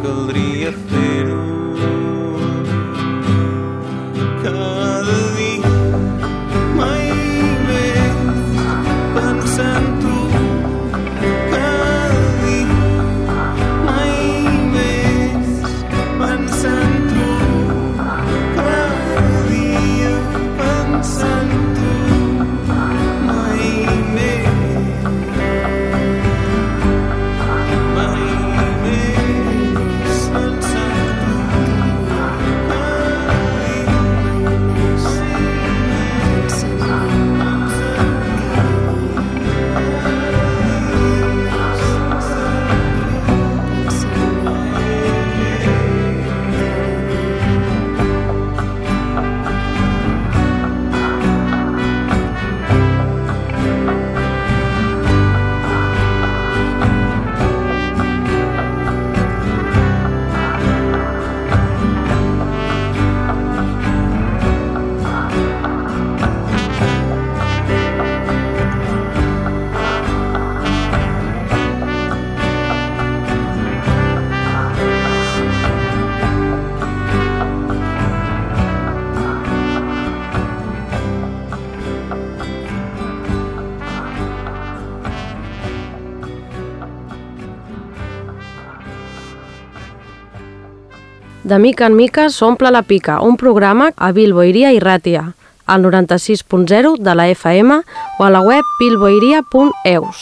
ni 0.03 0.65
em 0.65 1.10
De 91.43 91.57
mica 91.57 91.87
en 91.87 91.95
mica 91.95 92.27
s'omple 92.29 92.69
la 92.69 92.83
pica, 92.83 93.19
un 93.19 93.33
programa 93.33 93.87
a 93.97 94.11
Bilboiria 94.13 94.69
i 94.75 94.79
Ràtia, 94.79 95.23
al 95.65 95.81
96.0 95.81 96.99
de 97.01 97.15
la 97.17 97.25
FM 97.33 97.79
o 98.19 98.23
a 98.23 98.29
la 98.29 98.43
web 98.45 98.61
bilboiria.eus. 98.77 100.21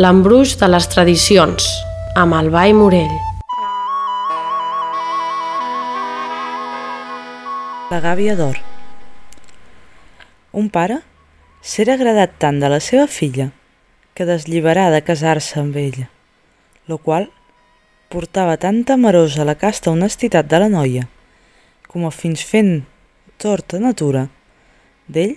L'embruix 0.00 0.56
de 0.56 0.72
les 0.72 0.88
tradicions, 0.88 1.68
amb 2.16 2.40
el 2.40 2.48
Ball 2.48 2.72
Morell. 2.72 3.16
La 7.92 8.00
gàbia 8.00 8.32
d'or. 8.38 8.56
Un 10.56 10.72
pare 10.72 11.02
s'era 11.60 12.00
agradat 12.00 12.38
tant 12.40 12.64
de 12.64 12.72
la 12.72 12.80
seva 12.80 13.10
filla 13.12 13.50
que 14.16 14.24
deslliberà 14.24 14.88
de 14.88 15.04
casar-se 15.04 15.60
amb 15.60 15.76
ella, 15.76 16.08
lo 16.88 16.96
qual 16.96 17.28
portava 18.08 18.56
tan 18.56 18.84
temerosa 18.88 19.44
la 19.44 19.54
casta 19.60 19.90
honestitat 19.90 20.46
de 20.48 20.58
la 20.62 20.68
noia, 20.72 21.04
com 21.88 22.06
a 22.08 22.12
fins 22.12 22.40
fent 22.44 22.80
torta 23.36 23.78
natura, 23.78 24.28
d'ell 25.08 25.36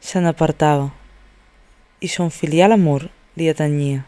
se 0.00 0.22
n'apartava, 0.22 0.92
i 1.98 2.08
son 2.08 2.30
filial 2.30 2.76
amor 2.76 3.08
li 3.34 3.50
atanyia. 3.50 4.04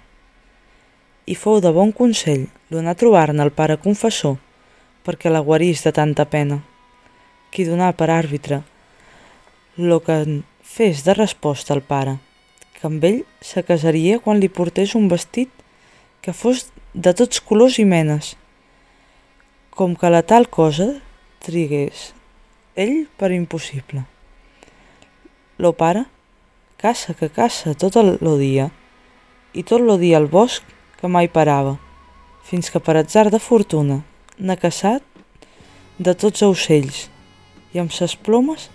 I 1.27 1.35
fou 1.35 1.59
de 1.61 1.73
bon 1.75 1.91
consell 1.93 2.47
l'onar 2.71 2.95
a 2.95 3.01
trobar-ne 3.03 3.43
el 3.43 3.51
pare 3.51 3.77
confessor, 3.83 4.39
perquè 5.03 5.33
la 5.33 5.43
guarís 5.43 5.83
de 5.83 5.93
tanta 5.93 6.29
pena, 6.31 6.63
qui 7.51 7.67
donà 7.67 7.91
per 7.99 8.13
àrbitre 8.15 8.63
lo 9.79 10.01
que 10.07 10.43
fes 10.63 11.03
de 11.07 11.15
resposta 11.15 11.75
al 11.75 11.83
pare, 11.83 12.19
que 12.79 12.87
amb 12.87 13.03
ell 13.05 13.23
se 13.43 13.63
casaria 13.67 14.19
quan 14.23 14.39
li 14.39 14.51
portés 14.51 14.95
un 14.95 15.11
vestit 15.11 15.51
que 16.23 16.35
fos 16.35 16.69
de 16.95 17.13
tots 17.13 17.41
colors 17.45 17.79
i 17.79 17.85
menes, 17.85 18.35
com 19.71 19.95
que 19.97 20.11
la 20.11 20.23
tal 20.27 20.49
cosa 20.49 20.89
trigués 21.45 22.13
ell 22.79 23.07
per 23.19 23.31
impossible. 23.35 24.05
Lo 25.59 25.73
pare 25.75 26.07
caça 26.79 27.15
que 27.19 27.29
caça 27.29 27.75
tot 27.75 27.99
el 27.99 28.17
lo 28.23 28.37
dia 28.39 28.69
i 29.53 29.65
tot 29.67 29.83
lo 29.83 29.99
dia 29.99 30.17
al 30.17 30.29
bosc 30.31 30.63
que 31.01 31.11
mai 31.11 31.29
parava, 31.29 31.77
fins 32.43 32.71
que 32.71 32.81
per 32.81 32.97
atzar 32.97 33.29
de 33.31 33.41
fortuna 33.43 34.01
n'ha 34.39 34.57
caçat 34.57 35.03
de 35.99 36.15
tots 36.15 36.43
ocells 36.47 37.09
i 37.75 37.83
amb 37.83 37.93
ses 37.93 38.15
plomes 38.17 38.69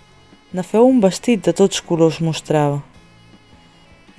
ne 0.52 0.62
feu 0.62 0.86
un 0.86 1.00
vestit 1.02 1.40
de 1.42 1.52
tots 1.56 1.80
colors 1.82 2.20
mostrava. 2.22 2.82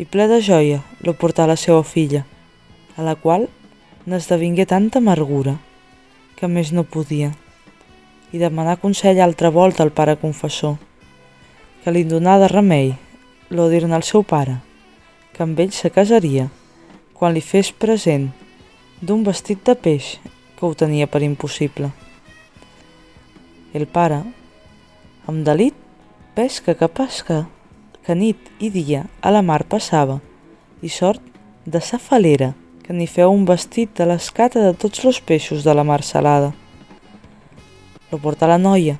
I 0.01 0.03
ple 0.03 0.25
de 0.27 0.41
joia 0.43 0.81
lo 1.05 1.13
portà 1.13 1.45
la 1.47 1.55
seva 1.55 1.83
filla, 1.87 2.25
a 2.97 3.05
la 3.05 3.15
qual 3.15 3.45
n'esdevingué 4.05 4.67
tanta 4.69 4.99
amargura 5.01 5.55
que 6.37 6.47
més 6.51 6.71
no 6.75 6.83
podia, 6.83 7.31
i 8.31 8.37
demanà 8.37 8.75
consell 8.77 9.21
altra 9.23 9.49
volta 9.49 9.81
al 9.83 9.93
pare 9.95 10.17
confessor, 10.21 10.75
que 11.81 11.93
li 11.93 12.03
donà 12.05 12.35
de 12.41 12.49
remei 12.51 12.93
lo 13.49 13.69
dir-ne 13.69 13.95
al 13.95 14.03
seu 14.03 14.23
pare, 14.23 14.59
que 15.33 15.43
amb 15.45 15.59
ell 15.59 15.73
se 15.73 15.89
casaria 15.89 16.49
quan 17.15 17.33
li 17.33 17.41
fes 17.41 17.71
present 17.71 18.27
d'un 19.01 19.23
vestit 19.23 19.61
de 19.65 19.75
peix 19.75 20.15
que 20.57 20.65
ho 20.67 20.73
tenia 20.75 21.07
per 21.07 21.23
impossible. 21.23 21.89
El 23.73 23.87
pare, 23.87 24.21
amb 25.27 25.45
delit, 25.47 25.75
pesca 26.35 26.75
que 26.75 26.87
pesca, 26.87 27.45
que 28.05 28.15
nit 28.15 28.51
i 28.59 28.69
dia 28.69 29.05
a 29.21 29.31
la 29.31 29.41
mar 29.41 29.63
passava, 29.71 30.19
i 30.81 30.91
sort 30.91 31.23
de 31.65 31.81
sa 31.81 31.97
falera, 31.97 32.53
que 32.85 32.93
n'hi 32.93 33.07
feu 33.09 33.31
un 33.33 33.47
vestit 33.49 33.89
de 33.97 34.05
l'escata 34.05 34.61
de 34.61 34.75
tots 34.77 35.01
los 35.01 35.17
peixos 35.17 35.63
de 35.65 35.73
la 35.73 35.83
mar 35.83 36.03
salada. 36.05 36.51
Lo 38.11 38.19
porta 38.21 38.45
la 38.45 38.59
noia, 38.61 38.99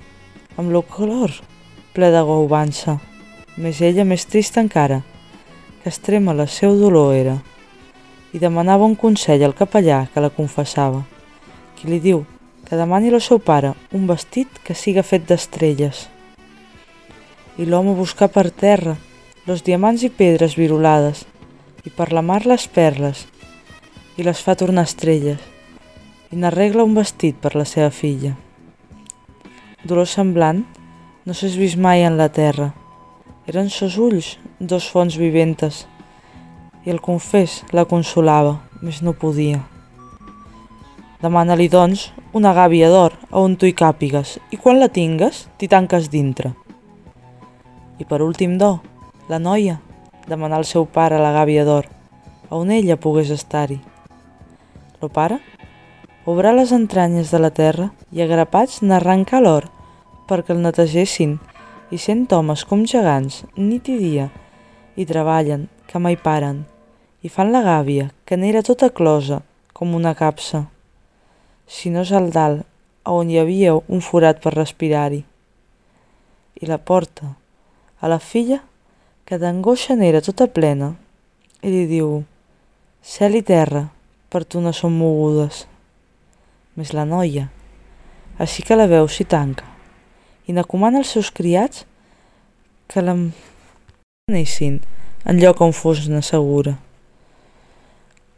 amb 0.58 0.74
lo 0.74 0.82
color 0.82 1.30
ple 1.94 2.10
de 2.12 2.22
goubança, 2.26 2.98
més 3.62 3.78
ella 3.86 4.04
més 4.04 4.26
trista 4.26 4.60
encara, 4.60 5.04
que 5.84 5.92
extrema 5.94 6.34
la 6.34 6.48
seu 6.50 6.74
dolor 6.80 7.14
era, 7.14 7.36
i 8.34 8.42
demanava 8.42 8.90
un 8.90 8.98
consell 8.98 9.46
al 9.46 9.54
capellà 9.54 10.02
que 10.12 10.24
la 10.24 10.34
confessava, 10.34 11.04
qui 11.78 11.88
li 11.88 12.02
diu 12.02 12.26
que 12.66 12.76
demani 12.76 13.14
al 13.14 13.22
seu 13.22 13.38
pare 13.38 13.76
un 13.94 14.10
vestit 14.10 14.50
que 14.66 14.74
siga 14.74 15.06
fet 15.06 15.30
d'estrelles. 15.30 16.08
I 17.62 17.70
l'home 17.70 17.94
buscà 17.94 18.28
per 18.28 18.50
terra 18.50 18.98
los 19.46 19.62
diamants 19.64 20.02
i 20.04 20.10
pedres 20.10 20.58
virolades, 20.58 21.24
i 21.86 21.94
per 21.94 22.10
la 22.12 22.26
mar 22.26 22.42
les 22.50 22.66
perles, 22.68 23.28
i 24.16 24.24
les 24.24 24.40
fa 24.40 24.56
tornar 24.56 24.86
estrelles, 24.88 25.42
i 26.32 26.40
n'arregla 26.40 26.86
un 26.88 26.96
vestit 26.96 27.38
per 27.42 27.56
la 27.56 27.66
seva 27.68 27.92
filla. 27.92 28.34
Dolor 29.86 30.08
semblant 30.10 30.64
no 31.26 31.34
s'és 31.34 31.58
vist 31.60 31.78
mai 31.78 32.06
en 32.06 32.18
la 32.18 32.30
terra. 32.30 32.72
Eren 33.46 33.70
sos 33.70 34.00
ulls 34.02 34.36
dos 34.60 34.88
fonts 34.90 35.18
viventes, 35.22 35.84
i 36.86 36.94
el 36.94 37.02
confés 37.02 37.64
la 37.74 37.86
consolava, 37.90 38.60
més 38.82 39.02
no 39.02 39.14
podia. 39.18 39.64
Demana-li, 41.22 41.68
doncs, 41.72 42.12
una 42.38 42.54
gàbia 42.54 42.92
d'or 42.94 43.16
a 43.32 43.42
on 43.42 43.56
tu 43.58 43.66
hi 43.66 43.74
càpigues, 43.74 44.36
i 44.54 44.60
quan 44.62 44.80
la 44.80 44.92
tingues, 44.94 45.46
t'hi 45.58 45.70
tanques 45.72 46.12
dintre. 46.14 46.54
I 47.98 48.06
per 48.06 48.22
últim 48.22 48.58
do, 48.62 48.76
la 49.30 49.40
noia, 49.42 49.80
demanar 50.30 50.62
al 50.62 50.70
seu 50.70 50.86
pare 50.86 51.18
la 51.22 51.34
gàbia 51.34 51.66
d'or, 51.66 51.90
on 52.54 52.72
ella 52.72 53.00
pogués 53.02 53.34
estar-hi. 53.34 53.80
Lo 55.02 55.10
pare 55.10 55.40
obrà 56.26 56.54
les 56.56 56.72
entranyes 56.76 57.32
de 57.32 57.40
la 57.42 57.52
terra 57.52 57.90
i 58.12 58.22
agrapats 58.24 58.82
n'arrenca 58.82 59.42
l'or 59.44 59.68
perquè 60.30 60.56
el 60.56 60.64
netegessin 60.64 61.38
i 61.94 62.00
cent 62.02 62.26
homes 62.34 62.64
com 62.66 62.86
gegants 62.90 63.44
nit 63.56 63.90
i 63.92 63.98
dia 64.02 64.30
i 64.96 65.06
treballen 65.06 65.68
que 65.90 66.02
mai 66.02 66.18
paren 66.18 66.64
i 67.22 67.30
fan 67.30 67.52
la 67.54 67.62
gàbia 67.66 68.10
que 68.26 68.38
n'era 68.38 68.64
tota 68.66 68.90
closa 68.90 69.42
com 69.74 69.96
una 69.96 70.14
capsa. 70.16 70.66
Si 71.68 71.90
no 71.90 72.04
és 72.06 72.12
al 72.14 72.30
dalt 72.32 72.66
on 73.06 73.30
hi 73.30 73.40
havia 73.42 73.74
un 73.76 74.02
forat 74.02 74.40
per 74.42 74.54
respirar-hi. 74.56 75.22
I 76.62 76.70
la 76.70 76.78
porta 76.78 77.36
a 78.00 78.10
la 78.10 78.20
filla 78.20 78.62
que 79.26 79.38
d'angoixa 79.42 79.98
n'era 79.98 80.22
tota 80.26 80.48
plena 80.48 80.94
i 81.62 81.74
li 81.74 81.84
diu 81.90 82.24
cel 83.02 83.38
i 83.38 83.44
terra 83.46 83.84
per 84.36 84.44
tu 84.44 84.60
no 84.60 84.74
són 84.76 84.98
mogudes. 85.00 85.62
Més 86.76 86.92
la 86.92 87.06
noia, 87.08 87.46
així 88.36 88.66
que 88.68 88.76
la 88.76 88.90
veu 88.92 89.08
s'hi 89.08 89.24
tanca 89.32 89.70
i 90.46 90.54
n'acomana 90.54 91.00
als 91.00 91.14
seus 91.16 91.32
criats 91.32 91.86
que 92.92 93.00
l'emplanessin 93.02 94.82
en 95.26 95.40
lloc 95.40 95.62
on 95.64 95.72
fos 95.74 96.04
segura. 96.22 96.76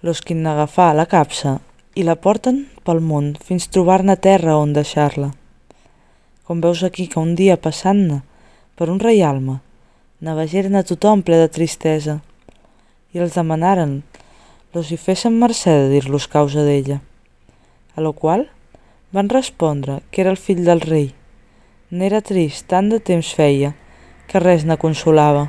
Los 0.05 0.21
qui 0.21 0.37
n'agafà 0.37 0.93
la 0.93 1.07
capsa 1.09 1.57
i 1.95 2.03
la 2.05 2.15
porten 2.15 2.67
pel 2.85 3.01
món 3.01 3.33
fins 3.43 3.67
trobar-ne 3.67 4.15
terra 4.15 4.55
on 4.57 4.73
deixar-la. 4.73 5.31
Com 6.45 6.61
veus 6.61 6.83
aquí 6.83 7.07
que 7.07 7.19
un 7.19 7.33
dia 7.35 7.57
passant-ne 7.57 8.21
per 8.77 8.89
un 8.93 8.99
reialme, 8.99 9.57
navegeren 10.21 10.75
a 10.75 10.83
tothom 10.83 11.25
ple 11.25 11.41
de 11.41 11.49
tristesa 11.49 12.19
i 13.11 13.19
els 13.19 13.33
demanaren 13.33 14.03
los 14.77 14.91
hi 14.93 14.97
fessen 15.01 15.33
mercè 15.41 15.71
de 15.73 15.87
dir-los 15.89 16.27
causa 16.29 16.61
d'ella. 16.61 16.99
A 17.97 18.01
lo 18.05 18.11
qual 18.13 18.43
van 19.11 19.29
respondre 19.29 20.03
que 20.11 20.21
era 20.21 20.29
el 20.29 20.37
fill 20.37 20.61
del 20.67 20.83
rei. 20.85 21.07
N'era 21.89 22.21
trist 22.21 22.67
tant 22.69 22.91
de 22.91 22.99
temps 23.01 23.31
feia 23.33 23.71
que 24.29 24.41
res 24.43 24.67
ne 24.69 24.77
consolava, 24.77 25.47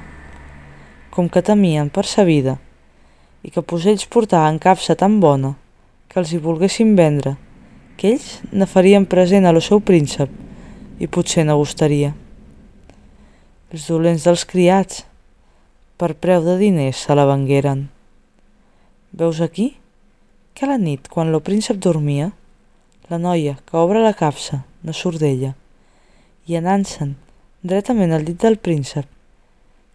com 1.12 1.28
que 1.28 1.42
temien 1.44 1.90
per 1.92 2.06
sa 2.06 2.24
vida 2.24 2.56
i 3.44 3.52
que 3.52 3.60
ells 3.60 4.06
portaven 4.06 4.58
capsa 4.58 4.96
tan 4.96 5.20
bona 5.20 5.52
que 6.08 6.18
els 6.22 6.32
hi 6.32 6.40
volguessin 6.40 6.96
vendre, 6.96 7.36
que 7.98 8.14
ells 8.14 8.40
ne 8.50 8.66
farien 8.66 9.04
present 9.04 9.44
a 9.44 9.52
lo 9.52 9.60
seu 9.60 9.80
príncep 9.80 10.32
i 10.98 11.06
potser 11.06 11.44
ne 11.44 11.52
gustaria. 11.52 12.14
Els 13.68 13.84
dolents 13.92 14.24
dels 14.24 14.48
criats, 14.48 15.04
per 16.00 16.14
preu 16.14 16.40
de 16.40 16.56
diners, 16.56 17.04
se 17.04 17.14
la 17.14 17.28
vengueren. 17.28 17.88
Veus 19.12 19.40
aquí? 19.40 19.78
Que 20.52 20.66
a 20.66 20.68
la 20.68 20.78
nit, 20.78 21.08
quan 21.08 21.32
lo 21.32 21.40
príncep 21.40 21.78
dormia, 21.80 22.32
la 23.08 23.16
noia 23.16 23.56
que 23.64 23.76
obre 23.80 24.02
la 24.04 24.12
capsa 24.12 24.64
no 24.84 24.92
surt 24.92 25.22
d'ella 25.22 25.54
i 26.48 26.56
anant-se'n 26.58 27.14
dretament 27.64 28.12
al 28.12 28.26
llit 28.26 28.42
del 28.44 28.58
príncep, 28.60 29.06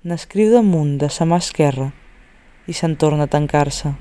n'escriu 0.04 0.50
damunt 0.52 0.98
de 1.02 1.10
sa 1.14 1.28
mà 1.30 1.38
esquerra 1.42 1.92
i 2.66 2.74
se'n 2.74 2.96
torna 2.98 3.28
a 3.28 3.32
tancar-se. 3.32 3.94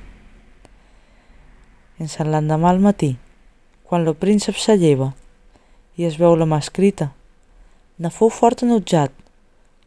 En 2.00 2.08
sant 2.08 2.32
l'endemà 2.32 2.72
al 2.72 2.80
matí, 2.80 3.12
quan 3.84 4.06
lo 4.08 4.16
príncep 4.16 4.56
s'alleva 4.56 5.12
i 6.00 6.08
es 6.08 6.16
veu 6.16 6.34
la 6.36 6.48
mà 6.48 6.62
escrita, 6.64 7.10
ne 8.00 8.08
fou 8.08 8.32
fort 8.32 8.64
enutjat, 8.64 9.12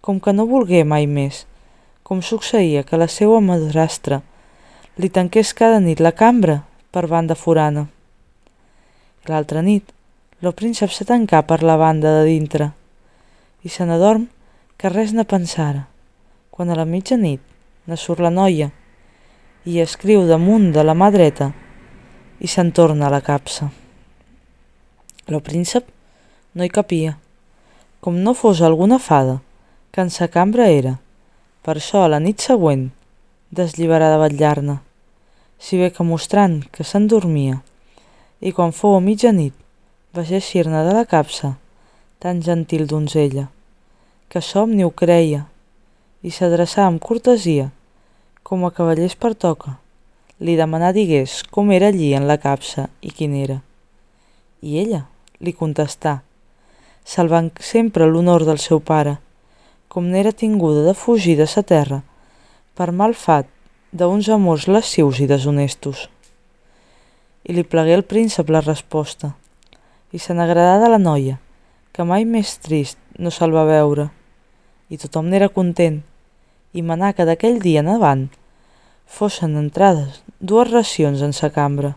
com 0.06 0.22
que 0.22 0.34
no 0.38 0.46
volgué 0.46 0.84
mai 0.86 1.10
més, 1.10 1.48
com 2.06 2.22
succeïa 2.22 2.86
que 2.86 3.02
la 3.02 3.10
seua 3.10 3.42
madrastra 3.42 4.22
li 4.96 5.10
tanqués 5.12 5.52
cada 5.54 5.82
nit 5.84 6.00
la 6.00 6.14
cambra 6.16 6.62
per 6.92 7.08
banda 7.12 7.36
forana. 7.36 7.86
L'altra 9.28 9.62
nit, 9.62 9.92
lo 10.40 10.54
príncep 10.56 10.92
se 10.92 11.04
tancà 11.04 11.42
per 11.44 11.64
la 11.64 11.76
banda 11.76 12.20
de 12.20 12.24
dintre 12.30 12.72
i 13.66 13.70
se 13.70 13.84
n'adorm 13.84 14.28
que 14.78 14.92
res 14.92 15.12
ne 15.12 15.26
pensara. 15.26 15.88
Quan 16.52 16.70
a 16.70 16.78
la 16.80 16.86
mitjanit 16.86 17.42
ne 17.86 17.98
surt 18.00 18.24
la 18.24 18.32
noia 18.32 18.70
i 19.66 19.82
escriu 19.82 20.24
damunt 20.30 20.72
de 20.72 20.84
la 20.84 20.94
mà 20.94 21.10
dreta 21.12 21.52
i 22.40 22.48
se'n 22.48 22.72
torna 22.72 23.08
a 23.08 23.12
la 23.12 23.24
capsa. 23.26 23.72
Lo 25.28 25.42
príncep 25.42 25.90
no 26.54 26.64
hi 26.64 26.70
capia, 26.70 27.18
com 28.00 28.22
no 28.22 28.36
fos 28.38 28.62
alguna 28.62 29.00
fada, 29.00 29.42
que 29.92 30.04
en 30.06 30.12
sa 30.14 30.30
cambra 30.30 30.70
era. 30.70 31.00
Per 31.66 31.76
això, 31.80 32.06
a 32.06 32.12
la 32.12 32.20
nit 32.22 32.40
següent, 32.40 32.92
deslliberà 33.56 34.12
de 34.14 34.20
vetllar-ne, 34.22 34.78
si 35.58 35.80
bé 35.80 35.92
que 35.96 36.04
mostrant 36.04 36.60
que 36.76 36.84
s'endormia, 36.84 37.62
i 38.44 38.52
quan 38.52 38.76
fou 38.76 38.98
a 38.98 39.02
mitjanit, 39.04 39.56
va 40.16 40.24
eixir-ne 40.24 40.84
de 40.88 40.94
la 40.96 41.06
capsa, 41.08 41.56
tan 42.20 42.42
gentil 42.44 42.86
donzella, 42.88 43.48
que 44.30 44.42
somni 44.42 44.84
ho 44.84 44.92
creia, 44.92 45.46
i 46.26 46.32
s'adreçà 46.32 46.86
amb 46.86 47.02
cortesia, 47.04 47.72
com 48.44 48.66
a 48.66 48.72
cavallers 48.76 49.16
pertoca, 49.18 49.78
li 50.40 50.56
demanà 50.60 50.92
digués 50.96 51.42
com 51.52 51.72
era 51.72 51.90
allí 51.92 52.14
en 52.14 52.28
la 52.28 52.38
capsa 52.38 52.90
i 53.02 53.12
quin 53.16 53.36
era. 53.40 53.62
I 54.62 54.80
ella 54.82 55.06
li 55.40 55.54
contestà, 55.54 56.20
salvant 57.06 57.52
sempre 57.60 58.08
l'honor 58.10 58.46
del 58.48 58.60
seu 58.60 58.82
pare, 58.82 59.18
com 59.88 60.10
n'era 60.12 60.34
tinguda 60.34 60.84
de 60.88 60.94
fugir 60.98 61.38
de 61.40 61.48
sa 61.48 61.64
terra, 61.64 62.02
per 62.76 62.92
mal 62.92 63.14
fat 63.16 63.48
d'uns 63.96 64.28
amors 64.36 64.68
lascius 64.68 65.22
i 65.24 65.28
deshonestos. 65.32 66.10
I 67.48 67.56
li 67.56 67.64
plegué 67.64 67.94
el 67.96 68.04
príncep 68.04 68.50
la 68.52 68.60
resposta, 68.66 69.32
i 70.12 70.20
se 70.20 70.36
n'agradà 70.36 70.82
de 70.84 70.90
la 70.92 71.00
noia, 71.00 71.38
que 71.96 72.04
mai 72.04 72.26
més 72.28 72.58
trist 72.60 73.00
no 73.16 73.32
se'l 73.32 73.56
va 73.56 73.64
veure, 73.70 74.10
i 74.92 75.00
tothom 75.00 75.30
n'era 75.32 75.48
content, 75.48 76.02
i 76.76 76.84
manà 76.84 77.14
que 77.16 77.24
d'aquell 77.24 77.62
dia 77.64 77.80
en 77.86 77.94
avant 77.94 78.26
fossin 79.06 79.56
entrades 79.56 80.20
dues 80.40 80.68
racions 80.72 81.24
en 81.24 81.32
sa 81.32 81.52
cambra, 81.56 81.94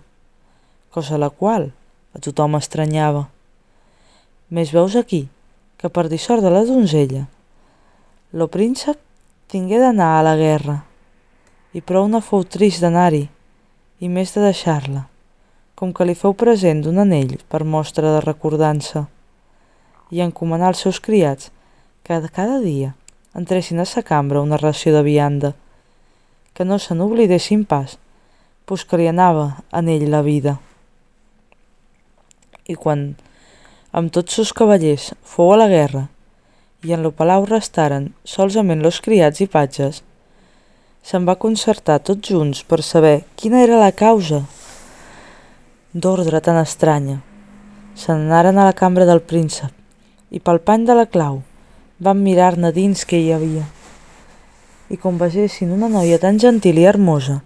cosa 0.94 1.18
la 1.18 1.30
qual 1.30 1.72
a 2.14 2.22
tothom 2.22 2.54
estranyava. 2.60 3.26
Més 4.54 4.70
veus 4.72 4.94
aquí, 4.96 5.26
que 5.78 5.90
per 5.90 6.06
dissort 6.06 6.44
de 6.46 6.54
la 6.54 6.62
donzella, 6.68 7.26
lo 8.32 8.46
príncep 8.46 9.07
tingué 9.48 9.78
d'anar 9.80 10.18
a 10.18 10.24
la 10.26 10.36
guerra, 10.36 10.82
i 11.72 11.80
prou 11.80 12.04
no 12.12 12.20
fou 12.20 12.42
trist 12.44 12.82
d'anar-hi, 12.84 13.22
i 14.04 14.08
més 14.12 14.34
de 14.34 14.42
deixar-la, 14.44 15.06
com 15.72 15.94
que 15.96 16.04
li 16.04 16.16
feu 16.18 16.34
present 16.36 16.82
d'un 16.84 17.00
anell 17.00 17.38
per 17.48 17.64
mostra 17.64 18.12
de 18.12 18.18
recordança, 18.26 19.06
i 20.12 20.20
encomanar 20.20 20.68
als 20.68 20.84
seus 20.84 21.00
criats 21.00 21.48
que 22.04 22.20
cada 22.28 22.58
dia 22.60 22.92
entressin 23.32 23.80
a 23.80 23.86
sa 23.88 24.02
cambra 24.02 24.44
una 24.44 24.60
ració 24.60 24.92
de 24.92 25.02
vianda, 25.06 25.54
que 26.52 26.68
no 26.68 26.78
se 26.78 26.94
n'oblidessin 26.94 27.64
pas, 27.64 27.96
pues 28.68 28.84
que 28.84 29.00
li 29.00 29.08
anava 29.08 29.62
en 29.72 29.88
ell 29.88 30.10
la 30.12 30.20
vida. 30.26 30.58
I 32.68 32.76
quan 32.76 33.14
amb 33.96 34.12
tots 34.12 34.36
sus 34.36 34.52
cavallers 34.52 35.14
fou 35.24 35.54
a 35.54 35.58
la 35.60 35.72
guerra 35.72 36.08
i 36.84 36.92
en 36.94 37.02
lo 37.02 37.10
palau 37.10 37.46
restaren 37.46 38.12
solament 38.24 38.82
los 38.84 39.00
criats 39.02 39.42
i 39.42 39.48
patges, 39.50 40.02
se'n 41.02 41.24
va 41.26 41.38
concertar 41.40 41.98
tots 42.04 42.30
junts 42.30 42.62
per 42.68 42.82
saber 42.82 43.22
quina 43.36 43.62
era 43.64 43.78
la 43.80 43.90
causa 43.92 44.42
d'ordre 45.94 46.40
tan 46.44 46.58
estranya. 46.60 47.18
Se 47.98 48.12
n'anaren 48.12 48.58
a 48.58 48.66
la 48.68 48.76
cambra 48.76 49.06
del 49.08 49.22
príncep 49.24 49.72
i 50.30 50.38
pel 50.38 50.60
pany 50.60 50.84
de 50.86 50.94
la 50.94 51.06
clau 51.10 51.40
van 51.98 52.22
mirar-ne 52.22 52.70
dins 52.72 53.02
què 53.08 53.18
hi 53.18 53.32
havia. 53.34 53.64
I 54.92 54.96
com 54.96 55.18
vegessin 55.18 55.72
una 55.74 55.88
noia 55.90 56.20
tan 56.22 56.38
gentil 56.38 56.78
i 56.78 56.86
hermosa, 56.86 57.40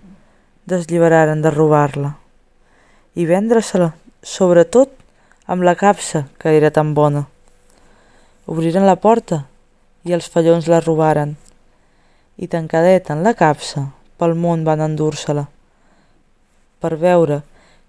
deslliberaren 0.69 1.41
de 1.43 1.51
robar-la 1.55 2.13
i 3.15 3.27
vendre-se-la, 3.29 3.93
sobretot 4.23 4.93
amb 5.47 5.65
la 5.67 5.75
capsa, 5.77 6.27
que 6.39 6.55
era 6.57 6.71
tan 6.71 6.95
bona. 6.95 7.27
Obriren 8.47 8.83
la 8.83 8.97
porta 8.99 9.45
i 10.03 10.11
els 10.17 10.27
fallons 10.27 10.67
la 10.67 10.81
robaren. 10.83 11.37
I 12.43 12.49
tancadet 12.51 13.11
en 13.15 13.21
la 13.23 13.37
capsa 13.39 13.85
pel 14.19 14.35
món 14.35 14.65
van 14.67 14.81
endur-se-la 14.83 15.45
per 16.83 16.97
veure 16.99 17.39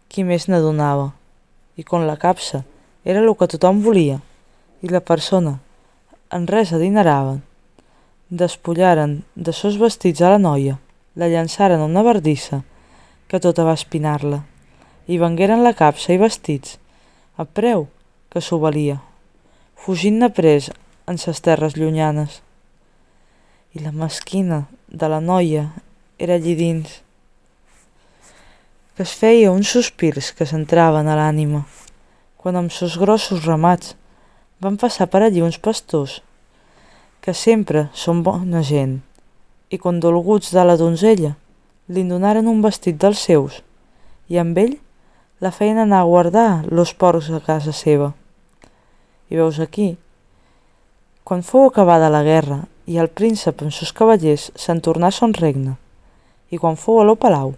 qui 0.07 0.21
més 0.21 0.45
ne 0.51 0.59
donava 0.61 1.07
i 1.81 1.83
com 1.83 2.05
la 2.05 2.19
capsa 2.21 2.61
era 3.03 3.23
el 3.23 3.31
que 3.39 3.47
tothom 3.49 3.81
volia 3.81 4.19
i 4.85 4.91
la 4.91 5.01
persona 5.01 5.55
en 6.29 6.45
res 6.45 6.73
adineraven. 6.77 7.41
Despullaren 8.29 9.23
de 9.33 9.53
sos 9.57 9.79
vestits 9.81 10.21
a 10.21 10.35
la 10.35 10.41
noia 10.41 10.77
la 11.17 11.31
llançaren 11.33 11.81
a 11.81 11.89
una 11.89 12.05
verdissa 12.05 12.61
que 13.27 13.41
tota 13.41 13.65
va 13.65 13.73
espinar-la 13.73 14.43
i 15.09 15.17
vengueren 15.17 15.65
la 15.65 15.73
capsa 15.73 16.13
i 16.13 16.21
vestits 16.21 16.77
a 17.37 17.45
preu 17.45 17.87
que 18.29 18.41
s'ho 18.41 18.61
valia, 18.61 18.99
fugint-ne 19.83 20.29
pres 20.31 20.69
en 21.11 21.17
ses 21.19 21.41
terres 21.43 21.73
llunyanes. 21.75 22.37
I 23.75 23.81
la 23.83 23.91
mesquina 23.91 24.61
de 24.87 25.09
la 25.11 25.19
noia 25.19 25.65
era 26.15 26.37
allí 26.39 26.53
dins, 26.55 27.01
que 28.95 29.03
es 29.03 29.11
feia 29.19 29.51
uns 29.51 29.73
sospirs 29.75 30.31
que 30.37 30.47
s'entraven 30.47 31.09
a 31.11 31.17
l'ànima, 31.19 31.65
quan 32.39 32.55
amb 32.55 32.71
sos 32.71 32.95
grossos 33.01 33.43
ramats 33.43 33.97
van 34.63 34.79
passar 34.79 35.09
per 35.11 35.25
allí 35.25 35.43
uns 35.43 35.59
pastors, 35.59 36.21
que 37.19 37.35
sempre 37.35 37.89
són 37.91 38.23
bona 38.23 38.63
gent, 38.63 39.01
i 39.67 39.81
condolguts 39.83 40.55
de 40.55 40.63
la 40.63 40.79
donzella, 40.79 41.35
li 41.91 42.07
donaren 42.07 42.47
un 42.47 42.63
vestit 42.63 42.95
dels 43.03 43.19
seus, 43.19 43.59
i 44.31 44.39
amb 44.39 44.63
ell 44.63 44.77
la 45.43 45.51
feien 45.51 45.83
anar 45.83 46.05
a 46.05 46.11
guardar 46.13 46.49
los 46.71 46.95
porcs 46.95 47.33
a 47.35 47.43
casa 47.43 47.75
seva. 47.75 48.13
I 49.29 49.39
veus 49.39 49.59
aquí, 49.59 49.97
quan 51.23 51.43
fou 51.43 51.67
acabada 51.67 52.11
la 52.11 52.23
guerra 52.23 52.63
i 52.85 52.97
el 52.99 53.07
príncep 53.07 53.61
amb 53.63 53.71
sos 53.71 53.93
cavallers 53.95 54.49
se'n 54.59 54.81
tornà 54.83 55.07
a 55.07 55.15
son 55.15 55.33
regne, 55.33 55.77
i 56.51 56.59
quan 56.59 56.75
fou 56.75 56.99
a 57.01 57.15
palau, 57.15 57.53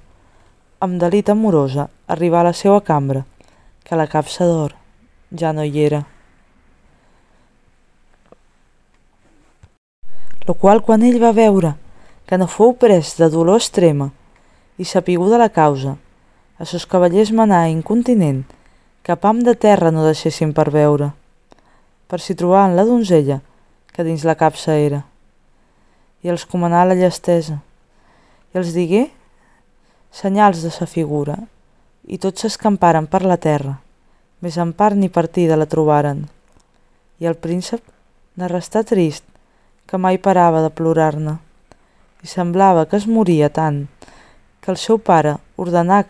amb 0.79 0.99
delit 1.01 1.29
amorosa 1.29 1.87
arribà 2.07 2.41
a 2.41 2.49
la 2.49 2.53
seva 2.53 2.81
cambra, 2.81 3.25
que 3.83 3.97
la 3.97 4.07
capsa 4.07 4.45
d'or 4.45 4.75
ja 5.33 5.51
no 5.53 5.63
hi 5.63 5.81
era. 5.81 6.05
Lo 10.45 10.53
qual 10.53 10.83
quan 10.85 11.01
ell 11.01 11.17
va 11.21 11.33
veure 11.33 11.73
que 12.29 12.37
no 12.37 12.45
fou 12.45 12.75
pres 12.77 13.15
de 13.17 13.29
dolor 13.33 13.57
extrema 13.57 14.11
i 14.77 14.85
sapiguda 14.85 15.41
la 15.41 15.49
causa, 15.49 15.97
a 16.57 16.65
sos 16.69 16.85
cavallers 16.85 17.31
manà 17.33 17.65
incontinent, 17.73 18.43
que 19.01 19.15
pam 19.17 19.41
de 19.41 19.55
terra 19.55 19.91
no 19.91 20.05
deixessin 20.05 20.53
per 20.53 20.69
veure, 20.69 21.11
per 22.07 22.21
si 22.21 22.35
trobaven 22.35 22.75
la 22.75 22.85
donzella, 22.85 23.41
que 23.93 24.03
dins 24.03 24.25
la 24.27 24.35
capsa 24.35 24.75
era. 24.75 25.03
I 26.23 26.31
els 26.33 26.45
comanà 26.49 26.83
la 26.85 26.97
llestesa, 26.97 27.61
i 28.53 28.59
els 28.59 28.73
digué 28.75 29.07
senyals 30.15 30.63
de 30.63 30.71
sa 30.71 30.87
figura, 30.87 31.37
i 32.07 32.17
tots 32.21 32.45
s'escamparen 32.45 33.07
per 33.11 33.23
la 33.25 33.37
terra, 33.41 33.79
més 34.39 34.57
en 34.61 34.71
part 34.77 34.95
ni 34.95 35.09
partida 35.09 35.57
la 35.57 35.67
trobaren. 35.69 36.25
I 37.19 37.27
el 37.31 37.39
príncep 37.39 37.81
ne 38.35 38.49
restà 38.51 38.83
trist, 38.83 39.25
que 39.85 39.97
mai 40.01 40.17
parava 40.17 40.61
de 40.65 40.71
plorar-ne, 40.73 41.37
i 42.23 42.27
semblava 42.27 42.85
que 42.89 42.97
es 42.97 43.07
moria 43.07 43.51
tant, 43.53 43.85
que 44.61 44.71
el 44.73 44.79
seu 44.81 44.97
pare 44.97 45.35
ordenà 45.61 46.03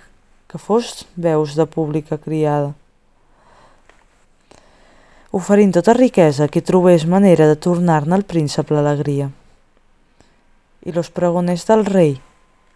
que 0.47 0.61
fos 0.61 1.03
veus 1.15 1.55
de 1.59 1.65
pública 1.67 2.17
criada. 2.17 2.73
Oferint 5.35 5.73
tota 5.75 5.91
riquesa 5.91 6.47
que 6.47 6.61
trobés 6.63 7.03
manera 7.11 7.43
de 7.49 7.57
tornar-ne 7.59 8.15
al 8.15 8.23
príncep 8.23 8.69
l'alegria. 8.71 9.25
I 10.87 10.93
los 10.95 11.09
pregoners 11.11 11.65
del 11.67 11.83
rei 11.83 12.13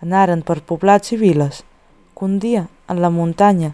anaren 0.03 0.41
per 0.43 0.57
poblats 0.67 1.13
i 1.15 1.19
viles, 1.21 1.61
que 2.11 2.25
un 2.27 2.35
dia, 2.43 2.65
en 2.91 2.99
la 2.99 3.11
muntanya, 3.15 3.69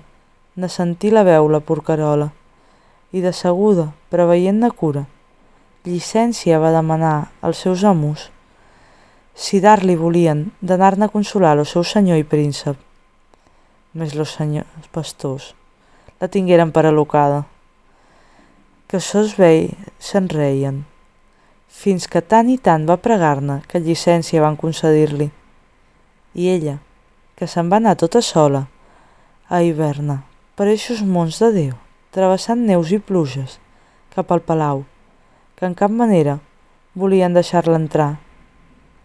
ne 0.55 0.69
sentí 0.69 1.09
la 1.09 1.23
veu 1.25 1.49
la 1.49 1.63
porcarola, 1.65 2.29
i 3.09 3.25
de 3.25 3.33
seguda, 3.33 3.88
preveient-ne 4.13 4.69
cura, 4.69 5.07
llicència 5.86 6.61
va 6.61 6.73
demanar 6.77 7.31
als 7.41 7.65
seus 7.65 7.83
amos 7.83 8.29
si 9.33 9.59
dar-li 9.65 9.97
volien 9.97 10.45
d'anar-ne 10.61 11.09
a 11.09 11.13
consolar 11.15 11.57
el 11.57 11.65
seu 11.65 11.83
senyor 11.83 12.21
i 12.21 12.23
príncep 12.23 12.77
més 13.97 14.13
los 14.13 14.38
senyors 14.38 14.93
pastors, 14.93 15.53
la 16.21 16.29
tingueren 16.29 16.69
per 16.75 16.86
al·locada. 16.86 17.45
Que 18.86 18.99
sos 19.01 19.33
vell 19.39 19.71
se'n 19.97 20.27
reien, 20.29 20.83
fins 21.67 22.05
que 22.05 22.21
tant 22.21 22.51
i 22.53 22.59
tant 22.61 22.86
va 22.86 22.99
pregar-ne 23.01 23.63
que 23.65 23.81
llicència 23.81 24.43
van 24.43 24.55
concedir-li. 24.61 25.31
I 26.38 26.49
ella, 26.53 26.77
que 27.36 27.49
se'n 27.49 27.71
va 27.71 27.81
anar 27.81 27.95
tota 27.97 28.21
sola, 28.21 28.67
a 29.49 29.63
hiverna, 29.65 30.21
per 30.53 30.69
eixos 30.69 31.01
mons 31.01 31.41
de 31.41 31.51
Déu, 31.57 31.73
travessant 32.13 32.61
neus 32.69 32.93
i 32.93 33.01
pluges, 33.01 33.57
cap 34.13 34.31
al 34.31 34.45
palau, 34.45 34.86
que 35.57 35.65
en 35.65 35.73
cap 35.73 35.91
manera 35.91 36.39
volien 36.93 37.33
deixar-la 37.33 37.81
entrar. 37.81 38.11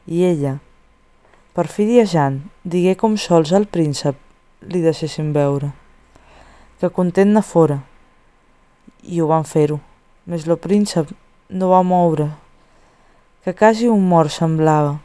I 0.06 0.24
ella, 0.28 0.58
perfidiejant, 1.56 2.42
digué 2.62 2.98
com 3.00 3.16
sols 3.16 3.56
al 3.56 3.66
príncep 3.66 4.20
li 4.60 4.84
deixessin 4.84 5.32
veure, 5.32 5.72
que 6.80 6.92
content 6.92 7.32
ne 7.32 7.42
fora, 7.42 7.80
i 9.02 9.20
ho 9.20 9.28
van 9.30 9.44
fer-ho, 9.44 9.80
més 10.26 10.46
lo 10.46 10.56
príncep 10.56 11.10
no 11.50 11.70
va 11.72 11.82
moure, 11.82 12.28
que 13.44 13.54
quasi 13.54 13.88
un 13.88 14.06
mort 14.08 14.32
semblava, 14.32 14.98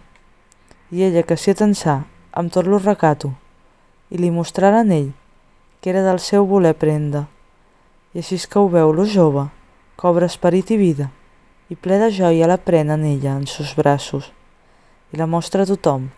i 0.91 1.03
ella 1.07 1.23
que 1.23 1.37
s'hi 1.39 1.55
atensà 1.55 2.01
amb 2.31 2.51
tot 2.51 2.67
lo 2.67 2.79
recato, 2.79 3.31
i 4.11 4.19
li 4.19 4.31
mostraren 4.31 4.91
ell 4.91 5.13
que 5.81 5.91
era 5.93 6.01
del 6.01 6.19
seu 6.19 6.45
voler 6.49 6.73
prenda, 6.73 7.27
i 8.13 8.21
així 8.21 8.39
que 8.49 8.59
ho 8.59 8.67
veu 8.73 8.91
lo 8.91 9.05
jove, 9.05 9.47
cobra 9.95 10.25
esperit 10.25 10.71
i 10.73 10.77
vida, 10.81 11.11
i 11.69 11.75
ple 11.75 11.99
de 12.01 12.09
joia 12.09 12.49
la 12.49 12.57
prenen 12.57 13.05
ella 13.05 13.35
en 13.37 13.45
sus 13.45 13.75
braços, 13.77 14.31
i 15.13 15.17
la 15.17 15.27
mostra 15.29 15.63
a 15.63 15.69
tothom, 15.69 16.09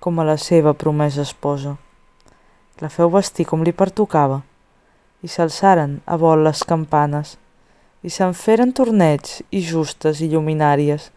com 0.00 0.20
a 0.20 0.24
la 0.24 0.36
seva 0.36 0.72
promesa 0.72 1.22
esposa. 1.22 1.76
La 2.80 2.88
feu 2.92 3.12
vestir 3.12 3.46
com 3.48 3.62
li 3.64 3.72
pertocava, 3.72 4.42
i 5.24 5.28
s'alçaren 5.28 6.00
a 6.04 6.16
vol 6.20 6.44
les 6.46 6.62
campanes, 6.64 7.36
i 8.06 8.10
se'n 8.12 8.34
feren 8.36 8.72
torneigs 8.76 9.40
i 9.50 9.62
justes 9.64 10.20
i 10.22 10.30
lluminàries, 10.32 11.10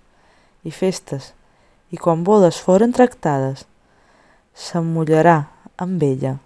i 0.63 0.71
festes, 0.71 1.33
i 1.91 1.97
quan 1.97 2.23
bodes 2.23 2.59
foren 2.61 2.93
tractades, 2.95 3.65
s'emmullarà 4.53 5.37
amb 5.77 6.03
ella, 6.03 6.37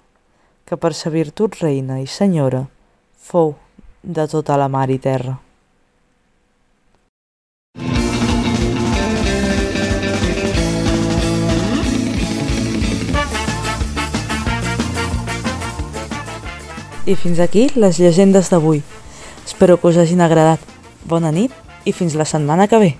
que 0.65 0.77
per 0.77 0.93
sa 0.97 1.11
virtut 1.13 1.59
reina 1.61 1.99
i 2.01 2.07
senyora 2.07 2.65
fou 3.23 3.55
de 4.03 4.27
tota 4.27 4.57
la 4.59 4.67
mar 4.67 4.89
i 4.91 4.99
terra. 4.99 5.37
I 17.05 17.17
fins 17.19 17.39
aquí 17.43 17.67
les 17.75 17.97
llegendes 17.99 18.47
d'avui. 18.47 18.79
Espero 19.43 19.75
que 19.75 19.89
us 19.89 19.97
hagin 19.99 20.21
agradat. 20.23 20.61
Bona 21.03 21.33
nit 21.35 21.51
i 21.83 21.91
fins 21.91 22.15
la 22.15 22.23
setmana 22.23 22.69
que 22.71 22.79
ve. 22.79 22.93